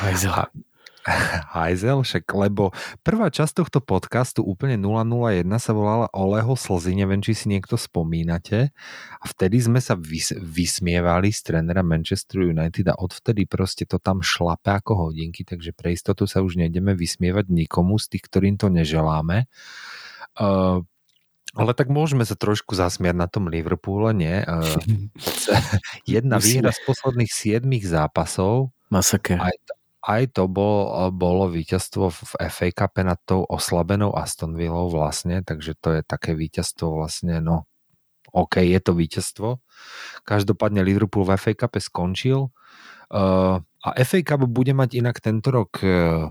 Aj 0.00 0.16
za. 0.16 0.48
Hajzel, 1.56 2.04
však, 2.04 2.28
lebo 2.36 2.76
prvá 3.00 3.32
časť 3.32 3.64
tohto 3.64 3.80
podcastu 3.80 4.44
úplne 4.44 4.76
001 4.76 5.48
sa 5.56 5.72
volala 5.72 6.12
Oleho 6.12 6.52
slzy, 6.52 6.92
neviem, 6.92 7.24
či 7.24 7.32
si 7.32 7.48
niekto 7.48 7.80
spomínate. 7.80 8.76
A 9.16 9.24
vtedy 9.24 9.64
sme 9.64 9.80
sa 9.80 9.96
vys- 9.96 10.36
vysmievali 10.36 11.32
z 11.32 11.40
trénera 11.40 11.80
Manchester 11.80 12.44
United 12.44 12.92
a 12.92 13.00
odvtedy 13.00 13.48
proste 13.48 13.88
to 13.88 13.96
tam 13.96 14.20
šlape 14.20 14.68
ako 14.68 15.08
hodinky, 15.08 15.40
takže 15.48 15.72
pre 15.72 15.96
istotu 15.96 16.28
sa 16.28 16.44
už 16.44 16.60
nejdeme 16.60 16.92
vysmievať 16.92 17.48
nikomu 17.48 17.96
z 17.96 18.16
tých, 18.16 18.28
ktorým 18.28 18.60
to 18.60 18.68
neželáme. 18.68 19.48
Uh, 20.36 20.84
ale 21.56 21.72
tak 21.74 21.88
môžeme 21.90 22.22
sa 22.22 22.38
trošku 22.38 22.76
zasmiať 22.76 23.16
na 23.16 23.26
tom 23.26 23.48
Liverpoole, 23.48 24.12
nie? 24.12 24.44
Uh, 24.44 24.76
jedna 26.20 26.36
výhra 26.36 26.70
z 26.76 26.80
posledných 26.84 27.32
7 27.32 27.64
zápasov. 27.88 28.70
Masaker. 28.92 29.40
Aj, 29.40 29.54
aj 30.00 30.32
to 30.32 30.48
bolo, 30.48 31.12
bolo 31.12 31.52
víťazstvo 31.52 32.04
v 32.08 32.32
FA 32.48 32.68
Cup 32.72 33.04
nad 33.04 33.20
tou 33.28 33.44
oslabenou 33.44 34.16
Aston 34.16 34.56
Villou 34.56 34.88
vlastne, 34.88 35.44
takže 35.44 35.76
to 35.76 35.88
je 35.98 36.00
také 36.00 36.32
víťazstvo 36.32 37.04
vlastne, 37.04 37.44
no 37.44 37.68
OK, 38.30 38.62
je 38.62 38.80
to 38.80 38.94
víťazstvo. 38.94 39.58
Každopádne 40.22 40.86
Liverpool 40.86 41.26
v 41.26 41.34
FA 41.36 41.52
Cup 41.52 41.76
skončil 41.82 42.48
uh, 43.12 43.56
a 43.60 43.88
FA 44.06 44.20
Cup 44.22 44.46
bude 44.46 44.72
mať 44.72 45.02
inak 45.02 45.18
tento 45.18 45.50
rok 45.50 45.82
uh, 45.82 46.30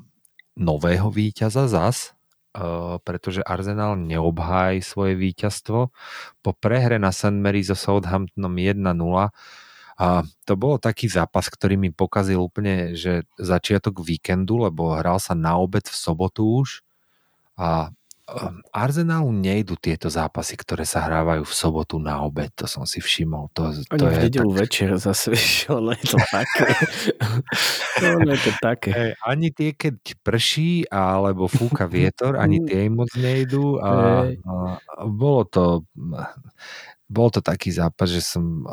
nového 0.58 1.10
víťaza 1.14 1.70
zas, 1.70 2.14
Uh, 2.50 2.98
pretože 3.06 3.46
Arsenal 3.46 3.94
neobhájí 3.94 4.82
svoje 4.82 5.14
víťazstvo. 5.14 5.94
Po 6.42 6.52
prehre 6.58 6.98
na 6.98 7.14
St. 7.14 7.38
Mary 7.38 7.62
so 7.62 7.78
Southamptonom 7.78 8.50
1-0 8.50 8.90
a 10.00 10.24
to 10.48 10.56
bol 10.56 10.80
taký 10.80 11.12
zápas, 11.12 11.52
ktorý 11.52 11.76
mi 11.76 11.92
pokazil 11.92 12.40
úplne, 12.40 12.96
že 12.96 13.28
začiatok 13.36 14.00
víkendu, 14.00 14.56
lebo 14.56 14.96
hral 14.96 15.20
sa 15.20 15.36
na 15.36 15.60
obed 15.60 15.84
v 15.84 15.96
sobotu 15.96 16.64
už 16.64 16.80
a 17.60 17.92
Arsenalu 18.70 19.34
nejdu 19.34 19.74
tieto 19.74 20.06
zápasy, 20.06 20.54
ktoré 20.54 20.86
sa 20.86 21.02
hrávajú 21.02 21.42
v 21.42 21.54
sobotu 21.54 21.98
na 21.98 22.22
obed, 22.22 22.54
to 22.54 22.70
som 22.70 22.86
si 22.86 23.02
všimol. 23.02 23.50
To, 23.58 23.74
to 23.74 24.06
Ani 24.06 24.06
v 24.06 24.14
je 24.14 24.24
nedelu 24.30 24.52
tak... 24.54 24.60
večer 24.62 24.90
zase, 25.10 25.34
ono 25.68 25.92
je 25.98 26.06
to 26.06 26.20
také. 26.30 26.70
ono 28.16 28.30
je 28.30 28.40
to 28.40 28.52
také. 28.62 28.90
Hey, 28.94 29.12
ani 29.26 29.50
tie, 29.50 29.74
keď 29.74 29.96
prší, 30.22 30.86
alebo 30.94 31.50
fúka 31.50 31.90
vietor, 31.90 32.38
ani 32.38 32.62
tie 32.70 32.86
im 32.86 33.02
moc 33.02 33.10
nejdú 33.18 33.82
a, 33.82 33.92
a 33.92 33.94
bolo 35.10 35.42
to 35.50 35.64
bol 37.10 37.34
to 37.34 37.42
taký 37.42 37.74
zápas, 37.74 38.14
že 38.14 38.22
som 38.22 38.70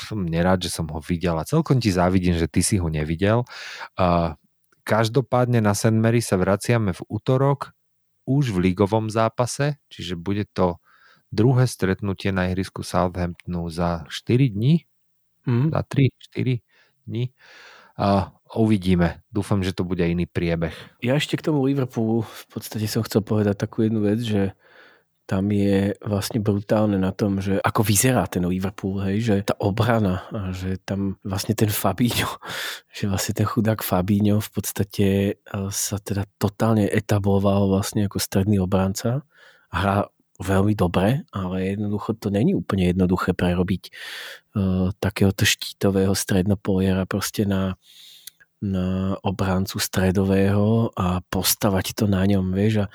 som 0.00 0.20
nerád, 0.24 0.64
že 0.66 0.70
som 0.72 0.86
ho 0.90 1.00
videl 1.00 1.36
a 1.38 1.48
celkom 1.48 1.80
ti 1.80 1.92
závidím, 1.92 2.36
že 2.36 2.50
ty 2.50 2.60
si 2.60 2.76
ho 2.76 2.88
nevidel. 2.88 3.44
Každopádne 4.86 5.58
na 5.58 5.74
St. 5.74 5.96
Mary 5.96 6.22
sa 6.22 6.38
vraciame 6.38 6.94
v 6.94 7.02
útorok 7.10 7.74
už 8.26 8.54
v 8.54 8.70
ligovom 8.70 9.10
zápase, 9.10 9.78
čiže 9.90 10.18
bude 10.18 10.46
to 10.50 10.78
druhé 11.34 11.66
stretnutie 11.66 12.30
na 12.30 12.50
ihrisku 12.50 12.86
Southamptonu 12.86 13.66
za 13.70 14.06
4 14.10 14.50
dní. 14.50 14.86
Mhm. 15.46 15.70
za 15.70 15.80
3-4 15.82 16.62
dní. 17.06 17.30
A 17.96 18.34
uvidíme. 18.52 19.22
Dúfam, 19.32 19.62
že 19.64 19.72
to 19.72 19.86
bude 19.86 20.04
iný 20.04 20.26
priebeh. 20.28 20.74
Ja 21.00 21.16
ešte 21.16 21.40
k 21.40 21.46
tomu 21.48 21.64
Liverpoolu 21.64 22.26
v 22.26 22.44
podstate 22.52 22.84
som 22.90 23.00
chcel 23.06 23.24
povedať 23.24 23.56
takú 23.56 23.86
jednu 23.86 24.04
vec, 24.04 24.20
že 24.20 24.52
tam 25.26 25.50
je 25.50 25.98
vlastne 26.06 26.38
brutálne 26.38 26.94
na 27.02 27.10
tom, 27.10 27.42
že 27.42 27.58
ako 27.58 27.82
vyzerá 27.82 28.30
ten 28.30 28.46
Liverpool, 28.46 29.02
hej, 29.02 29.16
že 29.26 29.34
tá 29.42 29.58
obrana 29.58 30.22
a 30.30 30.54
že 30.54 30.78
tam 30.86 31.18
vlastne 31.26 31.58
ten 31.58 31.66
Fabinho, 31.66 32.38
že 32.96 33.10
vlastne 33.10 33.34
ten 33.34 33.46
chudák 33.46 33.82
Fabinho 33.82 34.38
v 34.38 34.50
podstate 34.54 35.06
e, 35.06 35.32
sa 35.74 35.98
teda 35.98 36.30
totálne 36.38 36.86
etabloval 36.86 37.66
vlastne 37.66 38.06
ako 38.06 38.22
stredný 38.22 38.62
obranca 38.62 39.26
hrá 39.74 40.06
veľmi 40.38 40.76
dobre, 40.76 41.24
ale 41.32 41.76
jednoducho 41.76 42.16
to 42.20 42.28
není 42.28 42.52
úplne 42.52 42.92
jednoduché 42.92 43.32
prerobiť 43.32 43.82
uh, 43.88 44.92
takéhoto 45.00 45.48
štítového 45.48 46.12
strednopoliera 46.12 47.08
proste 47.08 47.48
na, 47.48 47.80
na 48.60 49.16
obrancu 49.24 49.80
stredového 49.80 50.92
a 50.92 51.24
postavať 51.24 51.96
to 51.96 52.04
na 52.04 52.20
ňom, 52.28 52.52
vieš, 52.52 52.84
a 52.84 52.86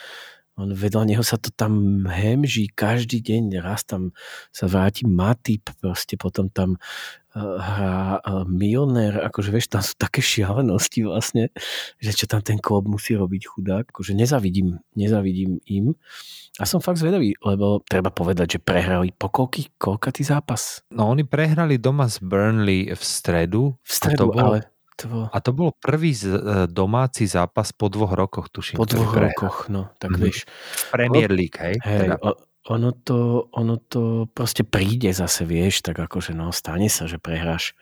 on 0.61 0.71
vedľa 0.77 1.09
neho 1.09 1.23
sa 1.25 1.41
to 1.41 1.49
tam 1.49 2.05
hemží 2.05 2.69
každý 2.69 3.19
deň, 3.19 3.59
raz 3.59 3.81
tam 3.81 4.13
sa 4.53 4.69
vráti 4.69 5.09
Matip, 5.09 5.73
proste 5.81 6.15
potom 6.15 6.47
tam 6.53 6.77
uh, 6.77 7.57
hrá 7.57 8.21
uh, 8.21 8.45
Milner, 8.45 9.25
akože 9.25 9.49
vieš, 9.49 9.73
tam 9.73 9.81
sú 9.81 9.97
také 9.97 10.21
šialenosti 10.21 11.01
vlastne, 11.03 11.49
že 11.97 12.13
čo 12.13 12.25
tam 12.29 12.45
ten 12.45 12.61
klub 12.61 12.85
musí 12.85 13.17
robiť 13.17 13.41
chudák, 13.49 13.85
akože 13.89 14.13
nezavidím, 14.13 14.79
nezavidím 14.93 15.57
im. 15.67 15.97
A 16.59 16.67
som 16.67 16.83
fakt 16.83 16.99
zvedavý, 16.99 17.35
lebo 17.41 17.81
treba 17.87 18.11
povedať, 18.11 18.55
že 18.55 18.59
prehrali 18.59 19.15
po 19.15 19.31
koľký, 19.31 19.75
koľkatý 19.79 20.21
zápas? 20.27 20.83
No 20.91 21.07
oni 21.11 21.23
prehrali 21.23 21.79
doma 21.79 22.11
z 22.11 22.19
Burnley 22.19 22.91
v 22.91 23.01
stredu. 23.01 23.75
V 23.81 23.91
stredu, 23.91 24.15
a 24.15 24.19
to 24.19 24.25
bol, 24.29 24.39
ale 24.39 24.70
bolo 25.05 25.25
A 25.29 25.37
to 25.39 25.51
bol 25.51 25.71
prvý 25.73 26.11
z, 26.11 26.27
e, 26.27 26.37
domáci 26.65 27.25
zápas 27.25 27.71
po 27.71 27.87
dvoch 27.87 28.11
rokoch, 28.11 28.49
tuším. 28.49 28.75
po 28.75 28.85
dvoch 28.85 29.13
prehrali. 29.13 29.31
rokoch, 29.31 29.57
no, 29.69 29.89
tak 29.97 30.13
Mhm. 30.13 30.19
vieš. 30.19 30.37
Premier 30.89 31.29
League, 31.29 31.57
hej? 31.57 31.75
Hej, 31.79 31.99
Teda. 32.05 32.15
o, 32.19 32.29
ono, 32.67 32.89
to, 32.93 33.17
ono 33.53 33.75
to 33.79 34.01
proste 34.29 34.61
príde 34.61 35.09
zase, 35.09 35.41
vieš, 35.43 35.81
tak 35.81 35.97
akože 35.97 36.33
no, 36.33 36.53
stane 36.53 36.89
sa, 36.89 37.09
že 37.09 37.17
prehráš. 37.17 37.73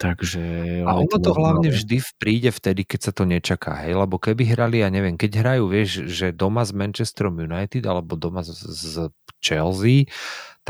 Takže... 0.00 0.40
A 0.88 0.96
ono 0.96 1.12
to 1.20 1.36
hlavne 1.36 1.68
normálne. 1.68 1.76
vždy 1.76 1.96
príde 2.16 2.48
vtedy, 2.48 2.88
keď 2.88 3.00
sa 3.04 3.12
to 3.12 3.28
nečaká, 3.28 3.84
hej, 3.84 3.92
lebo 3.92 4.16
keby 4.16 4.48
hrali, 4.48 4.80
ja 4.80 4.88
neviem, 4.88 5.20
keď 5.20 5.44
hrajú, 5.44 5.68
vieš, 5.68 6.08
že 6.08 6.32
doma 6.32 6.64
s 6.64 6.72
Manchesterom 6.72 7.36
United 7.36 7.84
alebo 7.84 8.16
doma 8.16 8.40
z, 8.40 8.56
z 8.64 9.12
Chelsea, 9.44 10.08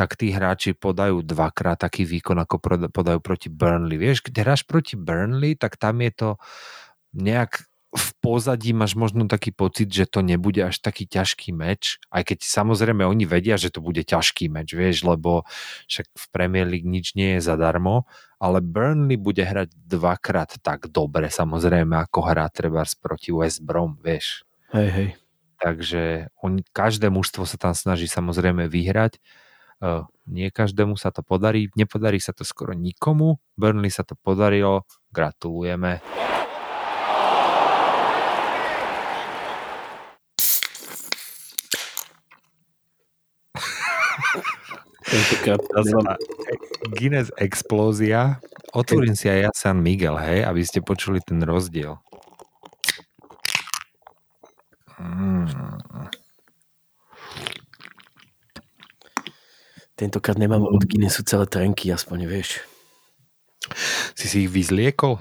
tak 0.00 0.16
tí 0.16 0.32
hráči 0.32 0.72
podajú 0.72 1.20
dvakrát 1.20 1.76
taký 1.76 2.08
výkon, 2.08 2.40
ako 2.40 2.56
podajú 2.88 3.20
proti 3.20 3.52
Burnley. 3.52 4.00
Vieš, 4.00 4.24
keď 4.24 4.48
hráš 4.48 4.64
proti 4.64 4.96
Burnley, 4.96 5.60
tak 5.60 5.76
tam 5.76 6.00
je 6.00 6.08
to 6.16 6.28
nejak 7.12 7.68
v 7.90 8.08
pozadí 8.22 8.70
máš 8.70 8.94
možno 8.94 9.26
taký 9.26 9.50
pocit, 9.50 9.90
že 9.90 10.06
to 10.06 10.22
nebude 10.22 10.62
až 10.62 10.78
taký 10.78 11.10
ťažký 11.10 11.50
meč, 11.50 11.98
aj 12.14 12.22
keď 12.32 12.38
samozrejme 12.46 13.02
oni 13.02 13.26
vedia, 13.26 13.58
že 13.58 13.74
to 13.74 13.82
bude 13.82 13.98
ťažký 13.98 14.46
meč, 14.46 14.70
vieš, 14.78 15.02
lebo 15.02 15.42
však 15.90 16.06
v 16.06 16.26
Premier 16.30 16.70
League 16.70 16.86
nič 16.86 17.18
nie 17.18 17.36
je 17.36 17.50
zadarmo, 17.50 18.06
ale 18.38 18.62
Burnley 18.62 19.18
bude 19.18 19.42
hrať 19.42 19.74
dvakrát 19.74 20.54
tak 20.62 20.86
dobre, 20.86 21.34
samozrejme, 21.34 21.98
ako 21.98 22.30
hrá 22.30 22.46
Trebars 22.46 22.94
proti 22.94 23.34
West 23.34 23.66
Brom, 23.66 23.98
vieš. 23.98 24.46
Hej, 24.70 24.88
hej. 24.94 25.08
Takže 25.58 26.30
on, 26.40 26.62
každé 26.70 27.10
mužstvo 27.10 27.42
sa 27.42 27.58
tam 27.58 27.74
snaží 27.74 28.06
samozrejme 28.06 28.70
vyhrať. 28.70 29.18
Nie 30.31 30.53
každému 30.53 31.01
sa 31.01 31.09
to 31.11 31.25
podarí, 31.25 31.73
nepodarí 31.75 32.21
sa 32.21 32.37
to 32.37 32.45
skoro 32.45 32.77
nikomu. 32.77 33.40
Burnley 33.57 33.90
sa 33.90 34.05
to 34.05 34.14
podarilo, 34.14 34.85
gratulujeme. 35.11 36.05
Tentokrát 45.11 45.59
nemám, 45.83 46.14
Guinness 46.95 47.35
explózia. 47.35 48.38
Otvorím 48.71 49.19
si 49.19 49.27
aj 49.27 49.38
ja 49.43 49.51
San 49.51 49.83
Miguel, 49.83 50.14
hej, 50.23 50.47
aby 50.47 50.62
ste 50.62 50.79
počuli 50.79 51.19
ten 51.19 51.43
rozdiel. 51.43 51.99
Mm. 55.03 55.51
Tentokrát 60.00 60.40
nemám 60.40 60.64
od 60.64 60.80
Guinnessu 60.88 61.20
celé 61.28 61.44
trenky, 61.44 61.92
aspoň 61.92 62.24
vieš. 62.24 62.64
Si 64.16 64.24
si 64.24 64.48
ich 64.48 64.50
vyzliekol? 64.50 65.20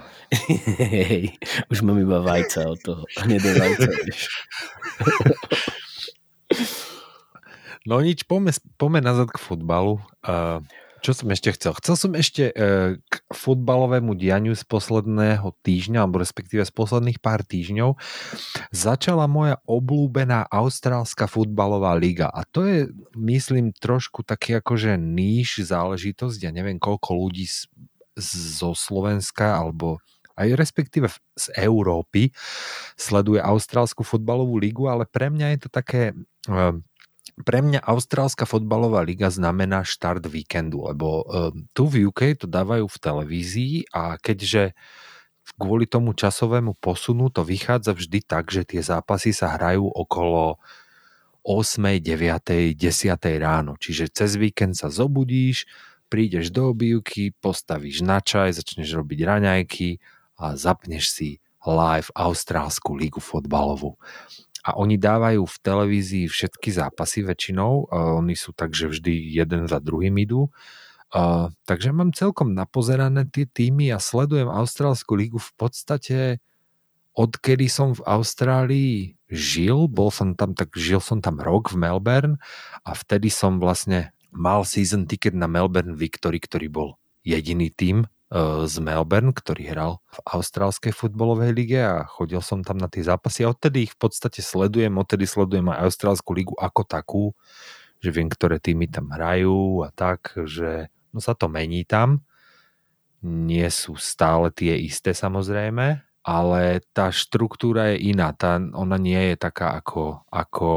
Hej, 0.80 1.36
už 1.68 1.84
mám 1.84 2.00
iba 2.00 2.24
vajca 2.24 2.64
od 2.72 2.80
toho. 2.80 3.02
Hnedé 3.20 3.60
vajca, 3.60 3.84
vieš. 4.00 4.32
No 7.84 8.00
nič, 8.00 8.24
poďme, 8.24 8.56
poďme 8.80 9.00
nazad 9.04 9.28
k 9.28 9.36
futbalu. 9.36 10.00
Uh, 10.24 10.64
čo 11.00 11.16
som 11.16 11.28
ešte 11.32 11.56
chcel? 11.56 11.72
Chcel 11.80 11.96
som 11.96 12.12
ešte 12.12 12.44
uh, 12.52 12.96
k 13.00 13.14
futbalovému 13.32 14.12
dianiu 14.14 14.52
z 14.52 14.64
posledného 14.68 15.56
týždňa, 15.64 16.04
alebo 16.04 16.20
respektíve 16.20 16.62
z 16.62 16.72
posledných 16.72 17.18
pár 17.18 17.40
týždňov, 17.42 17.96
začala 18.70 19.24
moja 19.24 19.58
obľúbená 19.64 20.46
austrálska 20.52 21.24
futbalová 21.26 21.96
liga. 21.96 22.28
A 22.28 22.44
to 22.44 22.68
je, 22.68 22.78
myslím, 23.16 23.72
trošku 23.72 24.22
taký 24.22 24.60
akože 24.60 25.00
níž 25.00 25.64
záležitosť. 25.64 26.38
Ja 26.44 26.52
neviem, 26.52 26.76
koľko 26.76 27.16
ľudí 27.16 27.48
z, 27.48 27.66
zo 28.60 28.76
Slovenska, 28.76 29.56
alebo 29.56 29.98
aj 30.36 30.56
respektíve 30.56 31.08
z 31.36 31.46
Európy 31.56 32.32
sleduje 32.96 33.40
austrálsku 33.40 34.04
futbalovú 34.04 34.56
ligu, 34.56 34.88
ale 34.88 35.04
pre 35.08 35.32
mňa 35.32 35.56
je 35.56 35.58
to 35.64 35.68
také... 35.72 36.12
Uh, 36.44 36.80
pre 37.44 37.60
mňa 37.64 37.80
austrálska 37.82 38.44
fotbalová 38.44 39.02
liga 39.02 39.30
znamená 39.30 39.86
štart 39.86 40.26
víkendu, 40.26 40.86
lebo 40.86 41.24
um, 41.24 41.66
tu 41.74 41.86
v 41.86 42.10
UK 42.10 42.36
to 42.40 42.46
dávajú 42.46 42.86
v 42.86 43.00
televízii 43.00 43.74
a 43.94 44.16
keďže 44.20 44.76
kvôli 45.58 45.88
tomu 45.88 46.14
časovému 46.14 46.78
posunu 46.78 47.28
to 47.32 47.42
vychádza 47.42 47.96
vždy 47.96 48.18
tak, 48.22 48.48
že 48.54 48.62
tie 48.64 48.80
zápasy 48.80 49.34
sa 49.34 49.56
hrajú 49.58 49.88
okolo 49.88 50.60
8, 51.42 52.00
9, 52.00 52.76
10 52.76 52.76
ráno. 53.40 53.74
Čiže 53.80 54.12
cez 54.12 54.36
víkend 54.36 54.76
sa 54.76 54.92
zobudíš, 54.92 55.64
prídeš 56.12 56.52
do 56.52 56.70
obývky, 56.70 57.32
postavíš 57.40 58.04
na 58.04 58.20
čaj, 58.20 58.60
začneš 58.60 58.92
robiť 58.94 59.20
raňajky 59.24 59.90
a 60.40 60.54
zapneš 60.54 61.04
si 61.10 61.30
live 61.64 62.08
austrálsku 62.16 62.96
ligu 62.96 63.20
fotbalovú 63.20 63.96
a 64.60 64.76
oni 64.76 65.00
dávajú 65.00 65.42
v 65.44 65.56
televízii 65.64 66.26
všetky 66.28 66.70
zápasy 66.72 67.24
väčšinou, 67.24 67.88
uh, 67.88 68.20
oni 68.20 68.36
sú 68.36 68.52
tak, 68.52 68.76
že 68.76 68.92
vždy 68.92 69.12
jeden 69.34 69.64
za 69.68 69.80
druhým 69.80 70.14
idú, 70.20 70.52
uh, 71.12 71.48
takže 71.64 71.92
mám 71.92 72.12
celkom 72.12 72.52
napozerané 72.52 73.24
tie 73.28 73.48
týmy 73.48 73.92
a 73.92 73.98
sledujem 73.98 74.48
Austrálsku 74.48 75.16
ligu 75.16 75.40
v 75.40 75.52
podstate 75.56 76.18
odkedy 77.14 77.66
som 77.66 77.92
v 77.92 78.02
Austrálii 78.06 79.18
žil, 79.30 79.90
bol 79.90 80.08
som 80.14 80.34
tam, 80.34 80.54
tak 80.54 80.74
žil 80.74 81.02
som 81.02 81.20
tam 81.22 81.38
rok 81.38 81.70
v 81.70 81.78
Melbourne 81.78 82.36
a 82.86 82.94
vtedy 82.94 83.30
som 83.30 83.58
vlastne 83.58 84.14
mal 84.30 84.62
season 84.62 85.06
ticket 85.06 85.34
na 85.34 85.50
Melbourne 85.50 85.98
Victory, 85.98 86.38
ktorý 86.38 86.70
bol 86.70 86.88
jediný 87.26 87.68
tým 87.70 88.06
z 88.30 88.74
Melbourne, 88.78 89.34
ktorý 89.34 89.74
hral 89.74 89.92
v 90.06 90.18
austrálskej 90.22 90.94
futbalovej 90.94 91.50
lige 91.50 91.82
a 91.82 92.06
chodil 92.06 92.38
som 92.38 92.62
tam 92.62 92.78
na 92.78 92.86
tie 92.86 93.02
zápasy 93.02 93.42
a 93.42 93.50
odtedy 93.50 93.90
ich 93.90 93.92
v 93.98 94.06
podstate 94.06 94.38
sledujem, 94.38 94.94
odtedy 94.94 95.26
sledujem 95.26 95.66
aj 95.66 95.90
austrálsku 95.90 96.30
ligu 96.30 96.54
ako 96.54 96.82
takú, 96.86 97.24
že 97.98 98.14
viem, 98.14 98.30
ktoré 98.30 98.62
týmy 98.62 98.86
tam 98.86 99.10
hrajú 99.10 99.82
a 99.82 99.90
tak, 99.90 100.30
že 100.46 100.94
no 101.10 101.18
sa 101.18 101.34
to 101.34 101.50
mení 101.50 101.82
tam. 101.82 102.22
Nie 103.20 103.66
sú 103.68 103.98
stále 103.98 104.54
tie 104.54 104.78
isté 104.78 105.10
samozrejme, 105.10 105.98
ale 106.22 106.62
tá 106.94 107.10
štruktúra 107.10 107.92
je 107.92 108.14
iná. 108.14 108.30
Tá, 108.30 108.62
ona 108.62 108.94
nie 108.94 109.34
je 109.34 109.36
taká 109.42 109.74
ako, 109.74 110.22
ako 110.30 110.70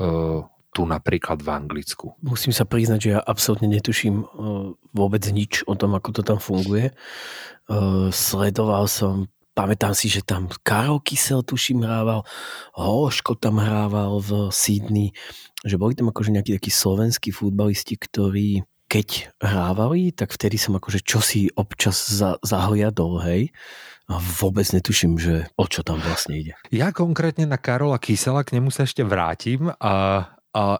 uh, 0.00 0.48
tu 0.76 0.84
napríklad 0.84 1.40
v 1.40 1.48
Anglicku. 1.48 2.20
Musím 2.20 2.52
sa 2.52 2.68
priznať, 2.68 2.98
že 3.00 3.10
ja 3.16 3.20
absolútne 3.24 3.72
netuším 3.72 4.20
uh, 4.20 4.76
vôbec 4.92 5.24
nič 5.32 5.64
o 5.64 5.72
tom, 5.72 5.96
ako 5.96 6.20
to 6.20 6.20
tam 6.20 6.36
funguje. 6.36 6.92
Uh, 7.64 8.12
sledoval 8.12 8.84
som, 8.84 9.32
pamätám 9.56 9.96
si, 9.96 10.12
že 10.12 10.20
tam 10.20 10.52
Karol 10.60 11.00
Kysel 11.00 11.40
tuším 11.40 11.80
hrával, 11.80 12.28
Hoško 12.76 13.40
tam 13.40 13.56
hrával 13.56 14.20
v 14.20 14.52
Sydney, 14.52 15.16
že 15.64 15.80
boli 15.80 15.96
tam 15.96 16.12
akože 16.12 16.36
nejakí 16.36 16.52
takí 16.60 16.68
slovenskí 16.68 17.32
futbalisti, 17.32 17.96
ktorí 17.96 18.68
keď 18.86 19.34
hrávali, 19.42 20.14
tak 20.14 20.30
vtedy 20.30 20.62
som 20.62 20.78
akože 20.78 21.02
čosi 21.02 21.50
občas 21.58 22.06
za, 22.06 22.38
zahliadol, 22.46 23.18
hej. 23.26 23.50
A 24.06 24.22
vôbec 24.22 24.62
netuším, 24.70 25.18
že 25.18 25.50
o 25.58 25.66
čo 25.66 25.82
tam 25.82 25.98
vlastne 25.98 26.38
ide. 26.38 26.54
Ja 26.70 26.94
konkrétne 26.94 27.50
na 27.50 27.58
Karola 27.58 27.98
Kysela, 27.98 28.46
k 28.46 28.54
nemu 28.54 28.70
sa 28.70 28.86
ešte 28.86 29.02
vrátim, 29.02 29.74
a, 29.82 30.30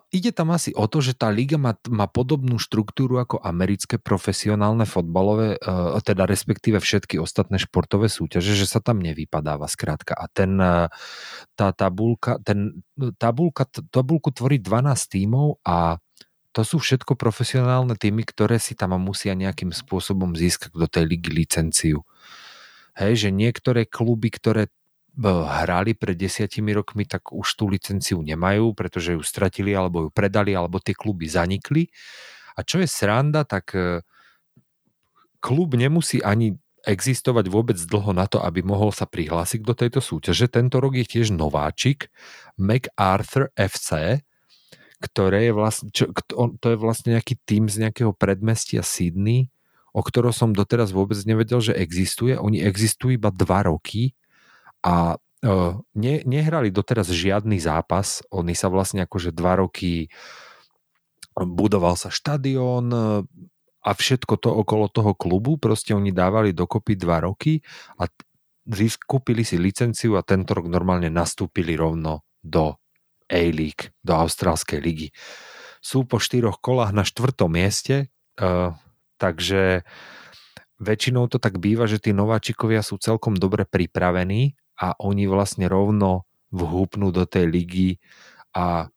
Ide 0.09 0.33
tam 0.33 0.57
asi 0.57 0.73
o 0.73 0.89
to, 0.89 1.05
že 1.05 1.13
tá 1.13 1.29
liga 1.29 1.61
má, 1.61 1.77
má 1.85 2.09
podobnú 2.09 2.57
štruktúru 2.57 3.21
ako 3.21 3.37
americké 3.45 4.01
profesionálne 4.01 4.89
fotbalové, 4.89 5.61
e, 5.61 6.01
teda 6.01 6.25
respektíve 6.25 6.81
všetky 6.81 7.21
ostatné 7.21 7.61
športové 7.61 8.09
súťaže, 8.09 8.57
že 8.57 8.65
sa 8.65 8.81
tam 8.81 8.97
nevypadáva 8.97 9.69
skrátka. 9.69 10.17
A 10.17 10.25
ten, 10.33 10.57
e, 10.57 10.89
tá 11.53 11.67
tabulka, 11.77 12.41
ten, 12.41 12.81
tabulka, 13.21 13.69
tabulku 13.69 14.33
tvorí 14.33 14.57
12 14.57 15.13
tímov 15.13 15.61
a 15.61 16.01
to 16.57 16.65
sú 16.65 16.81
všetko 16.81 17.13
profesionálne 17.13 17.93
týmy, 17.93 18.25
ktoré 18.25 18.57
si 18.57 18.73
tam 18.73 18.97
musia 18.97 19.37
nejakým 19.37 19.69
spôsobom 19.69 20.33
získať 20.33 20.73
do 20.73 20.89
tej 20.89 21.05
ligy 21.05 21.29
licenciu. 21.29 22.01
Hej, 22.97 23.13
že 23.21 23.29
niektoré 23.29 23.85
kluby, 23.85 24.33
ktoré 24.33 24.73
hrali 25.25 25.97
pred 25.97 26.13
desiatimi 26.13 26.77
rokmi, 26.77 27.09
tak 27.09 27.33
už 27.33 27.57
tú 27.57 27.65
licenciu 27.65 28.21
nemajú, 28.21 28.77
pretože 28.77 29.17
ju 29.17 29.21
stratili 29.25 29.73
alebo 29.73 30.07
ju 30.07 30.09
predali, 30.13 30.53
alebo 30.53 30.77
tie 30.77 30.93
kluby 30.93 31.25
zanikli. 31.25 31.89
A 32.53 32.61
čo 32.61 32.77
je 32.77 32.87
sranda, 32.89 33.41
tak 33.41 33.73
e, 33.73 34.05
klub 35.41 35.73
nemusí 35.73 36.21
ani 36.21 36.57
existovať 36.85 37.49
vôbec 37.49 37.75
dlho 37.75 38.13
na 38.13 38.29
to, 38.29 38.39
aby 38.39 38.61
mohol 38.61 38.93
sa 38.93 39.09
prihlásiť 39.09 39.65
do 39.65 39.73
tejto 39.73 39.99
súťaže. 39.99 40.47
Tento 40.47 40.77
rok 40.77 40.95
je 40.95 41.05
tiež 41.05 41.33
nováčik 41.33 42.13
MacArthur 42.55 43.49
FC, 43.57 44.21
ktoré 45.01 45.49
je 45.49 45.53
vlastne, 45.53 45.89
čo, 45.91 46.09
to 46.61 46.67
je 46.73 46.77
vlastne 46.77 47.17
nejaký 47.17 47.37
tým 47.43 47.69
z 47.69 47.85
nejakého 47.85 48.13
predmestia 48.13 48.85
Sydney, 48.85 49.49
o 49.93 50.01
ktorom 50.05 50.31
som 50.31 50.53
doteraz 50.53 50.93
vôbec 50.93 51.17
nevedel, 51.25 51.61
že 51.61 51.73
existuje. 51.73 52.37
Oni 52.37 52.61
existujú 52.61 53.17
iba 53.17 53.33
dva 53.33 53.65
roky 53.65 54.17
a 54.87 55.19
ne, 55.91 56.13
nehrali 56.23 56.71
doteraz 56.71 57.11
žiadny 57.11 57.59
zápas. 57.59 58.23
Oni 58.31 58.55
sa 58.55 58.71
vlastne 58.71 59.03
akože 59.03 59.35
dva 59.35 59.59
roky 59.59 60.07
budoval 61.35 61.99
sa 61.99 62.07
štadión 62.07 62.89
a 63.83 63.89
všetko 63.91 64.39
to 64.39 64.49
okolo 64.49 64.87
toho 64.87 65.11
klubu, 65.13 65.59
proste 65.59 65.91
oni 65.91 66.15
dávali 66.15 66.55
dokopy 66.55 66.95
dva 66.95 67.27
roky 67.27 67.59
a 67.99 68.07
kúpili 69.05 69.43
si 69.43 69.59
licenciu 69.59 70.15
a 70.15 70.25
tento 70.25 70.55
rok 70.55 70.71
normálne 70.71 71.11
nastúpili 71.11 71.75
rovno 71.77 72.25
do 72.39 72.79
A-League, 73.27 73.91
do 73.99 74.15
Austrálskej 74.15 74.79
ligy. 74.79 75.11
Sú 75.83 76.03
po 76.07 76.17
štyroch 76.17 76.59
kolách 76.59 76.91
na 76.91 77.03
štvrtom 77.05 77.47
mieste, 77.47 78.09
takže 79.21 79.87
väčšinou 80.81 81.29
to 81.31 81.37
tak 81.39 81.61
býva, 81.61 81.87
že 81.87 82.01
tí 82.01 82.11
nováčikovia 82.11 82.81
sú 82.83 82.99
celkom 82.99 83.37
dobre 83.37 83.63
pripravení 83.63 84.57
a 84.77 84.93
oni 85.01 85.25
vlastne 85.25 85.65
rovno 85.65 86.25
vhúpnú 86.53 87.11
do 87.11 87.27
tej 87.27 87.45
ligy 87.49 87.89
a 88.55 88.87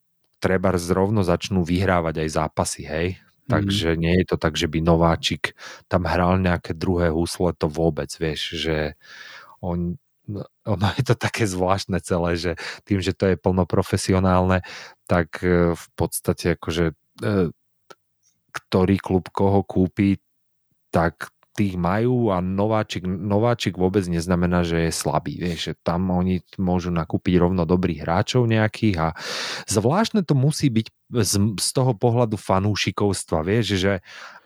treba 0.41 0.73
zrovno 0.81 1.21
začnú 1.21 1.67
vyhrávať 1.67 2.25
aj 2.25 2.29
zápasy, 2.33 2.83
hej. 2.87 3.09
Mm. 3.17 3.49
Takže 3.51 3.89
nie 3.99 4.15
je 4.23 4.27
to 4.31 4.37
tak, 4.39 4.55
že 4.55 4.71
by 4.71 4.79
nováčik 4.81 5.59
tam 5.91 6.07
hral 6.07 6.39
nejaké 6.39 6.73
druhé 6.73 7.11
husle, 7.11 7.53
to 7.57 7.67
vôbec, 7.67 8.09
vieš, 8.17 8.57
že 8.57 8.95
on, 9.61 9.99
ono 10.65 10.87
je 10.97 11.05
to 11.05 11.17
také 11.19 11.45
zvláštne 11.45 11.99
celé, 12.01 12.39
že 12.39 12.53
tým, 12.87 13.03
že 13.03 13.13
to 13.13 13.29
je 13.35 13.37
plnoprofesionálne, 13.37 14.63
tak 15.11 15.43
e, 15.43 15.75
v 15.75 15.87
podstate 15.99 16.57
akože 16.57 16.95
e, 17.21 17.51
ktorý 18.51 18.97
klub 18.99 19.31
koho 19.31 19.63
kúpi, 19.63 20.19
tak 20.91 21.31
tých 21.55 21.75
majú 21.75 22.31
a 22.31 22.39
nováčik, 22.39 23.03
nováčik 23.05 23.75
vôbec 23.75 24.07
neznamená, 24.07 24.63
že 24.63 24.89
je 24.89 24.93
slabý. 24.95 25.35
Vieš, 25.37 25.59
že 25.61 25.73
tam 25.83 26.09
oni 26.15 26.47
môžu 26.57 26.95
nakúpiť 26.95 27.35
rovno 27.43 27.67
dobrých 27.67 28.07
hráčov 28.07 28.47
nejakých 28.47 28.97
a 29.03 29.09
zvláštne 29.67 30.23
to 30.23 30.39
musí 30.39 30.71
byť 30.71 30.87
z, 31.11 31.35
z 31.59 31.69
toho 31.75 31.93
pohľadu 31.99 32.39
fanúšikovstva. 32.39 33.43
Vieš, 33.43 33.67
že 33.77 33.93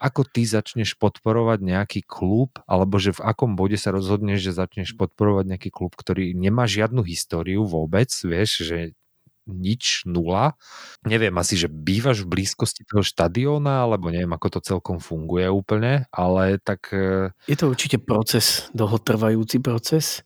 ako 0.01 0.25
ty 0.25 0.49
začneš 0.49 0.97
podporovať 0.97 1.61
nejaký 1.61 2.01
klub 2.09 2.57
alebo 2.65 2.97
že 2.97 3.13
v 3.13 3.21
akom 3.21 3.53
bode 3.53 3.77
sa 3.77 3.93
rozhodneš, 3.93 4.41
že 4.41 4.57
začneš 4.57 4.97
podporovať 4.97 5.45
nejaký 5.55 5.71
klub, 5.71 5.93
ktorý 5.93 6.33
nemá 6.33 6.65
žiadnu 6.65 7.05
históriu 7.05 7.69
vôbec, 7.69 8.09
vieš, 8.25 8.65
že 8.65 8.97
nič, 9.45 10.05
nula. 10.09 10.57
Neviem 11.05 11.35
asi, 11.37 11.57
že 11.61 11.69
bývaš 11.69 12.25
v 12.25 12.41
blízkosti 12.41 12.85
toho 12.89 13.05
štadióna, 13.05 13.85
alebo 13.85 14.09
neviem, 14.09 14.33
ako 14.33 14.59
to 14.59 14.61
celkom 14.65 14.99
funguje 14.99 15.49
úplne, 15.49 16.09
ale 16.13 16.61
tak... 16.61 16.91
E, 16.93 17.33
Je 17.49 17.59
to 17.59 17.69
určite 17.69 18.01
proces, 18.01 18.69
dlhotrvajúci 18.73 19.61
proces. 19.61 20.25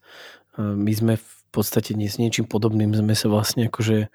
E, 0.55 0.63
my 0.63 0.93
sme 0.95 1.15
v 1.19 1.43
podstate 1.51 1.97
nie 1.97 2.07
s 2.07 2.21
niečím 2.21 2.47
podobným 2.47 2.93
sme 2.93 3.15
sa 3.17 3.27
vlastne 3.33 3.67
akože 3.73 4.13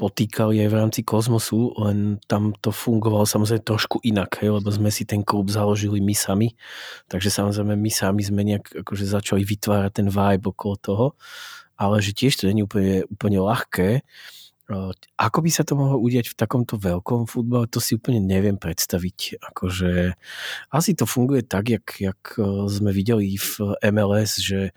potýkali 0.00 0.64
aj 0.64 0.68
v 0.72 0.78
rámci 0.80 1.00
kozmosu, 1.04 1.76
len 1.76 2.16
tam 2.24 2.56
to 2.56 2.72
fungovalo 2.72 3.28
samozrejme 3.28 3.60
trošku 3.60 4.00
inak, 4.00 4.40
hej, 4.40 4.56
lebo 4.56 4.72
sme 4.72 4.88
si 4.88 5.04
ten 5.04 5.20
klub 5.20 5.52
založili 5.52 6.00
my 6.00 6.16
sami, 6.16 6.56
takže 7.12 7.28
samozrejme 7.28 7.76
my 7.76 7.90
sami 7.92 8.24
sme 8.24 8.40
nejak 8.40 8.80
akože 8.80 9.04
začali 9.04 9.44
vytvárať 9.44 9.92
ten 9.92 10.08
vibe 10.08 10.56
okolo 10.56 10.74
toho, 10.80 11.06
ale 11.76 12.00
že 12.00 12.16
tiež 12.16 12.40
to 12.40 12.48
nie 12.48 12.64
je 12.64 12.68
úplne, 12.68 12.96
úplne 13.12 13.38
ľahké, 13.44 14.00
ako 15.18 15.38
by 15.42 15.50
sa 15.50 15.66
to 15.66 15.74
mohlo 15.74 15.98
udiať 15.98 16.30
v 16.30 16.38
takomto 16.38 16.78
veľkom 16.78 17.26
futbale, 17.26 17.66
to 17.66 17.82
si 17.82 17.98
úplne 17.98 18.22
neviem 18.22 18.54
predstaviť. 18.54 19.42
Akože, 19.42 20.14
asi 20.70 20.90
to 20.94 21.10
funguje 21.10 21.42
tak, 21.42 21.74
jak, 21.74 21.86
jak 21.98 22.20
e, 22.38 22.70
sme 22.70 22.94
videli 22.94 23.34
v 23.34 23.74
MLS, 23.90 24.38
že 24.38 24.70
e, 24.70 24.72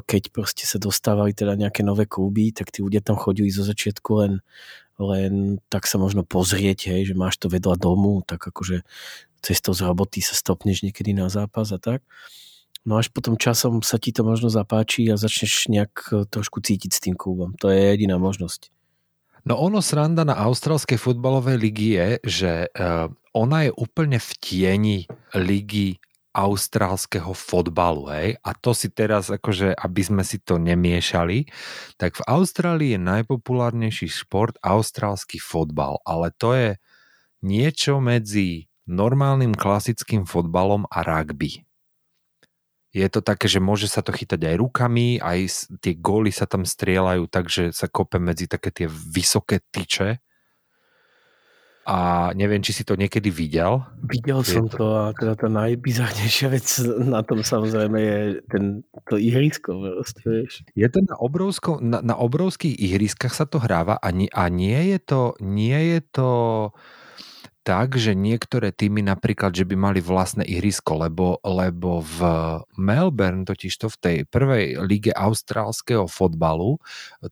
keď 0.00 0.22
proste 0.32 0.64
sa 0.64 0.80
dostávali 0.80 1.36
teda 1.36 1.60
nejaké 1.60 1.84
nové 1.84 2.08
kluby, 2.08 2.48
tak 2.56 2.72
tí 2.72 2.80
ľudia 2.80 3.04
tam 3.04 3.20
chodili 3.20 3.52
zo 3.52 3.60
začiatku 3.60 4.10
len, 4.24 4.32
len 4.96 5.60
tak 5.68 5.84
sa 5.84 6.00
možno 6.00 6.24
pozrieť, 6.24 6.88
hej, 6.88 7.12
že 7.12 7.14
máš 7.14 7.36
to 7.36 7.52
vedľa 7.52 7.76
domu, 7.76 8.24
tak 8.24 8.40
akože 8.40 8.88
cestou 9.44 9.76
z 9.76 9.84
roboty 9.84 10.24
sa 10.24 10.32
stopneš 10.32 10.82
niekedy 10.82 11.12
na 11.12 11.28
zápas 11.28 11.70
a 11.70 11.78
tak. 11.78 12.00
No 12.88 12.96
až 12.96 13.12
potom 13.12 13.36
časom 13.36 13.84
sa 13.84 14.00
ti 14.00 14.16
to 14.16 14.24
možno 14.24 14.48
zapáči 14.48 15.04
a 15.12 15.20
začneš 15.20 15.68
nejak 15.68 15.92
e, 16.08 16.24
trošku 16.24 16.64
cítiť 16.64 16.90
s 16.94 17.02
tým 17.04 17.20
klubom. 17.20 17.52
To 17.60 17.68
je 17.68 17.92
jediná 17.92 18.16
možnosť. 18.16 18.77
No 19.46 19.58
ono 19.58 19.78
sranda 19.78 20.26
na 20.26 20.34
austrálskej 20.34 20.98
futbalovej 20.98 21.56
ligy 21.58 21.88
je, 21.94 22.08
že 22.26 22.52
uh, 22.74 23.06
ona 23.36 23.68
je 23.68 23.72
úplne 23.78 24.18
v 24.18 24.30
tieni 24.42 24.98
ligy 25.36 26.02
austrálskeho 26.34 27.34
fotbalu, 27.34 28.10
hej? 28.14 28.28
A 28.46 28.54
to 28.54 28.70
si 28.70 28.90
teraz, 28.94 29.26
akože, 29.26 29.74
aby 29.74 30.02
sme 30.06 30.22
si 30.22 30.38
to 30.38 30.62
nemiešali, 30.62 31.50
tak 31.98 32.20
v 32.20 32.26
Austrálii 32.30 32.94
je 32.94 33.00
najpopulárnejší 33.00 34.06
šport 34.06 34.54
austrálsky 34.62 35.42
fotbal, 35.42 35.98
ale 36.06 36.30
to 36.38 36.54
je 36.54 36.70
niečo 37.42 37.98
medzi 37.98 38.70
normálnym 38.86 39.52
klasickým 39.52 40.24
fotbalom 40.24 40.86
a 40.88 41.02
rugby 41.02 41.67
je 42.88 43.08
to 43.12 43.20
také, 43.20 43.52
že 43.52 43.60
môže 43.60 43.84
sa 43.84 44.00
to 44.00 44.16
chytať 44.16 44.48
aj 44.48 44.56
rukami, 44.56 45.20
aj 45.20 45.68
tie 45.84 45.92
góly 45.92 46.32
sa 46.32 46.48
tam 46.48 46.64
strieľajú, 46.64 47.28
takže 47.28 47.62
sa 47.76 47.84
kope 47.84 48.16
medzi 48.16 48.48
také 48.48 48.72
tie 48.72 48.88
vysoké 48.88 49.60
tyče. 49.60 50.24
A 51.88 52.28
neviem, 52.36 52.60
či 52.60 52.76
si 52.76 52.84
to 52.84 53.00
niekedy 53.00 53.32
videl. 53.32 53.80
Videl 54.04 54.44
som 54.44 54.68
to 54.68 54.92
a 54.92 55.16
teda 55.16 55.40
tá 55.40 55.48
najbizarnejšia 55.48 56.48
vec 56.52 56.68
na 57.00 57.24
tom 57.24 57.40
samozrejme 57.40 57.96
je 57.96 58.18
ten, 58.52 58.64
to 59.08 59.16
ihrisko. 59.16 59.72
Proste, 59.72 60.20
vieš. 60.28 60.68
Je 60.76 60.84
to 60.92 61.00
na, 61.00 61.16
obrovsko, 61.16 61.80
na, 61.80 62.04
na 62.04 62.12
obrovských 62.12 62.76
ihriskách 62.76 63.32
sa 63.32 63.48
to 63.48 63.56
hráva 63.56 63.96
a, 63.96 64.08
nie, 64.12 64.28
a 64.28 64.52
nie 64.52 64.76
je 64.92 64.98
to, 65.00 65.32
nie 65.40 65.96
je 65.96 66.00
to 66.12 66.28
tak, 67.68 68.00
že 68.00 68.16
niektoré 68.16 68.72
týmy 68.72 69.04
napríklad, 69.04 69.52
že 69.52 69.68
by 69.68 69.76
mali 69.76 70.00
vlastné 70.00 70.40
ihrisko, 70.48 71.04
lebo, 71.04 71.36
lebo 71.44 72.00
v 72.00 72.18
Melbourne, 72.80 73.44
totiž 73.44 73.76
to 73.76 73.92
v 73.92 74.00
tej 74.00 74.16
prvej 74.24 74.80
lige 74.80 75.12
austrálskeho 75.12 76.08
fotbalu, 76.08 76.80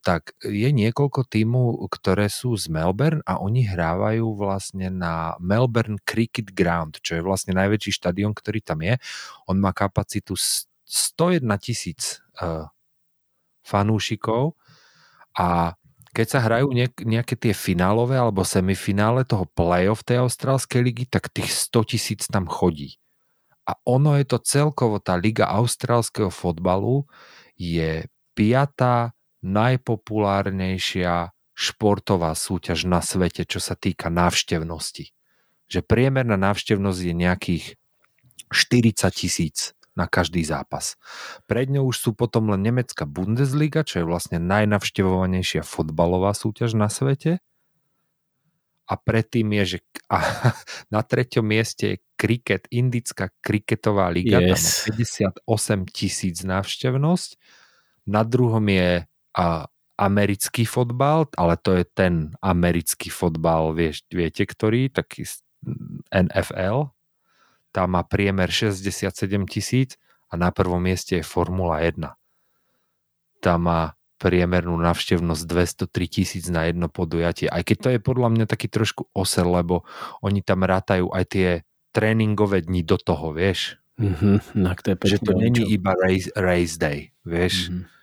tak 0.05 0.37
je 0.45 0.69
niekoľko 0.69 1.25
týmov, 1.25 1.89
ktoré 1.89 2.29
sú 2.29 2.53
z 2.61 2.69
Melbourne 2.69 3.25
a 3.25 3.41
oni 3.41 3.65
hrávajú 3.65 4.37
vlastne 4.37 4.93
na 4.93 5.41
Melbourne 5.41 5.97
Cricket 6.05 6.53
Ground, 6.53 7.01
čo 7.01 7.17
je 7.17 7.25
vlastne 7.25 7.57
najväčší 7.57 7.97
štadión, 7.97 8.37
ktorý 8.37 8.61
tam 8.61 8.85
je. 8.85 9.01
On 9.49 9.57
má 9.57 9.73
kapacitu 9.73 10.37
101 10.37 11.49
tisíc 11.65 12.21
uh, 12.45 12.69
fanúšikov 13.65 14.53
a 15.33 15.81
keď 16.17 16.27
sa 16.33 16.41
hrajú 16.41 16.73
nejaké 17.05 17.37
tie 17.37 17.53
finálové 17.53 18.17
alebo 18.17 18.41
semifinále 18.41 19.29
toho 19.29 19.45
play-off 19.53 20.01
tej 20.01 20.25
austrálskej 20.25 20.81
ligy, 20.81 21.05
tak 21.05 21.29
tých 21.29 21.53
100 21.53 21.93
tisíc 21.93 22.25
tam 22.25 22.49
chodí. 22.49 22.97
A 23.69 23.77
ono 23.85 24.17
je 24.17 24.25
to 24.25 24.41
celkovo, 24.41 24.97
tá 24.97 25.13
liga 25.21 25.45
austrálskeho 25.53 26.33
fotbalu 26.33 27.05
je 27.61 28.09
piatá 28.33 29.13
najpopulárnejšia 29.45 31.37
športová 31.53 32.33
súťaž 32.33 32.89
na 32.89 33.05
svete, 33.05 33.45
čo 33.45 33.61
sa 33.61 33.77
týka 33.77 34.09
návštevnosti. 34.09 35.13
Že 35.69 35.81
priemerná 35.85 36.41
návštevnosť 36.41 37.01
je 37.05 37.13
nejakých 37.13 37.65
40 38.49 39.13
tisíc 39.13 39.76
na 39.97 40.05
každý 40.07 40.45
zápas. 40.45 41.01
Pred 41.49 41.73
ňou 41.73 41.91
už 41.91 41.97
sú 41.99 42.11
potom 42.13 42.53
len 42.53 42.61
nemecká 42.61 43.09
Bundesliga, 43.09 43.83
čo 43.83 44.05
je 44.05 44.07
vlastne 44.07 44.37
najnavštevovanejšia 44.39 45.65
fotbalová 45.65 46.37
súťaž 46.37 46.77
na 46.77 46.93
svete. 46.93 47.41
a 48.87 48.95
predtým 48.95 49.51
je, 49.51 49.65
že 49.67 49.79
a 50.07 50.23
na 50.95 51.03
treťom 51.03 51.43
mieste 51.43 51.99
je 51.99 52.03
kriket, 52.15 52.71
Indická 52.71 53.35
kriketová 53.43 54.07
liga, 54.15 54.39
yes. 54.39 54.87
tam 54.87 54.95
má 54.95 55.43
58 55.43 55.91
tisíc 55.91 56.47
návštevnosť. 56.47 57.35
Na 58.07 58.23
druhom 58.23 58.63
je 58.63 59.03
a, 59.35 59.67
americký 59.97 60.69
fotbal, 60.69 61.27
ale 61.41 61.57
to 61.57 61.73
je 61.73 61.85
ten 61.89 62.37
americký 62.45 63.09
fotbal, 63.09 63.73
vieš, 63.73 64.05
viete 64.13 64.45
ktorý, 64.45 64.93
taký 64.93 65.25
NFL. 66.13 66.96
Tam 67.77 67.93
má 67.93 68.01
priemer 68.09 68.49
67 68.49 69.13
tisíc 69.45 70.01
a 70.33 70.41
na 70.41 70.49
prvom 70.49 70.81
mieste 70.81 71.21
je 71.21 71.25
Formula 71.29 71.85
1. 71.85 72.09
Tam 73.45 73.69
má 73.69 73.93
priemernú 74.17 74.81
navštevnosť 74.81 75.43
203 75.85 75.93
tisíc 76.09 76.49
na 76.49 76.65
jedno 76.73 76.89
podujatie. 76.89 77.53
Aj 77.53 77.61
keď 77.61 77.77
to 77.77 77.89
je 77.93 78.01
podľa 78.01 78.29
mňa 78.33 78.45
taký 78.49 78.73
trošku 78.73 79.13
osel, 79.13 79.53
lebo 79.53 79.85
oni 80.25 80.41
tam 80.41 80.65
rátajú 80.65 81.13
aj 81.13 81.25
tie 81.29 81.49
tréningové 81.93 82.65
dni 82.65 82.81
do 82.81 82.97
toho, 82.97 83.37
vieš. 83.37 83.77
Mm-hmm, 84.01 84.57
no, 84.57 84.73
to 84.77 84.89
je 84.93 84.97
že 85.17 85.19
to 85.21 85.33
není 85.37 85.69
iba 85.73 85.93
race, 85.97 86.33
race 86.33 86.81
day, 86.81 87.13
vieš. 87.29 87.69
Mm-hmm. 87.69 87.96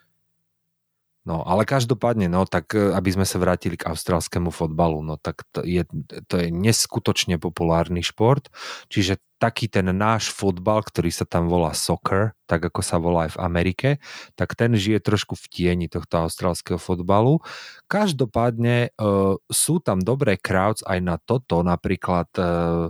No, 1.23 1.39
ale 1.47 1.63
každopádne, 1.63 2.27
no, 2.27 2.43
tak 2.43 2.75
e, 2.75 2.91
aby 2.91 3.15
sme 3.15 3.23
sa 3.23 3.39
vrátili 3.39 3.79
k 3.79 3.87
austrálskému 3.87 4.51
fotbalu, 4.51 4.99
no, 4.99 5.15
tak 5.15 5.47
to 5.55 5.63
je, 5.63 5.87
to 6.27 6.35
je 6.35 6.51
neskutočne 6.51 7.39
populárny 7.39 8.03
šport, 8.03 8.51
čiže 8.91 9.23
taký 9.39 9.71
ten 9.71 9.87
náš 9.95 10.35
fotbal, 10.35 10.83
ktorý 10.83 11.15
sa 11.15 11.23
tam 11.23 11.47
volá 11.47 11.71
soccer, 11.71 12.35
tak 12.43 12.67
ako 12.67 12.79
sa 12.83 12.99
volá 12.99 13.27
aj 13.27 13.39
v 13.39 13.41
Amerike, 13.43 13.89
tak 14.35 14.55
ten 14.59 14.75
žije 14.75 14.99
trošku 14.99 15.39
v 15.39 15.45
tieni 15.47 15.87
tohto 15.87 16.27
austrálskeho 16.27 16.79
fotbalu. 16.79 17.39
Každopádne 17.87 18.95
uh, 18.95 19.35
sú 19.51 19.83
tam 19.83 19.99
dobré 19.99 20.39
crowds 20.39 20.83
aj 20.87 20.99
na 21.03 21.15
toto, 21.19 21.59
napríklad 21.59 22.31
uh, 22.39 22.87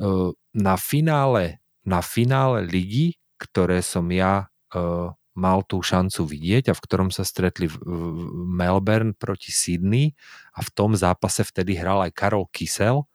uh, 0.00 0.30
na 0.56 0.74
finále, 0.80 1.60
na 1.84 2.00
finále 2.00 2.64
ligy, 2.64 3.20
ktoré 3.36 3.84
som 3.84 4.08
ja 4.08 4.48
uh, 4.72 5.12
mal 5.34 5.66
tú 5.66 5.82
šancu 5.82 6.24
vidieť 6.24 6.70
a 6.70 6.74
v 6.74 6.82
ktorom 6.82 7.10
sa 7.10 7.26
stretli 7.26 7.66
v 7.66 7.76
Melbourne 8.54 9.14
proti 9.14 9.50
Sydney 9.50 10.14
a 10.54 10.62
v 10.62 10.70
tom 10.70 10.94
zápase 10.94 11.42
vtedy 11.42 11.74
hral 11.74 12.06
aj 12.06 12.14
Karol 12.14 12.46
Kysel, 12.54 13.06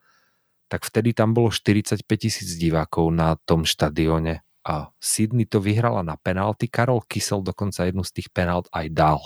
tak 0.70 0.86
vtedy 0.86 1.16
tam 1.16 1.34
bolo 1.34 1.50
45 1.50 2.04
tisíc 2.06 2.60
divákov 2.60 3.10
na 3.10 3.40
tom 3.48 3.66
štadióne 3.66 4.46
a 4.68 4.92
Sydney 5.00 5.48
to 5.48 5.64
vyhrala 5.64 6.04
na 6.06 6.20
penalty. 6.20 6.70
Karol 6.70 7.02
Kysel 7.08 7.42
dokonca 7.42 7.88
jednu 7.88 8.06
z 8.06 8.22
tých 8.22 8.30
penalt 8.30 8.70
aj 8.70 8.86
dal. 8.92 9.20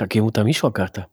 Tak 0.00 0.16
jemu 0.16 0.32
tam 0.32 0.48
išla 0.48 0.72
karta. 0.72 1.06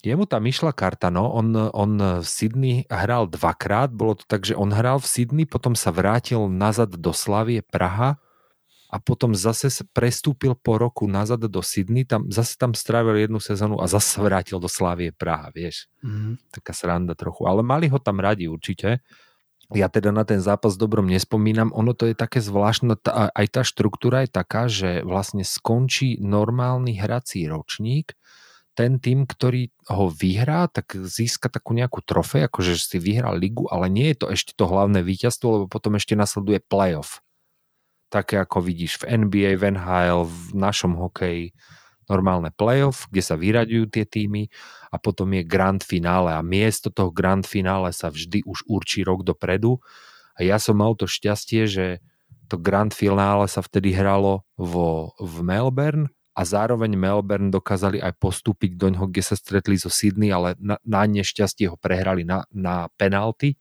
Jemu 0.00 0.24
tam 0.24 0.48
išla 0.48 0.72
karta, 0.72 1.12
no. 1.12 1.28
On, 1.28 1.52
on 1.76 2.24
v 2.24 2.26
Sydney 2.26 2.88
hral 2.88 3.28
dvakrát. 3.28 3.92
Bolo 3.92 4.16
to 4.16 4.24
tak, 4.24 4.48
že 4.48 4.56
on 4.56 4.72
hral 4.72 4.96
v 4.96 5.06
Sydney, 5.06 5.44
potom 5.44 5.76
sa 5.76 5.92
vrátil 5.92 6.48
nazad 6.48 6.96
do 6.96 7.12
Slavie 7.12 7.60
Praha 7.60 8.16
a 8.90 8.98
potom 8.98 9.38
zase 9.38 9.70
prestúpil 9.94 10.58
po 10.58 10.74
roku 10.74 11.06
nazad 11.06 11.46
do 11.46 11.62
Sydney, 11.62 12.02
tam, 12.02 12.26
zase 12.26 12.58
tam 12.58 12.74
strávil 12.74 13.22
jednu 13.22 13.38
sezónu 13.38 13.78
a 13.78 13.86
zase 13.86 14.18
vrátil 14.18 14.58
do 14.58 14.66
Slávie 14.66 15.14
Praha, 15.14 15.54
vieš. 15.54 15.86
Mm-hmm. 16.02 16.50
Taká 16.50 16.74
sranda 16.74 17.14
trochu. 17.14 17.46
Ale 17.46 17.62
mali 17.62 17.86
ho 17.86 18.02
tam 18.02 18.18
radi 18.18 18.50
určite. 18.50 18.98
Ja 19.70 19.86
teda 19.86 20.10
na 20.10 20.26
ten 20.26 20.42
zápas 20.42 20.74
dobrom 20.74 21.06
nespomínam. 21.06 21.70
Ono 21.70 21.94
to 21.94 22.10
je 22.10 22.18
také 22.18 22.42
zvláštne, 22.42 22.98
tá, 22.98 23.30
aj 23.30 23.46
tá 23.54 23.62
štruktúra 23.62 24.26
je 24.26 24.30
taká, 24.34 24.66
že 24.66 25.06
vlastne 25.06 25.46
skončí 25.46 26.18
normálny 26.18 26.98
hrací 26.98 27.46
ročník, 27.46 28.18
ten 28.74 28.98
tým, 28.98 29.30
ktorý 29.30 29.70
ho 29.86 30.10
vyhrá, 30.10 30.66
tak 30.66 30.98
získa 30.98 31.46
takú 31.46 31.78
nejakú 31.78 32.02
trofej, 32.02 32.50
akože 32.50 32.74
si 32.74 32.98
vyhral 32.98 33.38
ligu, 33.38 33.70
ale 33.70 33.86
nie 33.86 34.10
je 34.10 34.26
to 34.26 34.26
ešte 34.34 34.58
to 34.58 34.66
hlavné 34.66 35.06
víťazstvo, 35.06 35.46
lebo 35.46 35.66
potom 35.70 35.94
ešte 35.94 36.18
nasleduje 36.18 36.58
playoff 36.58 37.22
také 38.10 38.42
ako 38.42 38.66
vidíš 38.66 39.06
v 39.06 39.24
NBA, 39.24 39.56
v 39.56 39.78
NHL, 39.78 40.26
v 40.26 40.38
našom 40.58 40.98
hokeji, 40.98 41.54
normálne 42.10 42.50
playoff, 42.50 43.06
kde 43.06 43.22
sa 43.22 43.38
vyraďujú 43.38 43.86
tie 43.86 44.02
týmy 44.02 44.50
a 44.90 44.98
potom 44.98 45.30
je 45.30 45.46
grand 45.46 45.78
finále. 45.78 46.34
A 46.34 46.42
miesto 46.42 46.90
toho 46.90 47.14
grand 47.14 47.46
finále 47.46 47.94
sa 47.94 48.10
vždy 48.10 48.42
už 48.42 48.66
určí 48.66 49.06
rok 49.06 49.22
dopredu. 49.22 49.78
A 50.34 50.42
ja 50.42 50.58
som 50.58 50.82
mal 50.82 50.98
to 50.98 51.06
šťastie, 51.06 51.70
že 51.70 51.86
to 52.50 52.58
grand 52.58 52.90
finále 52.90 53.46
sa 53.46 53.62
vtedy 53.62 53.94
hralo 53.94 54.42
vo, 54.58 55.14
v 55.22 55.46
Melbourne 55.46 56.10
a 56.34 56.42
zároveň 56.42 56.98
Melbourne 56.98 57.54
dokázali 57.54 58.02
aj 58.02 58.18
postúpiť 58.18 58.74
do 58.74 58.90
ňoho, 58.90 59.06
kde 59.06 59.22
sa 59.22 59.38
stretli 59.38 59.78
zo 59.78 59.86
Sydney, 59.86 60.34
ale 60.34 60.58
na, 60.58 60.82
na 60.82 61.06
nešťastie 61.06 61.70
ho 61.70 61.78
prehrali 61.78 62.26
na, 62.26 62.42
na 62.50 62.90
penalty. 62.98 63.54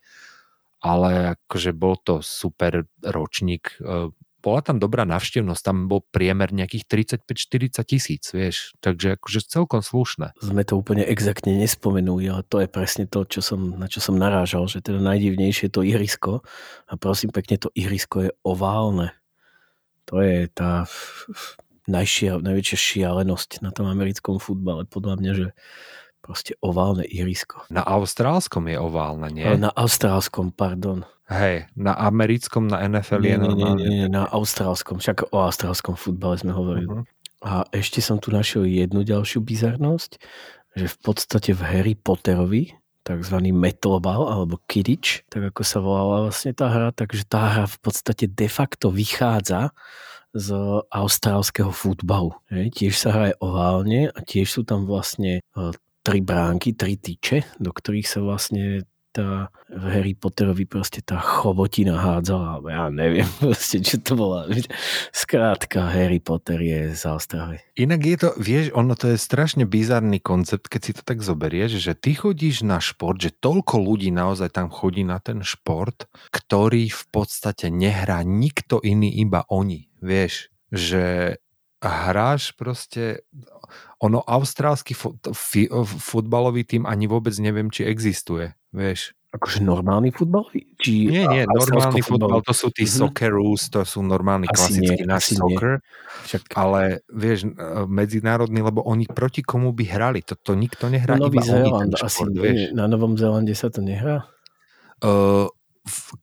Ale 0.80 1.36
akože 1.36 1.76
bol 1.76 2.00
to 2.00 2.24
super 2.24 2.88
ročník 3.04 3.76
e, 3.84 4.16
bola 4.40 4.64
tam 4.64 4.80
dobrá 4.80 5.04
navštevnosť, 5.04 5.62
tam 5.62 5.78
bol 5.92 6.04
priemer 6.04 6.52
nejakých 6.56 6.88
35-40 7.24 7.84
tisíc, 7.84 8.24
vieš, 8.32 8.74
takže 8.80 9.20
akože 9.20 9.40
celkom 9.46 9.84
slušné. 9.84 10.36
Sme 10.40 10.64
to 10.64 10.80
úplne 10.80 11.04
exaktne 11.04 11.56
nespomenuli, 11.60 12.32
ale 12.32 12.48
to 12.48 12.64
je 12.64 12.68
presne 12.72 13.06
to, 13.06 13.28
čo 13.28 13.44
som, 13.44 13.76
na 13.76 13.92
čo 13.92 14.00
som 14.00 14.16
narážal, 14.16 14.66
že 14.72 14.80
teda 14.80 15.04
najdivnejšie 15.04 15.68
je 15.68 15.74
to 15.76 15.84
ihrisko 15.84 16.42
a 16.88 16.94
prosím 16.96 17.36
pekne, 17.36 17.60
to 17.60 17.70
ihrisko 17.76 18.28
je 18.28 18.32
oválne. 18.48 19.12
To 20.10 20.24
je 20.24 20.50
tá 20.50 20.90
najšia, 21.86 22.42
najväčšia 22.42 22.78
šialenosť 22.78 23.62
na 23.62 23.70
tom 23.70 23.86
americkom 23.90 24.42
futbale, 24.42 24.90
podľa 24.90 25.16
mňa, 25.22 25.32
že 25.36 25.48
proste 26.20 26.54
oválne 26.62 27.04
ihrisko. 27.08 27.66
Na 27.74 27.82
austrálskom 27.82 28.70
je 28.70 28.78
oválne, 28.78 29.34
nie? 29.34 29.46
Na 29.58 29.74
austrálskom, 29.74 30.54
pardon. 30.54 31.08
Hej, 31.30 31.70
na 31.78 31.94
americkom, 31.94 32.66
na 32.66 32.82
NFL 32.90 33.22
nie, 33.22 33.30
je 33.30 33.38
nie, 33.38 33.54
nie, 33.54 33.72
nie, 33.78 33.90
nie, 33.90 34.08
na 34.10 34.26
austrálskom. 34.26 34.98
Však 34.98 35.30
o 35.30 35.46
austrálskom 35.46 35.94
futbale 35.94 36.42
sme 36.42 36.58
hovorili. 36.58 36.90
Uh-huh. 36.90 37.06
A 37.46 37.70
ešte 37.70 38.02
som 38.02 38.18
tu 38.18 38.34
našiel 38.34 38.66
jednu 38.66 39.06
ďalšiu 39.06 39.46
bizarnosť, 39.46 40.18
že 40.74 40.86
v 40.90 40.98
podstate 41.06 41.54
v 41.54 41.62
Harry 41.62 41.94
Potterovi 41.94 42.74
takzvaný 43.06 43.50
metalball 43.56 44.30
alebo 44.30 44.62
Kidditch, 44.70 45.26
tak 45.32 45.54
ako 45.54 45.62
sa 45.66 45.80
volala 45.82 46.30
vlastne 46.30 46.54
tá 46.54 46.70
hra, 46.70 46.90
takže 46.94 47.26
tá 47.26 47.42
hra 47.50 47.66
v 47.66 47.78
podstate 47.82 48.30
de 48.30 48.46
facto 48.46 48.94
vychádza 48.94 49.74
z 50.30 50.54
austrálskeho 50.94 51.74
futbalu. 51.74 52.38
Tiež 52.50 52.94
sa 52.94 53.10
hraje 53.10 53.34
oválne 53.42 54.14
a 54.14 54.20
tiež 54.22 54.46
sú 54.46 54.62
tam 54.62 54.86
vlastne 54.86 55.42
e, 55.42 55.64
tri 56.06 56.22
bránky, 56.22 56.78
tri 56.78 57.02
tyče, 57.02 57.58
do 57.58 57.74
ktorých 57.74 58.06
sa 58.06 58.22
vlastne 58.22 58.86
tá 59.10 59.50
v 59.70 59.86
Harry 59.90 60.14
Potterovi 60.14 60.70
proste 60.70 61.02
tá 61.02 61.18
chobotina 61.18 61.98
hádzala, 61.98 62.62
ja 62.70 62.86
neviem 62.94 63.26
proste, 63.42 63.82
čo 63.82 63.98
to 64.02 64.14
bola. 64.14 64.46
Skrátka, 65.10 65.90
Harry 65.90 66.22
Potter 66.22 66.62
je 66.62 66.94
z 66.94 67.04
Austrálii. 67.10 67.62
Inak 67.78 68.02
je 68.06 68.18
to, 68.18 68.30
vieš, 68.38 68.66
ono 68.78 68.94
to 68.94 69.14
je 69.14 69.18
strašne 69.18 69.66
bizarný 69.66 70.22
koncept, 70.22 70.70
keď 70.70 70.82
si 70.82 70.92
to 70.94 71.02
tak 71.02 71.26
zoberieš, 71.26 71.82
že 71.82 71.94
ty 71.98 72.14
chodíš 72.14 72.62
na 72.62 72.78
šport, 72.78 73.18
že 73.18 73.34
toľko 73.34 73.82
ľudí 73.82 74.14
naozaj 74.14 74.54
tam 74.54 74.70
chodí 74.70 75.02
na 75.02 75.18
ten 75.18 75.42
šport, 75.42 76.06
ktorý 76.30 76.90
v 76.90 77.04
podstate 77.10 77.74
nehrá 77.74 78.22
nikto 78.22 78.78
iný, 78.82 79.10
iba 79.22 79.46
oni. 79.50 79.90
Vieš, 80.00 80.54
že 80.70 81.38
hráš 81.80 82.52
proste, 82.60 83.24
ono 84.04 84.20
austrálsky 84.20 84.92
futbalový 86.00 86.68
tým 86.68 86.84
ani 86.84 87.08
vôbec 87.08 87.32
neviem, 87.40 87.72
či 87.72 87.88
existuje, 87.88 88.52
vieš. 88.74 89.14
Akože 89.30 89.62
normálny 89.62 90.10
futbalový? 90.10 90.74
Či 90.82 91.06
nie, 91.06 91.22
nie, 91.22 91.46
normálny 91.46 92.02
futbal, 92.02 92.42
to 92.42 92.50
sú 92.50 92.74
tí 92.74 92.90
mm-hmm. 92.90 92.98
socceroos, 92.98 93.70
to 93.70 93.86
sú 93.86 94.02
normálny 94.02 94.50
asi 94.50 94.58
klasický 94.58 95.06
nie, 95.06 95.10
náš 95.10 95.38
soccer, 95.38 95.86
Však... 96.26 96.58
ale 96.58 97.06
vieš, 97.14 97.46
e, 97.46 97.86
medzinárodný, 97.86 98.66
lebo 98.66 98.82
oni 98.82 99.06
proti 99.06 99.46
komu 99.46 99.70
by 99.70 99.86
hrali, 99.86 100.26
to, 100.26 100.34
to 100.34 100.58
nikto 100.58 100.90
nehrá, 100.90 101.14
no, 101.14 101.30
Nový 101.30 101.46
Zéland, 101.46 101.94
asi 101.94 102.26
vieš. 102.26 102.74
Na 102.74 102.90
Novom 102.90 103.14
Zélande 103.22 103.54
sa 103.54 103.70
to 103.70 103.86
nehrá? 103.86 104.26
Uh, 105.06 105.46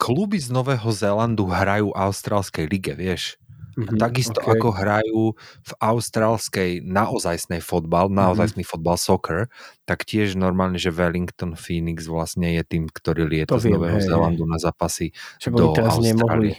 kluby 0.03 0.43
z 0.43 0.51
Nového 0.51 0.91
Zélandu 0.91 1.47
hrajú 1.47 1.95
austrálskej 1.95 2.67
lige, 2.67 2.99
vieš. 2.99 3.39
Mm-hmm, 3.77 4.01
takisto 4.01 4.41
okay. 4.41 4.57
ako 4.57 4.69
hrajú 4.73 5.23
v 5.61 5.73
austrálskej 5.85 6.71
naozajstnej 6.81 7.61
fotbal, 7.61 8.09
mhm. 8.09 8.17
naozajstný 8.17 8.65
mm-hmm. 8.65 8.81
fotbal 8.81 8.97
soccer, 8.97 9.41
tak 9.85 10.09
tiež 10.09 10.33
normálne, 10.41 10.81
že 10.81 10.89
Wellington 10.89 11.61
Phoenix 11.61 12.09
vlastne 12.09 12.57
je 12.57 12.65
tým, 12.65 12.89
ktorý 12.89 13.29
lieta 13.29 13.61
z 13.61 13.69
Nového 13.69 14.01
Zélandu 14.01 14.49
na 14.49 14.57
zápasy 14.57 15.13
Však 15.39 15.53
do 15.53 15.71
oni 15.71 15.77
teraz 15.77 15.93
Austrálie. 15.93 16.13
Nemohli, 16.17 16.51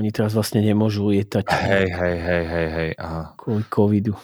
oni 0.00 0.08
teraz 0.08 0.32
vlastne 0.32 0.64
nemôžu 0.64 1.12
lietať. 1.12 1.44
Hej, 1.52 1.88
hej, 1.92 2.16
hej, 2.16 2.44
hej, 2.48 2.68
hej. 2.72 2.90
Aha. 2.96 3.36
Kvôli 3.36 3.64
covidu. 3.68 4.16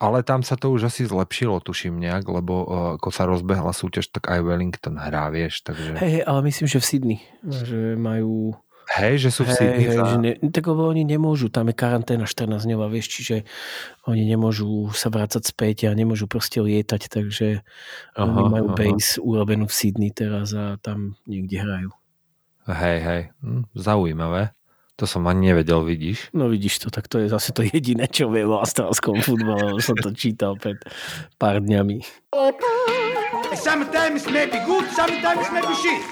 Ale 0.00 0.24
tam 0.24 0.40
sa 0.40 0.56
to 0.56 0.72
už 0.72 0.88
asi 0.88 1.04
zlepšilo, 1.04 1.60
tuším 1.60 2.00
nejak, 2.00 2.24
lebo 2.24 2.64
uh, 2.64 2.96
ako 2.96 3.08
sa 3.12 3.28
rozbehla 3.28 3.76
súťaž, 3.76 4.08
tak 4.08 4.32
aj 4.32 4.40
Wellington 4.40 4.96
hrá, 4.96 5.28
vieš, 5.28 5.60
takže... 5.60 6.00
Hej, 6.00 6.10
hej, 6.18 6.22
ale 6.24 6.40
myslím, 6.48 6.66
že 6.72 6.80
v 6.80 6.88
Sydney, 6.88 7.18
že 7.44 8.00
majú 8.00 8.56
Hej, 8.90 9.22
že 9.22 9.30
sú 9.30 9.46
v 9.46 9.54
Sydney. 9.54 9.86
hej, 9.86 9.94
za- 9.94 10.18
ne, 10.18 10.34
tak 10.50 10.66
lebo 10.66 10.90
oni 10.90 11.06
nemôžu, 11.06 11.46
tam 11.46 11.70
je 11.70 11.78
karanténa 11.78 12.26
14 12.26 12.66
dňová, 12.66 12.90
vieš, 12.90 13.06
čiže 13.14 13.46
oni 14.10 14.26
nemôžu 14.26 14.90
sa 14.90 15.14
vrácať 15.14 15.46
späť 15.46 15.86
a 15.86 15.94
nemôžu 15.94 16.26
proste 16.26 16.58
lietať, 16.58 17.06
takže 17.06 17.62
Aha, 18.18 18.26
oni 18.26 18.42
majú 18.50 18.66
aha. 18.74 18.76
base 18.76 19.22
urobenú 19.22 19.70
v 19.70 19.74
Sydney 19.78 20.10
teraz 20.10 20.50
a 20.58 20.74
tam 20.82 21.14
niekde 21.30 21.62
hrajú. 21.62 21.90
Hej, 22.66 22.98
hej. 22.98 23.22
Hm, 23.46 23.70
zaujímavé. 23.78 24.58
To 24.98 25.08
som 25.08 25.24
ani 25.30 25.54
nevedel, 25.54 25.80
vidíš. 25.80 26.28
No 26.36 26.52
vidíš 26.52 26.84
to, 26.84 26.88
tak 26.92 27.08
to 27.08 27.22
je 27.24 27.32
zase 27.32 27.56
to 27.56 27.64
jediné, 27.64 28.04
čo 28.04 28.28
viem 28.28 28.50
o 28.52 28.60
austrálskom 28.60 29.22
futbale, 29.24 29.80
som 29.80 29.96
to 29.96 30.12
čítal 30.12 30.60
pred 30.60 30.76
pár 31.40 31.62
dňami. 31.64 32.04
Sometimes 33.56 34.28
maybe 34.28 34.60
good, 34.68 34.84
sometimes 34.92 35.48
maybe 35.54 35.72
shit. 35.80 36.02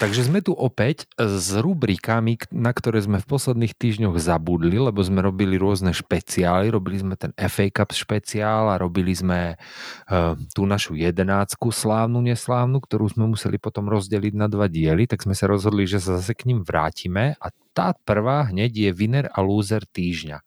Takže 0.00 0.32
sme 0.32 0.40
tu 0.40 0.56
opäť 0.56 1.04
s 1.20 1.52
rubrikami, 1.52 2.40
na 2.48 2.72
ktoré 2.72 3.04
sme 3.04 3.20
v 3.20 3.28
posledných 3.28 3.76
týždňoch 3.76 4.16
zabudli, 4.16 4.80
lebo 4.80 4.96
sme 5.04 5.20
robili 5.20 5.60
rôzne 5.60 5.92
špeciály. 5.92 6.72
Robili 6.72 7.04
sme 7.04 7.20
ten 7.20 7.36
FA 7.36 7.68
Cup 7.68 7.92
špeciál 7.92 8.72
a 8.72 8.80
robili 8.80 9.12
sme 9.12 9.60
uh, 9.60 10.40
tú 10.56 10.64
našu 10.64 10.96
jedenácku 10.96 11.68
slávnu, 11.68 12.24
neslávnu, 12.24 12.80
ktorú 12.80 13.12
sme 13.12 13.28
museli 13.28 13.60
potom 13.60 13.92
rozdeliť 13.92 14.32
na 14.40 14.48
dva 14.48 14.72
diely, 14.72 15.04
tak 15.04 15.20
sme 15.20 15.36
sa 15.36 15.44
rozhodli, 15.44 15.84
že 15.84 16.00
sa 16.00 16.16
zase 16.16 16.32
k 16.32 16.48
ním 16.48 16.64
vrátime 16.64 17.36
a 17.36 17.52
tá 17.76 17.92
prvá 17.92 18.48
hneď 18.48 18.72
je 18.72 18.90
winner 18.96 19.28
a 19.28 19.44
loser 19.44 19.84
týždňa. 19.84 20.40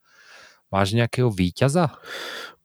Máš 0.74 0.97
nejakého 0.97 1.30
víťaza? 1.30 1.93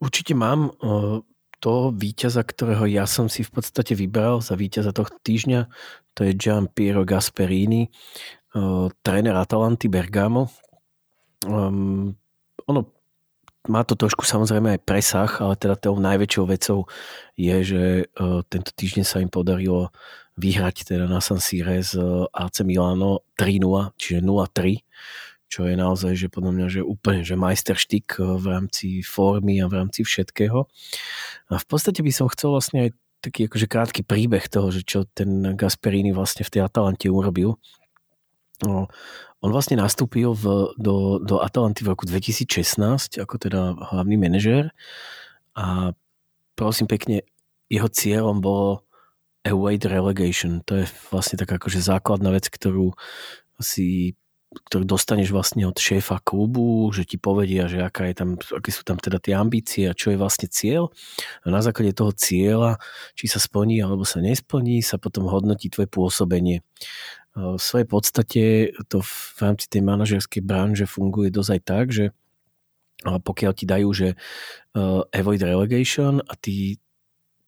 Určite 0.01 0.32
mám 0.32 0.72
uh, 0.80 1.20
toho 1.59 1.90
víťaza, 1.90 2.46
ktorého 2.46 2.86
ja 2.86 3.04
som 3.04 3.26
si 3.26 3.42
v 3.42 3.50
podstate 3.50 3.94
vybral 3.98 4.38
za 4.42 4.54
víťaza 4.54 4.94
tohto 4.94 5.18
týždňa, 5.22 5.66
to 6.14 6.26
je 6.26 6.32
Gian 6.34 6.70
Piero 6.70 7.02
Gasperini, 7.02 7.90
uh, 8.54 8.90
tréner 9.02 9.34
Atalanty 9.34 9.90
Bergamo. 9.90 10.50
Um, 11.46 12.14
ono 12.66 12.80
má 13.68 13.84
to 13.84 13.98
trošku 13.98 14.24
samozrejme 14.24 14.78
aj 14.78 14.86
presah, 14.86 15.30
ale 15.44 15.54
teda 15.59 15.76
tou 15.76 15.98
najväčšou 15.98 16.44
vecou 16.48 16.88
je, 17.34 17.56
že 17.62 17.82
uh, 18.06 18.40
tento 18.46 18.70
týždeň 18.72 19.04
sa 19.04 19.20
im 19.20 19.28
podarilo 19.28 19.90
vyhrať 20.38 20.94
teda 20.94 21.11
na 21.11 21.18
San 21.18 21.42
Sire 21.42 21.82
z 21.82 21.98
uh, 21.98 22.30
AC 22.30 22.62
Milano 22.62 23.26
3-0, 23.34 23.98
čiže 23.98 24.22
0-3 24.22 24.86
čo 25.49 25.64
je 25.64 25.74
naozaj, 25.74 26.12
že 26.14 26.28
podľa 26.28 26.53
mňa, 26.55 26.66
že 26.68 26.80
úplne, 26.84 27.24
že 27.24 27.40
majsterštyk 27.40 28.20
v 28.20 28.44
rámci 28.44 29.01
formy 29.01 29.64
a 29.64 29.66
v 29.66 29.80
rámci 29.80 30.05
všetkého. 30.05 30.68
A 31.49 31.55
v 31.57 31.66
podstate 31.66 32.05
by 32.05 32.12
som 32.12 32.28
chcel 32.28 32.53
vlastne 32.53 32.78
aj 32.88 32.90
taký 33.24 33.51
akože 33.51 33.66
krátky 33.66 34.01
príbeh 34.07 34.46
toho, 34.46 34.70
že 34.70 34.86
čo 34.86 35.09
ten 35.11 35.57
Gasperini 35.59 36.14
vlastne 36.14 36.46
v 36.46 36.53
tej 36.53 36.62
Atalante 36.62 37.11
urobil. 37.11 37.59
No, 38.62 38.86
on 39.38 39.51
vlastne 39.51 39.78
nastúpil 39.78 40.34
v, 40.34 40.74
do, 40.78 41.22
do 41.22 41.38
Atalanty 41.38 41.86
v 41.86 41.94
roku 41.94 42.05
2016 42.07 43.22
ako 43.22 43.34
teda 43.38 43.78
hlavný 43.94 44.18
manažér 44.18 44.74
a 45.55 45.94
prosím 46.59 46.90
pekne, 46.90 47.22
jeho 47.70 47.86
cieľom 47.86 48.42
bolo 48.42 48.82
await 49.46 49.86
relegation. 49.86 50.66
To 50.66 50.82
je 50.82 50.86
vlastne 51.14 51.38
taká 51.38 51.62
akože 51.62 51.78
základná 51.78 52.34
vec, 52.34 52.51
ktorú 52.51 52.99
si 53.62 54.18
ktorý 54.49 54.88
dostaneš 54.88 55.28
vlastne 55.28 55.68
od 55.68 55.76
šéfa 55.76 56.24
klubu, 56.24 56.88
že 56.88 57.05
ti 57.05 57.20
povedia, 57.20 57.68
že 57.68 57.84
aká 57.84 58.09
je 58.09 58.16
tam, 58.16 58.30
aké 58.40 58.72
sú 58.72 58.80
tam 58.80 58.96
teda 58.96 59.20
tie 59.20 59.36
ambície 59.36 59.84
a 59.84 59.92
čo 59.92 60.09
je 60.09 60.16
vlastne 60.16 60.49
cieľ. 60.49 60.88
A 61.44 61.53
na 61.53 61.61
základe 61.61 61.92
toho 61.92 62.16
cieľa, 62.16 62.80
či 63.12 63.28
sa 63.28 63.36
splní 63.44 63.84
alebo 63.84 64.09
sa 64.09 64.24
nesplní, 64.24 64.80
sa 64.80 64.96
potom 64.96 65.28
hodnotí 65.28 65.68
tvoje 65.68 65.92
pôsobenie. 65.92 66.64
V 67.36 67.61
svojej 67.61 67.86
podstate 67.86 68.42
to 68.88 69.05
v 69.05 69.38
rámci 69.38 69.68
tej 69.68 69.84
manažerskej 69.84 70.40
branže 70.40 70.88
funguje 70.88 71.28
dosť 71.28 71.61
tak, 71.61 71.92
že 71.92 72.16
pokiaľ 73.05 73.53
ti 73.53 73.64
dajú, 73.68 73.88
že 73.92 74.16
avoid 75.12 75.44
relegation 75.44 76.24
a 76.24 76.34
ty 76.34 76.80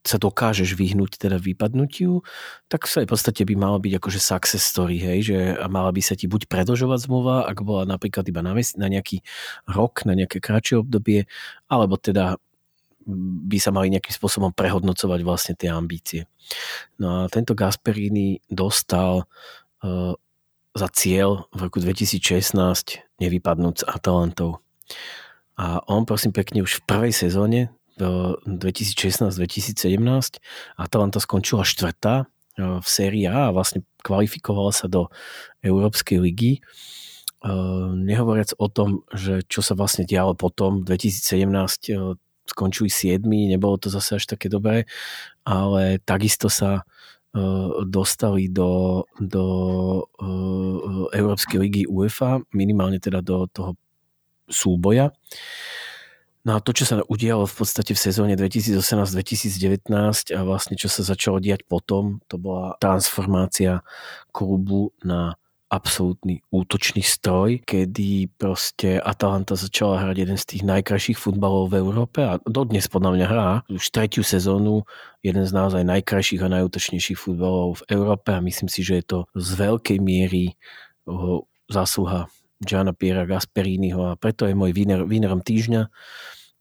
sa 0.01 0.17
dokážeš 0.17 0.73
vyhnúť 0.81 1.21
teda 1.21 1.37
vypadnutiu, 1.37 2.25
tak 2.73 2.89
v 2.89 3.05
podstate 3.05 3.45
by 3.45 3.55
malo 3.57 3.77
byť 3.77 3.93
akože 4.01 4.21
success 4.21 4.65
story, 4.65 4.97
hej, 4.97 5.19
že 5.29 5.39
mala 5.69 5.93
by 5.93 6.01
sa 6.01 6.17
ti 6.17 6.25
buď 6.25 6.49
predlžovať 6.49 7.05
zmluva, 7.05 7.45
ak 7.45 7.61
bola 7.61 7.85
napríklad 7.85 8.25
iba 8.33 8.41
na, 8.41 8.57
mes- 8.57 8.77
na 8.81 8.89
nejaký 8.89 9.21
rok, 9.69 10.09
na 10.09 10.17
nejaké 10.17 10.41
kratšie 10.41 10.81
obdobie, 10.81 11.29
alebo 11.69 12.01
teda 12.01 12.41
by 13.49 13.59
sa 13.61 13.73
mali 13.73 13.93
nejakým 13.93 14.13
spôsobom 14.13 14.53
prehodnocovať 14.53 15.21
vlastne 15.25 15.55
tie 15.57 15.73
ambície. 15.73 16.29
No 17.01 17.25
a 17.25 17.33
tento 17.33 17.57
Gasperini 17.57 18.45
dostal 18.49 19.25
uh, 19.25 20.13
za 20.77 20.89
cieľ 20.93 21.51
v 21.51 21.67
roku 21.67 21.83
2016 21.83 22.55
nevypadnúť 23.19 23.75
s 23.83 23.85
Atalantou. 23.89 24.63
A 25.61 25.83
on 25.91 26.09
prosím 26.09 26.33
pekne 26.33 26.65
už 26.65 26.81
v 26.81 26.87
prvej 26.89 27.13
sezóne 27.13 27.75
2016-2017 28.01 30.41
Atalanta 30.81 31.21
skončila 31.21 31.69
štvrtá 31.69 32.25
v 32.57 32.89
sérii 32.89 33.29
A 33.29 33.49
a 33.49 33.55
vlastne 33.55 33.83
kvalifikovala 34.05 34.73
sa 34.73 34.89
do 34.89 35.09
Európskej 35.65 36.21
ligy. 36.21 36.61
Nehovoriac 37.97 38.53
o 38.61 38.69
tom, 38.69 39.01
že 39.17 39.41
čo 39.49 39.65
sa 39.65 39.73
vlastne 39.73 40.05
dialo 40.05 40.37
potom, 40.37 40.85
2017 40.85 41.49
skončili 42.45 42.91
7, 42.91 43.25
nebolo 43.25 43.81
to 43.81 43.89
zase 43.89 44.21
až 44.21 44.27
také 44.27 44.51
dobré, 44.51 44.85
ale 45.47 46.03
takisto 46.05 46.51
sa 46.51 46.83
dostali 47.87 48.51
do, 48.51 49.07
do 49.23 49.47
Európskej 51.15 51.63
ligy 51.63 51.83
UEFA, 51.87 52.43
minimálne 52.51 52.99
teda 52.99 53.23
do 53.23 53.47
toho 53.47 53.79
súboja. 54.51 55.15
No 56.41 56.57
a 56.57 56.65
to, 56.65 56.73
čo 56.73 56.89
sa 56.89 57.05
udialo 57.05 57.45
v 57.45 57.53
podstate 57.53 57.93
v 57.93 58.01
sezóne 58.01 58.33
2018-2019 58.33 59.93
a 60.33 60.41
vlastne 60.41 60.73
čo 60.73 60.89
sa 60.89 61.05
začalo 61.05 61.37
diať 61.37 61.69
potom, 61.69 62.25
to 62.33 62.41
bola 62.41 62.81
transformácia 62.81 63.85
klubu 64.33 64.97
na 65.05 65.37
absolútny 65.71 66.43
útočný 66.51 66.99
stroj, 67.05 67.63
kedy 67.63 68.27
proste 68.35 68.99
Atalanta 68.99 69.55
začala 69.55 70.03
hrať 70.03 70.17
jeden 70.19 70.39
z 70.41 70.45
tých 70.51 70.63
najkrajších 70.67 71.15
futbalov 71.15 71.71
v 71.71 71.79
Európe 71.79 72.27
a 72.27 72.43
dodnes 72.43 72.91
podľa 72.91 73.11
mňa 73.15 73.27
hrá 73.31 73.51
už 73.71 73.95
tretiu 73.95 74.27
sezónu 74.27 74.83
jeden 75.23 75.47
z 75.47 75.53
naozaj 75.55 75.87
najkrajších 75.87 76.43
a 76.43 76.51
najútočnejších 76.59 77.21
futbalov 77.21 77.87
v 77.87 77.95
Európe 77.95 78.35
a 78.35 78.43
myslím 78.43 78.67
si, 78.67 78.83
že 78.83 78.99
je 78.99 79.05
to 79.07 79.19
z 79.39 79.49
veľkej 79.61 79.99
miery 80.03 80.59
zásluha 81.71 82.27
Gianna 82.61 82.93
Piera 82.93 83.25
Gasperiniho 83.25 84.15
a 84.15 84.19
preto 84.21 84.45
je 84.45 84.55
môj 84.55 84.77
winner, 84.77 85.03
winnerom 85.09 85.41
týždňa, 85.41 85.89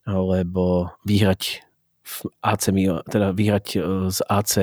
lebo 0.07 0.95
vyhrať 1.03 1.63
v 2.09 2.15
AC, 2.41 2.73
teda 3.05 3.35
vyhrať 3.35 3.67
z 4.09 4.19
AC 4.25 4.53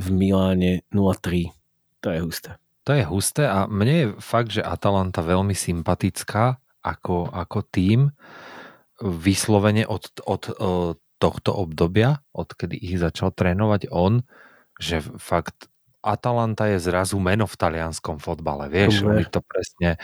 v 0.00 0.06
Miláne 0.08 0.86
0-3, 0.94 1.52
to 2.00 2.08
je 2.14 2.18
husté. 2.24 2.50
To 2.88 2.96
je 2.96 3.04
husté 3.04 3.44
a 3.44 3.68
mne 3.68 3.94
je 3.94 4.06
fakt, 4.22 4.54
že 4.54 4.64
Atalanta 4.64 5.20
veľmi 5.20 5.52
sympatická 5.52 6.56
ako, 6.80 7.28
ako 7.28 7.58
tým 7.68 8.08
vyslovene 9.04 9.84
od, 9.84 10.08
od, 10.24 10.42
od 10.56 10.98
tohto 11.18 11.50
obdobia, 11.52 12.22
odkedy 12.32 12.78
ich 12.78 12.96
začal 12.96 13.34
trénovať 13.34 13.90
on, 13.90 14.22
že 14.78 15.02
fakt 15.18 15.66
Atalanta 15.98 16.70
je 16.70 16.78
zrazu 16.78 17.18
meno 17.18 17.42
v 17.50 17.58
talianskom 17.58 18.22
fotbale, 18.22 18.70
vieš, 18.70 19.02
oni 19.02 19.26
to 19.26 19.42
presne, 19.42 19.98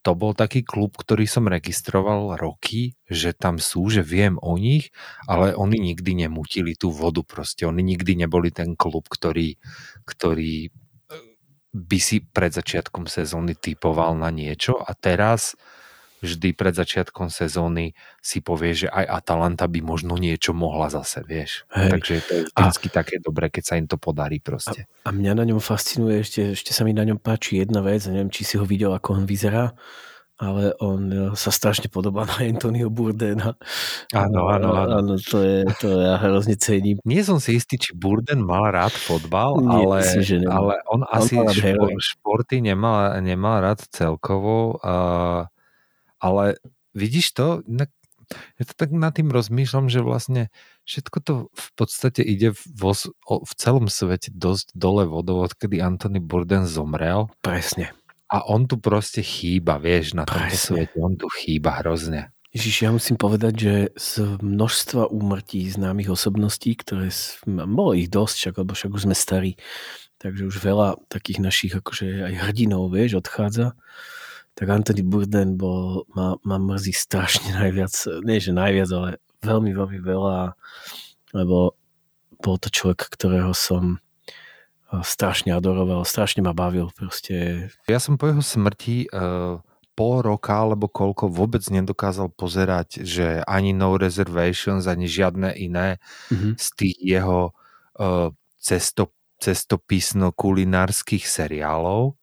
to 0.00 0.12
bol 0.16 0.32
taký 0.32 0.64
klub, 0.64 0.96
ktorý 0.96 1.28
som 1.28 1.44
registroval 1.44 2.40
roky, 2.40 2.96
že 3.04 3.36
tam 3.36 3.60
sú, 3.60 3.92
že 3.92 4.00
viem 4.00 4.40
o 4.40 4.56
nich, 4.56 4.96
ale 5.28 5.52
oni 5.52 5.92
nikdy 5.92 6.24
nemutili 6.24 6.72
tú 6.72 6.88
vodu 6.88 7.20
proste, 7.20 7.68
oni 7.68 7.84
nikdy 7.84 8.24
neboli 8.24 8.48
ten 8.48 8.72
klub, 8.80 9.12
ktorý, 9.12 9.60
ktorý 10.08 10.72
by 11.76 11.98
si 12.00 12.24
pred 12.24 12.56
začiatkom 12.56 13.04
sezóny 13.04 13.52
typoval 13.52 14.16
na 14.16 14.32
niečo 14.32 14.80
a 14.80 14.96
teraz 14.96 15.52
vždy 16.24 16.56
pred 16.56 16.72
začiatkom 16.72 17.28
sezóny 17.28 17.92
si 18.24 18.40
povie, 18.40 18.86
že 18.86 18.88
aj 18.88 19.24
Atalanta 19.24 19.68
by 19.68 19.80
možno 19.84 20.16
niečo 20.16 20.56
mohla 20.56 20.88
zase, 20.88 21.20
vieš. 21.24 21.68
Hej. 21.72 21.90
Takže 21.92 22.14
to 22.24 22.32
je 22.32 22.42
vždycky 22.52 22.88
a, 22.88 22.94
také 22.94 23.14
dobré, 23.20 23.46
keď 23.52 23.64
sa 23.64 23.74
im 23.76 23.86
to 23.88 24.00
podarí 24.00 24.40
proste. 24.40 24.88
A, 25.04 25.12
a 25.12 25.16
mňa 25.16 25.32
na 25.36 25.44
ňom 25.44 25.60
fascinuje, 25.60 26.24
ešte, 26.24 26.56
ešte 26.56 26.72
sa 26.72 26.82
mi 26.82 26.96
na 26.96 27.04
ňom 27.04 27.20
páči 27.20 27.60
jedna 27.60 27.84
vec, 27.84 28.04
neviem, 28.08 28.32
či 28.32 28.42
si 28.48 28.54
ho 28.56 28.64
videl, 28.64 28.92
ako 28.96 29.22
on 29.22 29.24
vyzerá, 29.28 29.76
ale 30.36 30.76
on 30.84 31.32
sa 31.32 31.48
strašne 31.48 31.88
podobá 31.88 32.28
na 32.28 32.44
Antonio 32.44 32.92
Burdena. 32.92 33.56
Áno, 34.12 34.52
áno, 34.52 34.76
áno. 34.76 34.92
áno 35.00 35.14
to, 35.16 35.40
je, 35.40 35.64
to 35.80 35.88
ja 35.96 36.20
hrozne 36.20 36.60
cením. 36.60 37.00
Nie 37.08 37.24
som 37.24 37.40
si 37.40 37.56
istý, 37.56 37.80
či 37.80 37.96
Burden 37.96 38.44
mal 38.44 38.68
rád 38.68 38.92
fotbal, 38.92 39.56
Nie, 39.64 39.88
ale, 39.88 39.96
myslím, 40.04 40.24
že 40.24 40.36
ale 40.44 40.76
on, 40.92 41.08
on 41.08 41.08
asi 41.08 41.40
špor, 41.40 41.88
športy 41.96 42.60
nemal, 42.60 43.16
nemal 43.24 43.64
rád 43.64 43.80
celkovo. 43.88 44.76
Uh, 44.84 45.48
ale 46.26 46.58
vidíš 46.96 47.32
to, 47.36 47.62
ja 48.58 48.64
to 48.66 48.74
tak 48.74 48.90
nad 48.90 49.14
tým 49.14 49.30
rozmýšľam, 49.30 49.86
že 49.86 50.02
vlastne 50.02 50.42
všetko 50.82 51.16
to 51.22 51.34
v 51.54 51.68
podstate 51.78 52.26
ide 52.26 52.58
vo, 52.74 52.90
v 53.22 53.52
celom 53.54 53.86
svete 53.86 54.34
dosť 54.34 54.74
dole 54.74 55.06
vodou, 55.06 55.46
odkedy 55.46 55.78
Anthony 55.78 56.18
Burden 56.18 56.66
zomrel. 56.66 57.30
Presne. 57.38 57.94
A 58.26 58.42
on 58.42 58.66
tu 58.66 58.82
proste 58.82 59.22
chýba, 59.22 59.78
vieš, 59.78 60.18
na 60.18 60.26
tomto 60.26 60.50
Presne. 60.50 60.90
svete. 60.90 60.98
On 60.98 61.14
tu 61.14 61.30
chýba 61.30 61.78
hrozne. 61.78 62.34
Ježiš, 62.50 62.88
ja 62.88 62.90
musím 62.90 63.20
povedať, 63.20 63.54
že 63.54 63.74
z 64.00 64.40
množstva 64.40 65.12
úmrtí 65.12 65.68
známych 65.68 66.08
osobností, 66.08 66.72
ktoré 66.74 67.12
bolo 67.46 67.92
ich 67.92 68.08
dosť, 68.08 68.34
však, 68.34 68.54
lebo 68.64 68.72
však 68.72 68.90
už 68.96 69.02
sme 69.06 69.14
starí, 69.14 69.52
takže 70.16 70.48
už 70.48 70.56
veľa 70.64 70.96
takých 71.12 71.38
našich 71.44 71.72
akože 71.76 72.26
aj 72.26 72.34
hrdinov, 72.48 72.88
vieš, 72.90 73.20
odchádza. 73.20 73.76
Tak 74.56 74.66
Anthony 74.72 75.04
Burden 75.04 75.60
bol, 75.60 76.08
ma, 76.16 76.40
ma 76.40 76.56
mrzí 76.56 76.96
strašne 76.96 77.52
najviac, 77.60 77.92
nie 78.24 78.40
že 78.40 78.56
najviac, 78.56 78.88
ale 78.88 79.08
veľmi, 79.44 79.76
veľmi 79.76 80.00
veľa, 80.00 80.56
lebo 81.36 81.76
bol 82.40 82.56
to 82.56 82.72
človek, 82.72 83.12
ktorého 83.12 83.52
som 83.52 84.00
eh, 84.00 85.02
strašne 85.04 85.52
adoroval, 85.52 86.08
strašne 86.08 86.40
ma 86.40 86.56
bavil, 86.56 86.88
proste 86.96 87.68
Ja 87.84 88.00
som 88.00 88.16
po 88.16 88.32
jeho 88.32 88.40
smrti 88.40 89.12
uh, 89.12 89.60
pol 89.96 90.20
roka 90.20 90.52
alebo 90.52 90.88
koľko 90.88 91.28
vôbec 91.32 91.64
nedokázal 91.68 92.28
pozerať, 92.32 93.04
že 93.04 93.40
ani 93.48 93.72
No 93.72 93.96
Reservations, 93.96 94.84
ani 94.88 95.04
žiadne 95.08 95.52
iné 95.56 96.00
Mhm. 96.32 96.56
z 96.56 96.66
tých 96.76 96.96
jeho 97.00 97.52
uh, 98.00 98.28
cesto, 98.60 99.12
cestopisno-kulinárskych 99.40 101.24
seriálov, 101.28 102.16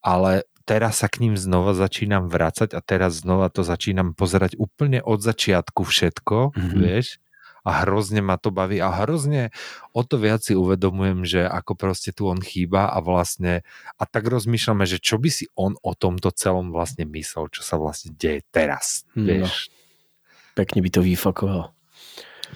ale 0.00 0.48
teraz 0.70 1.02
sa 1.02 1.10
k 1.10 1.18
ním 1.20 1.34
znova 1.34 1.74
začínam 1.74 2.30
vracať 2.30 2.70
a 2.70 2.80
teraz 2.80 3.20
znova 3.20 3.50
to 3.50 3.60
začínam 3.62 4.14
pozerať 4.14 4.54
úplne 4.56 5.02
od 5.02 5.18
začiatku 5.18 5.82
všetko, 5.82 6.54
Mhm. 6.54 6.78
vieš, 6.78 7.18
a 7.60 7.84
hrozne 7.84 8.22
ma 8.22 8.34
to 8.34 8.48
baví 8.48 8.78
a 8.78 8.88
hrozne 8.94 9.52
o 9.90 10.00
to 10.00 10.16
viac 10.16 10.40
si 10.40 10.54
uvedomujem, 10.54 11.26
že 11.26 11.40
ako 11.42 11.74
proste 11.74 12.08
tu 12.08 12.24
on 12.24 12.40
chýba 12.40 12.88
a 12.88 12.98
vlastne 13.00 13.60
a 13.92 14.04
tak 14.04 14.24
rozmýšľame, 14.24 14.86
že 14.86 14.96
čo 14.96 15.18
by 15.18 15.28
si 15.28 15.44
on 15.54 15.76
o 15.76 15.92
tomto 15.92 16.32
celom 16.32 16.70
vlastne 16.70 17.04
myslel, 17.04 17.50
čo 17.50 17.60
sa 17.60 17.76
vlastne 17.76 18.14
deje 18.14 18.46
teraz, 18.48 19.02
No. 19.12 19.26
vieš. 19.26 19.68
pekne 20.50 20.80
by 20.80 20.90
to 20.90 21.00
vyfakoval. 21.00 21.72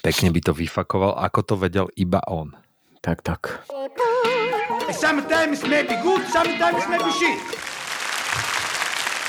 Pekne 0.01 0.29
by 0.29 0.41
to 0.41 0.53
vyfakoval, 0.53 1.17
ako 1.17 1.41
to 1.43 1.55
vedel 1.57 1.87
iba 1.95 2.21
on. 2.25 2.53
Tak, 3.01 3.21
tak. 3.21 3.62
Sometimes 4.91 5.62
maybe 5.62 5.97
good, 6.01 6.25
sometimes 6.29 6.85
maybe 6.87 7.11
shit. 7.12 7.41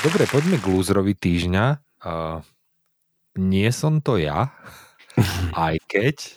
Dobre, 0.06 0.22
poďme 0.30 0.62
k 0.62 0.70
lúzrovi 0.70 1.18
týždňa. 1.18 1.82
Uh, 1.98 2.38
nie 3.42 3.66
som 3.74 3.98
to 3.98 4.22
ja, 4.22 4.54
aj 5.66 5.82
keď 5.90 6.30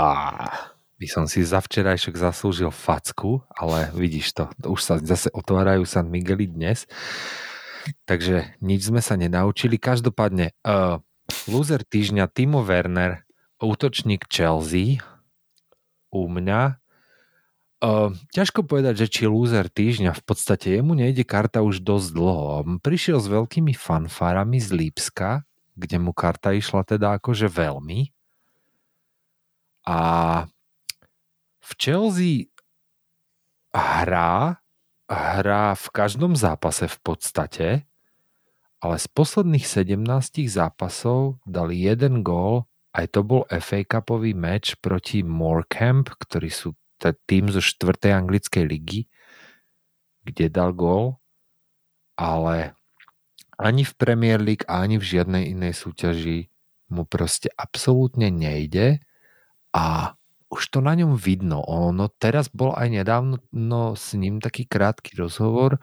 a 0.00 0.08
by 0.96 1.06
som 1.12 1.28
si 1.28 1.44
za 1.44 1.60
včerajšok 1.60 2.16
zaslúžil 2.16 2.72
facku, 2.72 3.44
ale 3.52 3.92
vidíš 3.92 4.32
to, 4.32 4.44
už 4.64 4.80
sa 4.80 4.96
zase 4.96 5.28
otvárajú 5.28 5.84
San 5.84 6.08
Migueli 6.08 6.48
dnes. 6.48 6.88
Takže 8.08 8.56
nič 8.64 8.88
sme 8.88 9.04
sa 9.04 9.20
nenaučili. 9.20 9.76
Každopádne, 9.76 10.56
uh, 10.64 11.04
loser 11.52 11.84
týždňa 11.84 12.32
Timo 12.32 12.64
Werner, 12.64 13.28
útočník 13.60 14.24
Chelsea, 14.32 15.04
u 16.08 16.32
mňa. 16.32 16.80
Uh, 17.80 18.12
ťažko 18.36 18.68
povedať, 18.68 19.04
že 19.04 19.06
či 19.08 19.22
loser 19.24 19.64
týždňa, 19.72 20.12
v 20.12 20.22
podstate 20.28 20.76
jemu 20.76 20.92
nejde 20.92 21.24
karta 21.24 21.64
už 21.64 21.80
dosť 21.80 22.08
dlho. 22.12 22.76
Prišiel 22.84 23.16
s 23.16 23.32
veľkými 23.32 23.72
fanfárami 23.72 24.60
z 24.60 24.68
Lípska, 24.76 25.48
kde 25.80 25.96
mu 25.96 26.12
karta 26.12 26.52
išla 26.52 26.84
teda 26.84 27.16
akože 27.16 27.48
veľmi. 27.48 28.12
A 29.88 29.98
v 31.64 31.70
Chelsea 31.80 32.52
hrá, 33.72 34.60
hrá 35.08 35.72
v 35.72 35.86
každom 35.88 36.36
zápase 36.36 36.84
v 36.84 36.98
podstate, 37.00 37.68
ale 38.80 38.96
z 39.00 39.06
posledných 39.08 39.64
17 39.64 40.04
zápasov 40.52 41.40
dali 41.48 41.80
jeden 41.80 42.20
gól, 42.20 42.68
aj 42.92 43.06
to 43.14 43.20
bol 43.22 43.42
FA 43.48 43.86
Cupový 43.88 44.36
meč 44.36 44.74
proti 44.76 45.22
Morecambe, 45.22 46.12
ktorí 46.12 46.52
sú 46.52 46.74
tým 47.26 47.48
zo 47.48 47.64
4. 47.64 47.96
anglickej 48.12 48.64
ligy, 48.68 49.00
kde 50.28 50.52
dal 50.52 50.76
gól, 50.76 51.16
ale 52.20 52.76
ani 53.56 53.84
v 53.84 53.92
Premier 53.96 54.40
League, 54.40 54.68
ani 54.68 55.00
v 55.00 55.04
žiadnej 55.04 55.52
inej 55.52 55.80
súťaži 55.80 56.48
mu 56.92 57.08
proste 57.08 57.48
absolútne 57.56 58.28
nejde 58.28 59.00
a 59.72 60.16
už 60.50 60.74
to 60.74 60.78
na 60.82 60.98
ňom 60.98 61.14
vidno. 61.14 61.62
Ono 61.62 62.10
teraz 62.10 62.50
bol 62.50 62.74
aj 62.74 62.90
nedávno 62.90 63.38
no, 63.54 63.94
s 63.94 64.18
ním 64.18 64.42
taký 64.42 64.66
krátky 64.66 65.14
rozhovor 65.14 65.78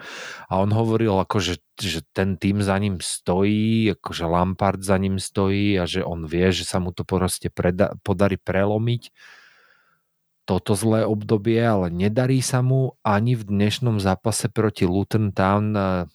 a 0.52 0.60
on 0.60 0.76
hovoril, 0.76 1.16
ako, 1.24 1.40
že, 1.40 1.56
že 1.80 2.04
ten 2.12 2.36
tým 2.36 2.60
za 2.60 2.76
ním 2.76 3.00
stojí, 3.00 3.96
ako, 3.96 4.12
že 4.12 4.26
Lampard 4.28 4.84
za 4.84 5.00
ním 5.00 5.24
stojí 5.24 5.80
a 5.80 5.88
že 5.88 6.04
on 6.04 6.28
vie, 6.28 6.52
že 6.52 6.68
sa 6.68 6.84
mu 6.84 6.92
to 6.92 7.08
proste 7.08 7.48
preda- 7.48 7.96
podarí 8.04 8.36
prelomiť 8.36 9.16
toto 10.48 10.80
zlé 10.80 11.04
obdobie, 11.04 11.60
ale 11.60 11.92
nedarí 11.92 12.40
sa 12.40 12.64
mu 12.64 12.96
ani 13.04 13.36
v 13.36 13.44
dnešnom 13.52 14.00
zápase 14.00 14.48
proti 14.48 14.88
Luton 14.88 15.36
Town 15.36 15.76
uh, 15.76 16.08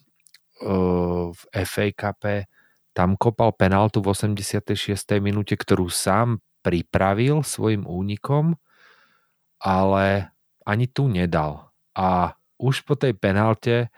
v 1.29 1.41
FA 1.53 1.87
Cupe. 1.93 2.49
Tam 2.97 3.13
kopal 3.13 3.53
penáltu 3.53 4.01
v 4.01 4.09
86. 4.09 4.73
minúte, 5.21 5.53
ktorú 5.53 5.85
sám 5.93 6.41
pripravil 6.65 7.45
svojim 7.45 7.85
únikom, 7.85 8.57
ale 9.61 10.33
ani 10.65 10.89
tu 10.89 11.05
nedal. 11.05 11.69
A 11.93 12.33
už 12.57 12.89
po 12.89 12.97
tej 12.97 13.13
penálte 13.13 13.93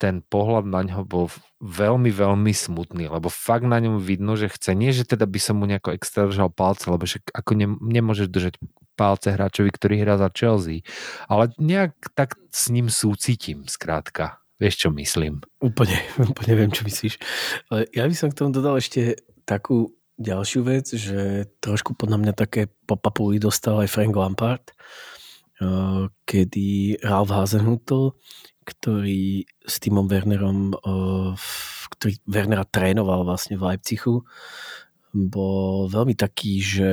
ten 0.00 0.24
pohľad 0.24 0.64
na 0.64 0.80
ňo 0.80 1.04
bol 1.04 1.28
veľmi, 1.60 2.08
veľmi 2.08 2.52
smutný, 2.56 3.12
lebo 3.12 3.28
fakt 3.28 3.68
na 3.68 3.76
ňom 3.76 4.00
vidno, 4.00 4.32
že 4.32 4.48
chce. 4.48 4.72
Nie, 4.72 4.96
že 4.96 5.04
teda 5.04 5.28
by 5.28 5.36
som 5.36 5.60
mu 5.60 5.68
nejako 5.68 5.92
extra 5.92 6.24
držal 6.24 6.48
palce, 6.48 6.88
lebo 6.88 7.04
však 7.04 7.36
ako 7.36 7.52
ne, 7.52 7.68
nemôžeš 7.76 8.32
držať 8.32 8.56
palce 8.96 9.28
hráčovi, 9.28 9.68
ktorý 9.68 10.00
hrá 10.00 10.16
za 10.16 10.32
Chelsea. 10.32 10.88
Ale 11.28 11.52
nejak 11.60 12.16
tak 12.16 12.40
s 12.48 12.72
ním 12.72 12.88
súcitím, 12.88 13.68
skrátka. 13.68 14.40
Vieš, 14.56 14.88
čo 14.88 14.88
myslím? 14.96 15.44
Úplne, 15.60 15.96
úplne 16.32 16.52
viem, 16.56 16.72
čo 16.72 16.88
myslíš. 16.88 17.20
Ale 17.68 17.84
ja 17.92 18.08
by 18.08 18.14
som 18.16 18.32
k 18.32 18.38
tomu 18.40 18.56
dodal 18.56 18.80
ešte 18.80 19.20
takú 19.44 19.92
ďalšiu 20.20 20.60
vec, 20.64 20.92
že 20.96 21.48
trošku 21.64 21.96
podľa 21.96 22.20
mňa 22.20 22.32
také 22.36 22.68
popapuli 22.84 23.40
dostal 23.40 23.80
aj 23.80 23.88
Frank 23.88 24.12
Lampard, 24.12 24.64
eh, 25.60 26.08
kedy 26.28 27.00
Ralf 27.00 27.32
Hasenhutl, 27.32 28.16
ktorý 28.70 29.42
s 29.66 29.82
Timom 29.82 30.06
Wernerom, 30.06 30.78
ktorý 31.90 32.12
Wernera 32.30 32.62
trénoval 32.62 33.26
vlastne 33.26 33.58
v 33.58 33.74
Leipzigu, 33.74 34.22
bol 35.10 35.90
veľmi 35.90 36.14
taký, 36.14 36.62
že 36.62 36.90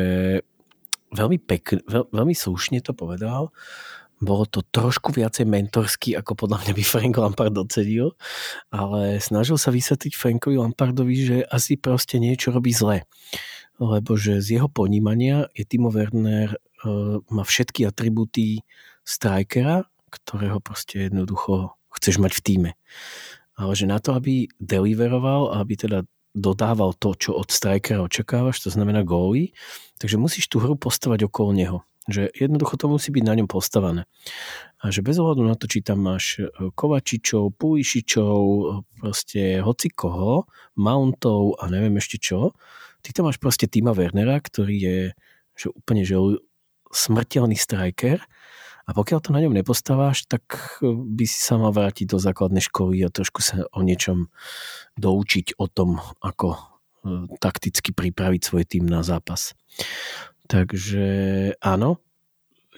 veľmi 1.13 1.37
pekný, 1.37 1.85
veľ, 1.85 2.09
veľmi 2.09 2.33
slušne 2.33 2.81
to 2.81 2.97
povedal, 2.97 3.53
bolo 4.17 4.49
to 4.49 4.65
trošku 4.65 5.13
viacej 5.13 5.45
mentorský, 5.45 6.17
ako 6.17 6.33
podľa 6.33 6.65
mňa 6.65 6.73
by 6.73 6.83
Frank 6.83 7.15
Lampard 7.21 7.53
ocenil, 7.53 8.17
ale 8.73 9.21
snažil 9.21 9.61
sa 9.61 9.69
vysvetliť 9.69 10.17
Frankovi 10.17 10.57
Lampardovi, 10.57 11.17
že 11.21 11.37
asi 11.45 11.77
proste 11.77 12.17
niečo 12.17 12.49
robí 12.49 12.73
zle. 12.73 13.05
Lebo 13.77 14.17
že 14.17 14.41
z 14.41 14.57
jeho 14.57 14.65
ponímania 14.73 15.45
je 15.53 15.61
Timo 15.61 15.93
Werner 15.93 16.57
má 17.29 17.43
všetky 17.45 17.85
atribúty 17.85 18.65
strikera, 19.05 19.85
ktorého 20.21 20.57
proste 20.61 21.09
jednoducho 21.09 21.77
chceš 21.93 22.21
mať 22.21 22.31
v 22.37 22.41
týme. 22.43 22.71
Ale 23.57 23.73
že 23.73 23.89
na 23.89 23.97
to, 23.97 24.13
aby 24.13 24.49
deliveroval 24.61 25.53
aby 25.57 25.73
teda 25.77 25.99
dodával 26.37 26.93
to, 26.93 27.17
čo 27.17 27.33
od 27.33 27.49
strikera 27.49 28.05
očakávaš, 28.05 28.61
to 28.61 28.69
znamená 28.69 29.01
góly, 29.01 29.57
takže 29.97 30.21
musíš 30.21 30.45
tú 30.53 30.61
hru 30.61 30.77
postavať 30.77 31.25
okolo 31.25 31.51
neho 31.53 31.79
že 32.07 32.31
jednoducho 32.31 32.79
to 32.79 32.87
musí 32.87 33.11
byť 33.11 33.23
na 33.27 33.35
ňom 33.35 33.47
postavané. 33.51 34.07
A 34.79 34.95
že 34.95 35.03
bez 35.03 35.19
ohľadu 35.19 35.43
na 35.43 35.59
to, 35.59 35.67
či 35.67 35.83
tam 35.83 36.07
máš 36.07 36.39
Kovačičov, 36.55 37.59
Pulišičov, 37.59 38.39
proste 39.03 39.59
hoci 39.59 39.91
koho, 39.91 40.47
Mountov 40.79 41.59
a 41.59 41.67
neviem 41.67 41.99
ešte 41.99 42.15
čo, 42.15 42.55
ty 43.03 43.11
tam 43.11 43.27
máš 43.27 43.43
proste 43.43 43.67
Tima 43.67 43.91
Wernera, 43.91 44.39
ktorý 44.39 44.75
je 44.79 44.99
že 45.57 45.67
úplne 45.73 46.05
že 46.05 46.15
smrteľný 46.93 47.57
striker 47.57 48.23
a 48.87 48.95
pokiaľ 48.95 49.19
to 49.19 49.35
na 49.35 49.43
ňom 49.43 49.51
nepostáváš, 49.51 50.23
tak 50.31 50.47
by 50.81 51.25
si 51.27 51.43
sa 51.43 51.59
mal 51.59 51.75
vrátiť 51.75 52.07
do 52.07 52.23
základnej 52.23 52.63
školy 52.63 53.03
a 53.03 53.11
trošku 53.11 53.43
sa 53.43 53.67
o 53.75 53.83
niečom 53.83 54.31
doučiť 54.95 55.59
o 55.59 55.67
tom, 55.67 55.99
ako 56.23 56.55
takticky 57.43 57.91
pripraviť 57.91 58.41
svoj 58.47 58.63
tým 58.63 58.87
na 58.87 59.03
zápas. 59.03 59.51
Takže 60.47 61.07
áno, 61.59 61.99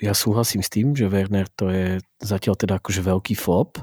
ja 0.01 0.17
súhlasím 0.17 0.65
s 0.65 0.73
tým, 0.73 0.97
že 0.97 1.11
Werner 1.11 1.45
to 1.53 1.69
je 1.69 2.01
zatiaľ 2.17 2.57
teda 2.57 2.81
akože 2.81 3.05
veľký 3.05 3.37
flop, 3.37 3.77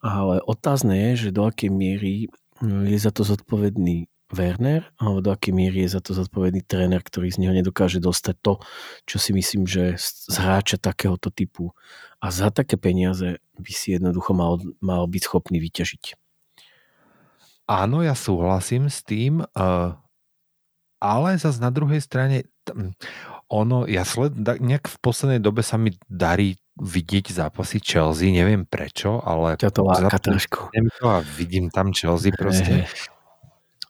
ale 0.00 0.40
otázne 0.40 1.12
je, 1.12 1.28
že 1.28 1.36
do 1.36 1.44
akej 1.44 1.68
miery 1.68 2.32
je 2.64 2.96
za 2.96 3.12
to 3.12 3.28
zodpovedný 3.28 4.08
Werner, 4.34 4.90
alebo 4.98 5.22
do 5.22 5.30
akej 5.30 5.54
miery 5.54 5.86
je 5.86 5.94
za 5.94 6.00
to 6.02 6.10
zodpovedný 6.10 6.66
tréner, 6.66 6.98
ktorý 6.98 7.30
z 7.30 7.46
neho 7.46 7.54
nedokáže 7.54 8.02
dostať 8.02 8.36
to, 8.42 8.58
čo 9.06 9.16
si 9.22 9.30
myslím, 9.30 9.70
že 9.70 9.94
z 9.98 10.34
hráča 10.34 10.82
takéhoto 10.82 11.30
typu 11.30 11.70
a 12.18 12.34
za 12.34 12.50
také 12.50 12.74
peniaze 12.74 13.38
by 13.54 13.72
si 13.72 13.94
jednoducho 13.94 14.34
mal, 14.34 14.58
mal 14.82 15.06
byť 15.06 15.22
schopný 15.22 15.62
vyťažiť. 15.62 16.18
Áno, 17.70 18.02
ja 18.02 18.18
súhlasím 18.18 18.90
s 18.90 19.06
tým, 19.06 19.42
uh, 19.42 19.94
ale 20.98 21.28
zase 21.38 21.62
na 21.62 21.70
druhej 21.70 22.02
strane 22.02 22.50
ono, 23.46 23.86
ja 23.86 24.02
sled, 24.02 24.34
nejak 24.42 24.90
v 24.90 24.98
poslednej 24.98 25.38
dobe 25.38 25.62
sa 25.62 25.78
mi 25.78 25.94
darí 26.10 26.58
vidieť 26.82 27.30
zápasy 27.30 27.78
Chelsea, 27.78 28.34
neviem 28.34 28.66
prečo, 28.66 29.22
ale... 29.22 29.54
Ťa 29.54 29.70
to 29.70 29.82
láka 29.86 30.18
trošku. 30.18 30.66
A 31.06 31.22
vidím 31.38 31.70
tam 31.70 31.94
Chelsea 31.94 32.34
proste. 32.38 32.90
Hey. 32.90 33.15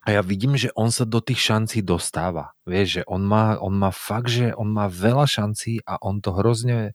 A 0.07 0.14
ja 0.14 0.22
vidím, 0.22 0.54
že 0.54 0.70
on 0.78 0.94
sa 0.94 1.02
do 1.02 1.18
tých 1.18 1.42
šancí 1.42 1.82
dostáva. 1.82 2.54
Vieš, 2.62 2.88
že 2.88 3.02
on 3.11 3.26
má, 3.26 3.59
on 3.59 3.74
má 3.74 3.90
fakt, 3.90 4.30
že 4.30 4.54
on 4.54 4.70
má 4.70 4.86
veľa 4.86 5.26
šancí 5.26 5.82
a 5.82 5.98
on 5.98 6.22
to 6.22 6.30
hrozne, 6.30 6.94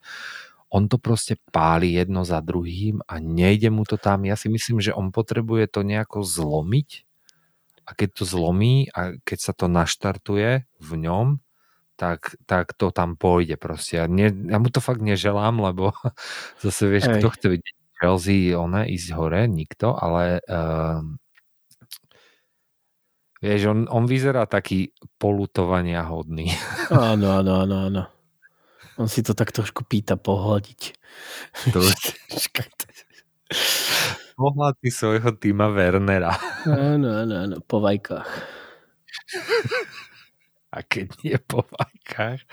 on 0.71 0.87
to 0.87 0.95
proste 0.95 1.35
páli 1.51 1.99
jedno 1.99 2.23
za 2.23 2.39
druhým 2.39 3.03
a 3.03 3.19
nejde 3.19 3.67
mu 3.67 3.83
to 3.83 3.99
tam. 3.99 4.23
Ja 4.23 4.39
si 4.39 4.47
myslím, 4.47 4.79
že 4.79 4.95
on 4.95 5.11
potrebuje 5.11 5.67
to 5.67 5.83
nejako 5.83 6.23
zlomiť 6.23 7.03
a 7.83 7.91
keď 7.91 8.09
to 8.15 8.23
zlomí 8.23 8.87
a 8.95 9.19
keď 9.27 9.39
sa 9.43 9.51
to 9.51 9.67
naštartuje 9.67 10.63
v 10.79 10.91
ňom, 10.95 11.43
tak, 11.99 12.39
tak 12.47 12.71
to 12.79 12.95
tam 12.95 13.19
pôjde 13.19 13.59
proste. 13.59 13.99
Ja, 13.99 14.07
ne, 14.07 14.31
ja 14.31 14.55
mu 14.55 14.71
to 14.71 14.79
fakt 14.79 15.03
neželám, 15.03 15.59
lebo 15.59 15.91
zase 16.63 16.87
vieš, 16.87 17.11
Hej. 17.11 17.19
kto 17.19 17.27
chce 17.35 17.47
vidieť 17.59 17.75
Chelsea, 17.99 18.55
one, 18.55 18.87
ísť 18.87 19.09
hore, 19.19 19.45
nikto, 19.51 19.93
ale 19.99 20.39
uh, 20.47 21.03
Vieš, 23.41 23.73
on, 23.73 23.79
on 23.89 24.05
vyzerá 24.05 24.45
taký 24.45 24.93
polutovania 25.17 26.05
hodný. 26.05 26.53
Áno, 26.93 27.41
áno, 27.41 27.65
áno, 27.65 27.77
áno. 27.89 28.03
On 28.99 29.09
si 29.09 29.25
to 29.25 29.33
tak 29.33 29.49
trošku 29.49 29.81
pýta 29.87 30.13
pohľadiť. 30.13 30.81
To... 31.73 31.81
Pohľadí 34.37 34.89
svojho 34.93 35.33
týma 35.41 35.73
Wernera. 35.73 36.37
Áno, 36.69 37.09
áno, 37.09 37.33
áno, 37.47 37.55
po 37.65 37.81
vajkách. 37.81 38.29
A 40.69 40.77
keď 40.85 41.07
nie 41.25 41.37
po 41.41 41.65
vajkách, 41.65 42.45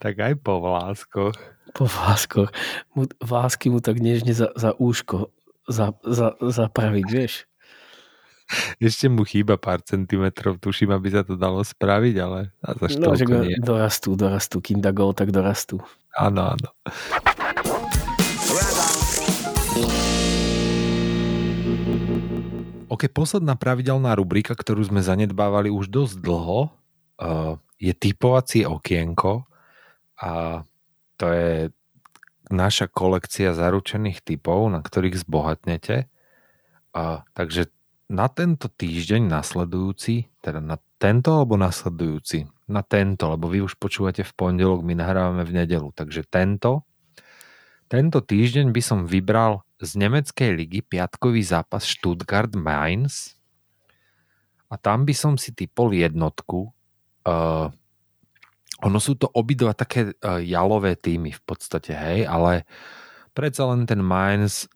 tak 0.00 0.14
aj 0.16 0.34
po 0.40 0.64
vláskoch. 0.64 1.36
Po 1.76 1.84
vláskoch. 1.84 2.48
Mu, 2.96 3.04
vlásky 3.20 3.68
mu 3.68 3.84
tak 3.84 4.00
nežne 4.00 4.32
za, 4.32 4.48
za 4.56 4.72
úško 4.78 5.28
za, 5.68 5.94
za, 6.02 6.34
zapraviť, 6.40 7.06
vieš. 7.06 7.46
Ešte 8.78 9.06
mu 9.08 9.24
chýba 9.24 9.56
pár 9.56 9.80
centimetrov, 9.82 10.60
tuším, 10.60 10.92
aby 10.94 11.08
sa 11.12 11.22
to 11.24 11.34
dalo 11.38 11.64
spraviť, 11.64 12.14
ale 12.20 12.52
zase 12.60 12.98
no, 13.00 13.16
že 13.16 13.24
nie. 13.26 13.56
dorastú, 13.60 14.14
dorastú, 14.14 14.60
dá 14.78 14.90
gol, 14.92 15.16
tak 15.16 15.32
dorastú. 15.32 15.80
Áno, 16.12 16.56
áno. 16.56 16.68
OK, 22.92 23.08
posledná 23.08 23.56
pravidelná 23.56 24.12
rubrika, 24.12 24.52
ktorú 24.52 24.84
sme 24.84 25.00
zanedbávali 25.00 25.72
už 25.72 25.88
dosť 25.88 26.14
dlho, 26.20 26.68
uh, 26.68 27.56
je 27.80 27.92
typovacie 27.96 28.68
okienko 28.68 29.48
a 30.20 30.62
to 31.16 31.26
je 31.32 31.72
naša 32.52 32.92
kolekcia 32.92 33.56
zaručených 33.56 34.20
typov, 34.20 34.68
na 34.68 34.84
ktorých 34.84 35.24
zbohatnete. 35.24 36.06
Uh, 36.92 37.24
takže 37.32 37.72
na 38.12 38.28
tento 38.28 38.68
týždeň 38.68 39.24
nasledujúci, 39.24 40.28
teda 40.44 40.60
na 40.60 40.76
tento 41.00 41.32
alebo 41.32 41.56
nasledujúci? 41.56 42.44
Na 42.68 42.84
tento, 42.84 43.32
lebo 43.32 43.48
vy 43.48 43.64
už 43.64 43.80
počúvate 43.80 44.20
v 44.20 44.32
pondelok, 44.36 44.84
my 44.84 44.92
nahrávame 44.92 45.48
v 45.48 45.64
nedelu. 45.64 45.88
Takže 45.96 46.28
tento, 46.28 46.84
tento 47.88 48.20
týždeň 48.20 48.68
by 48.68 48.82
som 48.84 49.08
vybral 49.08 49.64
z 49.80 49.96
nemeckej 49.96 50.50
ligy 50.52 50.80
piatkový 50.84 51.40
zápas 51.40 51.88
Stuttgart 51.88 52.52
Mainz 52.52 53.40
a 54.68 54.76
tam 54.76 55.08
by 55.08 55.16
som 55.16 55.34
si 55.40 55.56
typol 55.56 55.96
jednotku. 55.96 56.68
Uh, 57.24 57.72
ono 58.84 58.98
sú 59.00 59.16
to 59.16 59.28
obidva 59.32 59.72
také 59.72 60.12
uh, 60.12 60.40
jalové 60.40 61.00
týmy 61.00 61.32
v 61.32 61.42
podstate, 61.44 61.96
hej, 61.96 62.18
ale 62.28 62.68
predsa 63.32 63.68
len 63.72 63.88
ten 63.88 64.00
Mainz 64.04 64.68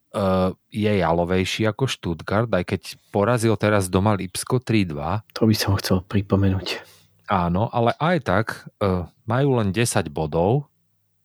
je 0.71 0.93
jalovejší 1.03 1.69
ako 1.69 1.85
Stuttgart, 1.91 2.49
aj 2.49 2.65
keď 2.65 2.83
porazil 3.13 3.55
teraz 3.59 3.91
doma 3.93 4.17
Lipsko 4.17 4.63
3-2. 4.63 5.27
To 5.37 5.43
by 5.45 5.55
som 5.57 5.77
chcel 5.77 6.01
pripomenúť. 6.07 6.81
Áno, 7.27 7.67
ale 7.75 7.93
aj 7.99 8.17
tak 8.23 8.47
uh, 8.79 9.11
majú 9.27 9.59
len 9.59 9.75
10 9.75 10.09
bodov 10.15 10.71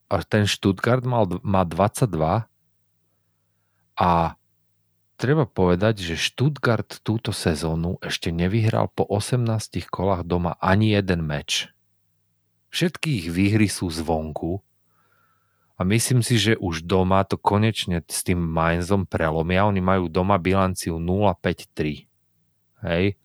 a 0.09 0.25
ten 0.25 0.49
Stuttgart 0.49 1.05
mal, 1.05 1.29
má 1.45 1.61
22 1.61 2.49
a 4.01 4.11
treba 5.15 5.45
povedať, 5.45 6.01
že 6.01 6.17
Stuttgart 6.17 6.99
túto 7.05 7.29
sezónu 7.29 8.01
ešte 8.01 8.34
nevyhral 8.34 8.89
po 8.89 9.05
18 9.05 9.45
kolách 9.88 10.25
doma 10.25 10.57
ani 10.57 10.97
jeden 10.97 11.21
meč. 11.21 11.69
Všetky 12.73 13.09
ich 13.21 13.27
výhry 13.29 13.69
sú 13.69 13.93
zvonku 13.93 14.65
a 15.82 15.88
myslím 15.89 16.21
si, 16.21 16.38
že 16.38 16.53
už 16.61 16.86
doma 16.86 17.25
to 17.25 17.41
konečne 17.41 18.05
s 18.05 18.21
tým 18.21 18.38
Mainzom 18.38 19.09
prelomia. 19.09 19.65
Oni 19.65 19.82
majú 19.82 20.13
doma 20.13 20.38
bilanciu 20.38 21.01
0-5-3. 21.01 22.05
Hej? 22.86 23.17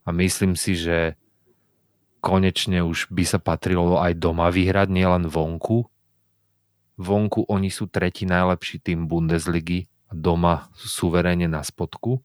A 0.00 0.08
myslím 0.08 0.56
si, 0.56 0.80
že 0.80 1.20
konečne 2.24 2.80
už 2.88 3.12
by 3.12 3.28
sa 3.28 3.36
patrilo 3.36 4.00
aj 4.00 4.16
doma 4.16 4.48
vyhrať, 4.48 4.88
nielen 4.88 5.28
vonku. 5.28 5.84
Vonku 6.96 7.44
oni 7.52 7.68
sú 7.68 7.84
tretí 7.84 8.24
najlepší 8.24 8.80
tým 8.80 9.04
Bundesligy 9.04 9.84
a 10.08 10.16
doma 10.16 10.72
sú 10.72 10.88
suverénne 10.88 11.52
na 11.52 11.60
spodku. 11.60 12.24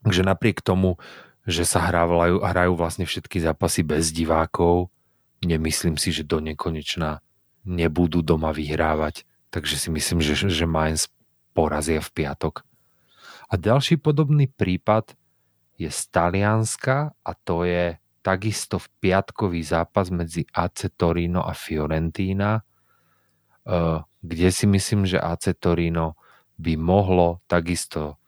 Takže 0.00 0.24
napriek 0.24 0.64
tomu, 0.64 0.96
že 1.44 1.68
sa 1.68 1.84
hrajú, 1.92 2.40
hrajú 2.40 2.72
vlastne 2.72 3.04
všetky 3.04 3.36
zápasy 3.36 3.84
bez 3.84 4.16
divákov, 4.16 4.88
nemyslím 5.44 6.00
si, 6.00 6.08
že 6.08 6.24
do 6.24 6.40
nekonečná 6.40 7.20
nebudú 7.66 8.22
doma 8.22 8.54
vyhrávať. 8.54 9.26
Takže 9.50 9.76
si 9.76 9.88
myslím, 9.90 10.22
že, 10.22 10.38
že 10.38 10.64
Mainz 10.64 11.10
porazia 11.52 11.98
v 11.98 12.10
piatok. 12.22 12.62
A 13.50 13.54
ďalší 13.58 13.98
podobný 13.98 14.46
prípad 14.46 15.14
je 15.76 15.90
z 15.90 16.00
Talianska 16.08 17.12
a 17.12 17.30
to 17.36 17.66
je 17.66 17.98
takisto 18.24 18.82
v 18.82 18.86
piatkový 18.98 19.62
zápas 19.62 20.10
medzi 20.10 20.42
AC 20.50 20.90
Torino 20.98 21.46
a 21.46 21.54
Fiorentína, 21.54 22.58
eh, 22.58 23.98
kde 24.02 24.48
si 24.50 24.66
myslím, 24.66 25.06
že 25.06 25.22
AC 25.22 25.54
Torino 25.54 26.18
by 26.58 26.74
mohlo 26.74 27.44
takisto 27.46 28.18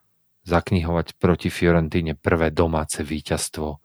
zaknihovať 0.47 1.19
proti 1.19 1.51
Fiorentíne 1.51 2.15
prvé 2.15 2.55
domáce 2.55 3.03
víťazstvo 3.03 3.83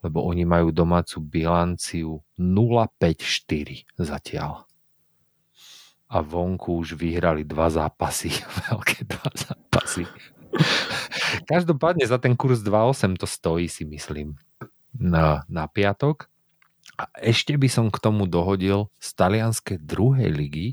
lebo 0.00 0.24
oni 0.24 0.48
majú 0.48 0.72
domácu 0.72 1.20
bilanciu 1.20 2.24
0-5-4 2.40 4.00
zatiaľ. 4.00 4.64
A 6.10 6.16
vonku 6.24 6.82
už 6.82 6.98
vyhrali 6.98 7.46
dva 7.46 7.70
zápasy, 7.70 8.32
veľké 8.68 9.06
dva 9.06 9.30
zápasy. 9.30 10.08
Každopádne 11.46 12.02
za 12.08 12.18
ten 12.18 12.34
kurz 12.34 12.64
2-8 12.64 13.20
to 13.20 13.26
stojí, 13.28 13.70
si 13.70 13.86
myslím, 13.86 14.34
na, 14.96 15.46
na 15.46 15.70
piatok. 15.70 16.26
A 16.98 17.06
ešte 17.22 17.54
by 17.56 17.68
som 17.70 17.86
k 17.88 18.02
tomu 18.02 18.26
dohodil 18.26 18.90
z 18.98 19.08
talianskej 19.14 19.78
druhej 19.80 20.28
ligy 20.32 20.66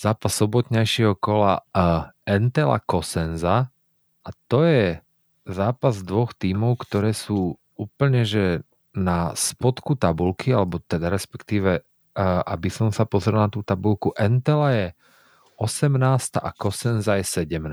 zápas 0.00 0.32
sobotnejšieho 0.32 1.12
kola 1.20 1.60
uh, 1.76 2.08
Entela 2.24 2.80
Cosenza 2.80 3.68
a 4.24 4.28
to 4.48 4.64
je 4.64 4.96
zápas 5.44 6.00
dvoch 6.00 6.32
tímov, 6.32 6.80
ktoré 6.80 7.12
sú 7.12 7.59
úplne, 7.80 8.28
že 8.28 8.60
na 8.92 9.32
spodku 9.32 9.96
tabulky, 9.96 10.52
alebo 10.52 10.76
teda 10.84 11.08
respektíve, 11.08 11.80
aby 12.44 12.68
som 12.68 12.92
sa 12.92 13.08
pozrel 13.08 13.40
na 13.40 13.48
tú 13.48 13.64
tabulku, 13.64 14.12
Entela 14.20 14.76
je 14.76 14.86
18 15.56 15.96
a 16.36 16.50
Kosenza 16.52 17.16
je 17.16 17.24
17. 17.24 17.64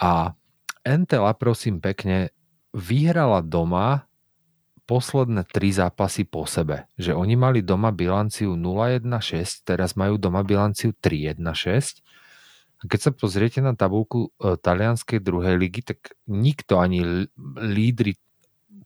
A 0.00 0.32
Entela, 0.80 1.32
prosím 1.36 1.84
pekne, 1.84 2.32
vyhrala 2.72 3.44
doma 3.44 4.08
posledné 4.88 5.44
tri 5.46 5.70
zápasy 5.70 6.24
po 6.24 6.48
sebe. 6.48 6.88
Že 6.96 7.14
oni 7.14 7.34
mali 7.36 7.60
doma 7.60 7.92
bilanciu 7.92 8.56
0-1-6, 8.58 9.62
teraz 9.68 9.94
majú 9.94 10.16
doma 10.16 10.42
bilanciu 10.42 10.90
3-1-6 10.96 12.00
keď 12.90 13.00
sa 13.00 13.10
pozriete 13.14 13.62
na 13.62 13.78
tabulku 13.78 14.34
e, 14.38 14.58
talianskej 14.58 15.22
druhej 15.22 15.54
ligy, 15.54 15.86
tak 15.86 16.18
nikto 16.26 16.82
ani 16.82 17.28
lídry 17.58 18.18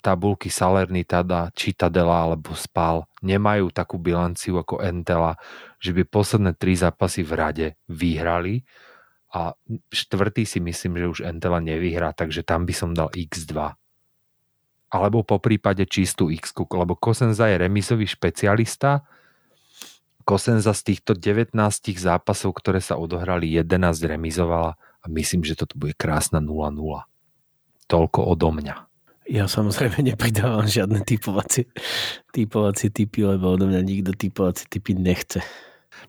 tabulky 0.05 0.53
Salernitana, 0.53 1.51
Citadela 1.57 2.29
alebo 2.29 2.55
Spal 2.55 3.09
nemajú 3.25 3.75
takú 3.75 3.99
bilanciu 3.99 4.61
ako 4.61 4.79
Entela, 4.85 5.35
že 5.83 5.91
by 5.91 6.07
posledné 6.07 6.55
tri 6.55 6.79
zápasy 6.79 7.27
v 7.27 7.33
rade 7.35 7.67
vyhrali 7.91 8.63
a 9.35 9.57
štvrtý 9.91 10.47
si 10.47 10.63
myslím, 10.63 11.03
že 11.03 11.11
už 11.11 11.21
Entela 11.27 11.59
nevyhrá, 11.59 12.15
takže 12.15 12.47
tam 12.47 12.69
by 12.69 12.75
som 12.77 12.95
dal 12.95 13.11
x2. 13.11 13.53
Alebo 14.87 15.27
po 15.27 15.43
prípade 15.43 15.83
čistú 15.91 16.31
x 16.31 16.55
lebo 16.55 16.95
Kosenza 16.95 17.51
je 17.51 17.59
remizový 17.59 18.07
špecialista, 18.07 19.03
Kosenza 20.27 20.75
z 20.75 20.83
týchto 20.83 21.15
19 21.15 21.55
zápasov, 21.95 22.59
ktoré 22.59 22.83
sa 22.83 22.99
odohrali, 22.99 23.47
11 23.47 23.95
remizovala 24.11 24.75
a 24.75 25.07
myslím, 25.07 25.47
že 25.47 25.55
toto 25.55 25.79
bude 25.79 25.95
krásna 25.95 26.43
0-0. 26.43 26.83
Toľko 27.87 28.21
odo 28.35 28.51
mňa. 28.51 28.75
Ja 29.31 29.47
samozrejme 29.47 30.03
nepridávam 30.03 30.67
žiadne 30.67 31.07
typovacie, 31.07 31.71
typovacie 32.35 32.91
typy, 32.91 33.23
lebo 33.23 33.55
odo 33.55 33.71
mňa 33.71 33.87
nikto 33.87 34.19
typovacie 34.19 34.67
typy 34.67 34.99
nechce. 34.99 35.47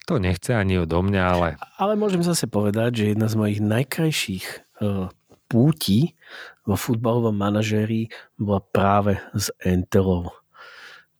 To 0.09 0.17
nechce 0.17 0.49
ani 0.49 0.81
odo 0.81 1.05
mňa, 1.05 1.23
ale... 1.37 1.47
Ale 1.77 1.93
môžem 1.93 2.25
zase 2.25 2.49
povedať, 2.49 3.05
že 3.05 3.13
jedna 3.13 3.29
z 3.29 3.37
mojich 3.37 3.61
najkrajších 3.61 4.45
uh, 4.81 5.13
púti 5.45 6.17
vo 6.65 6.73
futbalovom 6.73 7.37
manažéri 7.37 8.09
bola 8.33 8.65
práve 8.65 9.21
s 9.37 9.53
Entelou, 9.61 10.33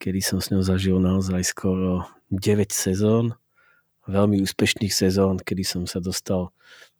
kedy 0.02 0.18
som 0.26 0.42
s 0.42 0.50
ňou 0.50 0.66
zažil 0.66 0.98
naozaj 0.98 1.46
skoro 1.46 2.17
9 2.30 2.72
sezón, 2.72 3.36
veľmi 4.08 4.44
úspešných 4.44 4.92
sezón, 4.92 5.40
kedy 5.40 5.64
som 5.64 5.84
sa 5.88 6.00
dostal 6.00 6.52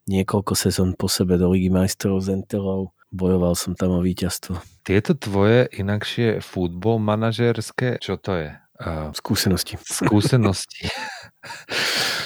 niekoľko 0.08 0.54
sezón 0.56 0.96
po 0.96 1.12
sebe 1.12 1.36
do 1.36 1.52
Ligy 1.52 1.68
majstrov 1.72 2.24
s 2.24 2.32
Entelou. 2.32 2.96
Bojoval 3.08 3.56
som 3.56 3.72
tam 3.72 3.96
o 3.96 4.04
víťazstvo. 4.04 4.60
Tieto 4.84 5.16
tvoje 5.16 5.72
inakšie 5.72 6.44
futbol 6.44 7.00
manažerské, 7.00 8.04
čo 8.04 8.20
to 8.20 8.36
je? 8.36 8.50
Uh, 8.78 9.10
skúsenosti. 9.16 9.80
Skúsenosti. 9.84 10.92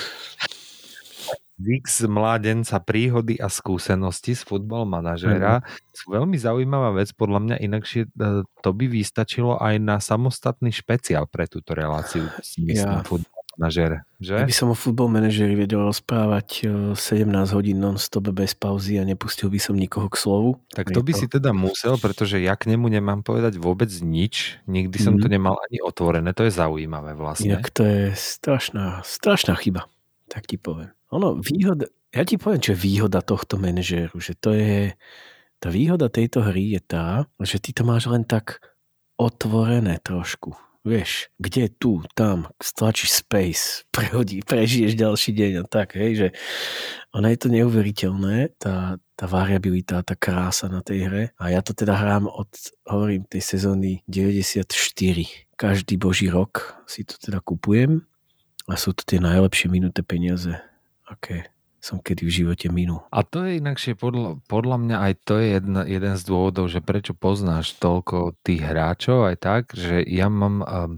Vix 1.61 2.01
mládenca, 2.09 2.81
príhody 2.81 3.37
a 3.37 3.45
skúsenosti 3.45 4.33
z 4.33 4.41
futbal 4.41 4.89
manažéra 4.89 5.61
mm. 5.61 5.93
sú 5.93 6.05
veľmi 6.09 6.37
zaujímavá 6.41 6.97
vec. 6.97 7.13
Podľa 7.13 7.39
mňa 7.45 7.55
inakšie 7.61 8.09
e, 8.09 8.41
to 8.65 8.69
by 8.73 8.85
vystačilo 8.89 9.61
aj 9.61 9.77
na 9.77 10.01
samostatný 10.01 10.73
špeciál 10.73 11.29
pre 11.29 11.45
túto 11.45 11.77
reláciu. 11.77 12.25
Ja. 12.65 13.05
Futbal 13.05 13.29
manažér, 13.61 14.01
že? 14.17 14.41
Ja 14.41 14.47
by 14.47 14.55
som 14.55 14.73
o 14.73 14.77
futbal 14.77 15.11
manažéri 15.11 15.53
vedel 15.53 15.85
rozprávať 15.85 16.65
17 16.97 17.29
e, 17.29 17.53
hodín 17.53 17.77
non-stop 17.77 18.33
bez 18.33 18.57
pauzy 18.57 18.97
a 18.97 19.03
nepustil 19.05 19.53
by 19.53 19.59
som 19.61 19.77
nikoho 19.77 20.09
k 20.09 20.17
slovu. 20.17 20.57
Tak 20.73 20.89
to 20.89 21.05
by 21.05 21.13
to... 21.13 21.19
si 21.21 21.25
teda 21.29 21.53
musel, 21.53 21.99
pretože 22.01 22.41
ja 22.41 22.57
k 22.57 22.71
nemu 22.73 22.89
nemám 22.89 23.21
povedať 23.21 23.61
vôbec 23.61 23.91
nič. 24.01 24.57
Nikdy 24.65 24.97
som 24.97 25.13
mm. 25.19 25.21
to 25.21 25.27
nemal 25.29 25.61
ani 25.69 25.77
otvorené. 25.83 26.33
To 26.33 26.47
je 26.47 26.51
zaujímavé 26.57 27.13
vlastne. 27.13 27.53
Inak 27.53 27.69
to 27.69 27.85
je 27.85 28.15
strašná, 28.17 29.05
strašná 29.05 29.53
chyba. 29.59 29.85
Tak 30.31 30.47
ti 30.47 30.55
poviem. 30.55 30.95
Ono, 31.11 31.43
výhoda, 31.43 31.91
ja 32.15 32.23
ti 32.23 32.39
poviem, 32.39 32.63
čo 32.63 32.71
je 32.71 32.83
výhoda 32.83 33.19
tohto 33.19 33.59
manažéru, 33.59 34.15
že 34.19 34.31
to 34.35 34.55
je, 34.55 34.95
tá 35.59 35.67
výhoda 35.67 36.07
tejto 36.07 36.39
hry 36.43 36.79
je 36.79 36.81
tá, 36.83 37.27
že 37.43 37.59
ty 37.59 37.75
to 37.75 37.83
máš 37.83 38.07
len 38.07 38.23
tak 38.23 38.63
otvorené 39.19 39.99
trošku. 39.99 40.55
Vieš, 40.81 41.29
kde 41.37 41.69
tu, 41.69 42.01
tam, 42.17 42.49
stlačíš 42.57 43.21
space, 43.21 43.83
prehodí, 43.95 44.39
prežiješ 44.41 44.95
ďalší 44.95 45.31
deň 45.35 45.51
a 45.61 45.63
tak, 45.67 45.99
hej, 45.99 46.11
že 46.15 46.27
ona 47.11 47.27
je 47.35 47.37
to 47.43 47.47
neuveriteľné, 47.51 48.55
tá, 48.55 48.95
tá 49.13 49.25
variabilita, 49.27 50.01
tá 50.01 50.15
krása 50.15 50.71
na 50.71 50.79
tej 50.79 51.11
hre 51.11 51.23
a 51.35 51.51
ja 51.51 51.59
to 51.59 51.75
teda 51.75 51.91
hrám 51.91 52.31
od, 52.31 52.49
hovorím, 52.87 53.27
tej 53.27 53.43
sezóny 53.43 53.99
94. 54.07 54.63
Každý 55.59 55.99
boží 55.99 56.31
rok 56.31 56.81
si 56.87 57.03
to 57.03 57.19
teda 57.19 57.43
kupujem 57.43 58.07
a 58.65 58.73
sú 58.79 58.95
to 58.95 59.03
tie 59.03 59.19
najlepšie 59.19 59.67
minuté 59.67 60.01
peniaze 60.01 60.70
aké 61.11 61.51
som 61.81 61.97
kedy 61.97 62.29
v 62.29 62.35
živote 62.45 62.69
minul. 62.69 63.01
A 63.09 63.25
to 63.25 63.41
je 63.41 63.57
inakšie 63.57 63.97
podľa, 63.97 64.37
podľa 64.45 64.77
mňa 64.77 64.97
aj 65.01 65.13
to 65.25 65.41
je 65.41 65.47
jedna, 65.57 65.81
jeden 65.89 66.13
z 66.13 66.23
dôvodov, 66.29 66.69
že 66.69 66.77
prečo 66.77 67.17
poznáš 67.17 67.73
toľko 67.81 68.37
tých 68.45 68.61
hráčov 68.61 69.33
aj 69.33 69.37
tak, 69.41 69.63
že 69.73 70.05
ja 70.05 70.29
mám, 70.29 70.61
um, 70.61 70.91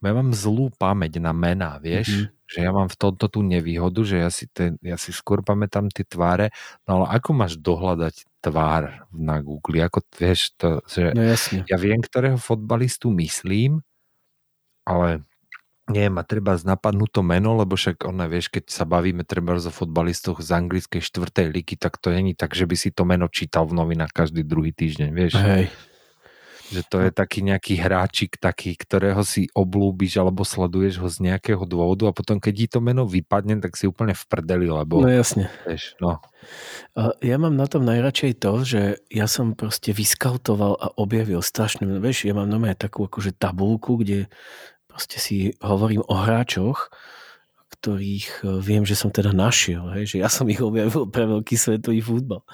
ja 0.00 0.12
mám 0.16 0.32
zlú 0.32 0.72
pamäť 0.80 1.20
na 1.20 1.36
mená, 1.36 1.76
vieš? 1.76 2.08
Mm-hmm. 2.08 2.32
Že 2.44 2.58
ja 2.64 2.70
mám 2.72 2.88
v 2.88 2.96
tomto 2.96 3.26
tú 3.28 3.40
nevýhodu, 3.44 4.00
že 4.00 4.16
ja 4.24 4.32
si, 4.32 4.48
ten, 4.48 4.80
ja 4.80 4.96
si 4.96 5.12
skôr 5.12 5.44
pamätám 5.44 5.92
tie 5.92 6.08
tváre, 6.08 6.56
no 6.88 7.04
ale 7.04 7.20
ako 7.20 7.30
máš 7.36 7.60
dohľadať 7.60 8.24
tvár 8.40 9.04
na 9.12 9.44
Google? 9.44 9.84
Ako 9.84 10.08
vieš 10.16 10.56
to, 10.56 10.80
že 10.88 11.12
no 11.12 11.20
jasne. 11.20 11.68
ja 11.68 11.76
viem, 11.76 12.00
ktorého 12.00 12.40
fotbalistu 12.40 13.12
myslím, 13.12 13.84
ale 14.88 15.24
nie 15.84 16.08
ma 16.08 16.24
treba 16.24 16.56
napadnúť 16.56 17.20
to 17.20 17.22
meno, 17.22 17.60
lebo 17.60 17.76
však 17.76 18.08
ona, 18.08 18.24
vieš, 18.24 18.48
keď 18.48 18.72
sa 18.72 18.88
bavíme 18.88 19.20
treba 19.20 19.52
o 19.52 19.60
fotbalistoch 19.68 20.40
z 20.40 20.56
anglickej 20.56 21.04
štvrtej 21.04 21.52
liky, 21.52 21.76
tak 21.76 22.00
to 22.00 22.08
není 22.08 22.32
tak, 22.32 22.56
že 22.56 22.64
by 22.64 22.72
si 22.72 22.88
to 22.88 23.04
meno 23.04 23.28
čítal 23.28 23.68
v 23.68 23.76
novinách 23.76 24.16
každý 24.16 24.48
druhý 24.48 24.72
týždeň, 24.72 25.08
vieš. 25.12 25.36
Hej. 25.36 25.68
Že 26.64 26.82
to 26.88 26.96
je 27.04 27.10
taký 27.12 27.44
nejaký 27.44 27.76
hráčik 27.76 28.40
taký, 28.40 28.72
ktorého 28.72 29.20
si 29.20 29.52
oblúbiš 29.52 30.16
alebo 30.16 30.48
sleduješ 30.48 30.96
ho 30.96 31.12
z 31.12 31.20
nejakého 31.28 31.60
dôvodu 31.68 32.08
a 32.08 32.16
potom 32.16 32.40
keď 32.40 32.54
ti 32.56 32.66
to 32.72 32.80
meno 32.80 33.04
vypadne, 33.04 33.60
tak 33.60 33.76
si 33.76 33.84
úplne 33.84 34.16
v 34.16 34.24
prdeli, 34.24 34.72
lebo... 34.72 35.04
No 35.04 35.12
jasne. 35.12 35.52
Vieš, 35.68 36.00
no. 36.00 36.24
Ja 37.20 37.36
mám 37.36 37.60
na 37.60 37.68
tom 37.68 37.84
najradšej 37.84 38.40
to, 38.40 38.64
že 38.64 38.96
ja 39.12 39.28
som 39.28 39.52
proste 39.52 39.92
vyskautoval 39.92 40.80
a 40.80 40.88
objavil 40.96 41.44
strašne, 41.44 41.84
vieš, 42.00 42.24
ja 42.24 42.32
mám 42.32 42.48
normálne 42.48 42.80
takú 42.80 43.12
akože 43.12 43.36
tabulku, 43.36 44.00
kde 44.00 44.32
proste 44.94 45.18
si 45.18 45.50
hovorím 45.58 46.06
o 46.06 46.14
hráčoch, 46.14 46.94
ktorých 47.74 48.46
e, 48.46 48.62
viem, 48.62 48.86
že 48.86 48.94
som 48.94 49.10
teda 49.10 49.34
našiel, 49.34 49.90
hej, 49.98 50.14
že 50.14 50.16
ja 50.22 50.30
som 50.30 50.46
ich 50.46 50.62
objavil 50.62 51.10
pre 51.10 51.26
veľký 51.26 51.58
svetový 51.58 51.98
futbal. 51.98 52.46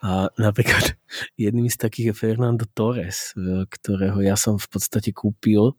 A 0.00 0.30
napríklad 0.38 0.94
jedným 1.34 1.66
z 1.66 1.76
takých 1.76 2.14
je 2.14 2.14
Fernando 2.14 2.64
Torres, 2.70 3.34
e, 3.34 3.66
ktorého 3.66 4.22
ja 4.22 4.38
som 4.38 4.62
v 4.62 4.68
podstate 4.70 5.10
kúpil, 5.10 5.74
e, 5.74 5.76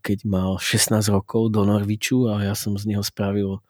keď 0.00 0.24
mal 0.24 0.56
16 0.56 1.12
rokov 1.12 1.52
do 1.52 1.68
Norviču 1.68 2.32
a 2.32 2.40
ja 2.40 2.56
som 2.56 2.74
z 2.80 2.88
neho 2.88 3.04
spravil 3.04 3.60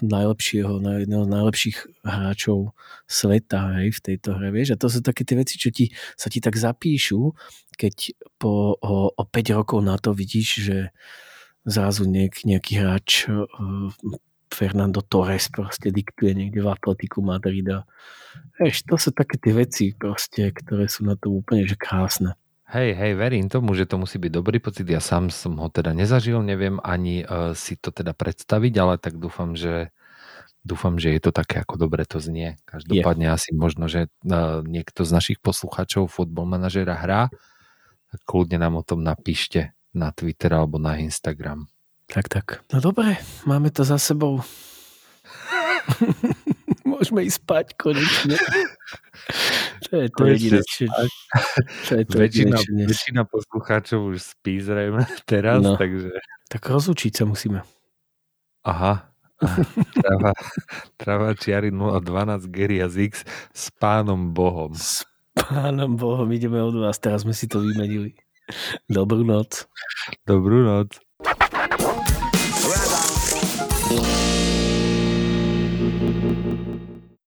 najlepšieho, 0.00 0.80
jedného 0.80 1.24
z 1.24 1.30
najlepších 1.30 1.78
hráčov 2.04 2.72
sveta 3.04 3.80
hej, 3.80 3.92
v 3.96 4.00
tejto 4.00 4.36
hre. 4.36 4.48
Vieš? 4.52 4.76
A 4.76 4.80
to 4.80 4.88
sú 4.88 5.04
také 5.04 5.22
tie 5.22 5.36
veci, 5.36 5.60
čo 5.60 5.68
ti, 5.68 5.92
sa 6.16 6.32
ti 6.32 6.40
tak 6.40 6.56
zapíšu, 6.56 7.32
keď 7.76 8.16
po, 8.40 8.76
o, 8.80 9.12
o 9.12 9.22
5 9.24 9.58
rokov 9.58 9.78
na 9.84 10.00
to 10.00 10.16
vidíš, 10.16 10.48
že 10.64 10.78
zrazu 11.66 12.08
nejak, 12.08 12.46
nejaký 12.46 12.72
hráč 12.78 13.26
Fernando 14.56 15.02
Torres 15.02 15.50
proste 15.50 15.90
diktuje 15.90 16.32
niekde 16.32 16.62
v 16.62 16.70
Atletiku 16.70 17.20
Madrida. 17.20 17.84
Vieš, 18.56 18.86
to 18.88 18.96
sú 18.96 19.10
také 19.12 19.36
tie 19.36 19.52
veci 19.52 19.84
proste, 19.92 20.48
ktoré 20.54 20.88
sú 20.88 21.04
na 21.04 21.18
to 21.18 21.34
úplne 21.34 21.66
že 21.68 21.76
krásne. 21.76 22.38
Hej, 22.66 22.98
hej, 22.98 23.12
verím 23.14 23.46
tomu, 23.46 23.78
že 23.78 23.86
to 23.86 23.94
musí 23.94 24.18
byť 24.18 24.32
dobrý 24.34 24.58
pocit. 24.58 24.90
Ja 24.90 24.98
sám 24.98 25.30
som 25.30 25.54
ho 25.62 25.70
teda 25.70 25.94
nezažil, 25.94 26.42
neviem 26.42 26.82
ani 26.82 27.22
uh, 27.22 27.54
si 27.54 27.78
to 27.78 27.94
teda 27.94 28.10
predstaviť, 28.10 28.74
ale 28.82 28.94
tak 28.98 29.22
dúfam, 29.22 29.54
že 29.54 29.94
dúfam, 30.66 30.98
že 30.98 31.14
je 31.14 31.20
to 31.22 31.30
také, 31.30 31.62
ako 31.62 31.78
dobre 31.78 32.02
to 32.02 32.18
znie. 32.18 32.58
Každopádne 32.66 33.30
je. 33.30 33.34
asi 33.38 33.50
možno, 33.54 33.86
že 33.86 34.10
uh, 34.26 34.66
niekto 34.66 35.06
z 35.06 35.14
našich 35.14 35.38
poslucháčov 35.38 36.10
futbol 36.10 36.42
manažera 36.42 36.98
hrá, 36.98 37.30
tak 38.10 38.20
kľudne 38.26 38.58
nám 38.58 38.82
o 38.82 38.82
tom 38.82 39.06
napíšte 39.06 39.70
na 39.94 40.10
Twitter 40.10 40.50
alebo 40.50 40.82
na 40.82 40.98
Instagram. 40.98 41.70
Tak, 42.10 42.26
tak. 42.26 42.46
No 42.74 42.82
dobre, 42.82 43.14
máme 43.46 43.70
to 43.70 43.86
za 43.86 43.98
sebou. 43.98 44.42
Môžeme 46.86 47.26
ísť 47.26 47.38
spať 47.42 47.66
konečne. 47.74 48.38
To 49.90 49.94
je 49.98 50.08
to 50.14 50.22
jediné, 50.30 50.60
čo, 50.62 50.86
čo 51.82 51.92
je 51.98 52.04
to 52.06 52.16
väčšina, 52.22 52.56
väčšina 52.86 53.22
poslucháčov 53.26 54.14
už 54.14 54.22
spí 54.22 54.62
zrejme 54.62 55.02
teraz, 55.26 55.66
no. 55.66 55.74
takže... 55.74 56.14
Tak 56.46 56.62
rozlučiť 56.62 57.12
sa 57.12 57.24
musíme. 57.26 57.66
Aha. 58.62 59.10
Trava, 59.98 60.32
trava 60.96 61.28
čiary 61.36 61.74
012 61.74 62.48
Geria 62.54 62.86
X 62.86 63.26
s 63.52 63.64
pánom 63.74 64.30
Bohom. 64.30 64.72
S 64.74 65.02
pánom 65.34 65.98
Bohom 65.98 66.30
ideme 66.30 66.62
od 66.62 66.78
vás, 66.78 67.02
teraz 67.02 67.26
sme 67.26 67.34
si 67.34 67.50
to 67.50 67.60
vymenili. 67.60 68.14
Dobrú 68.86 69.26
noc. 69.26 69.66
Dobrú 70.22 70.62
noc. 70.62 71.02
Radar. 73.90 74.25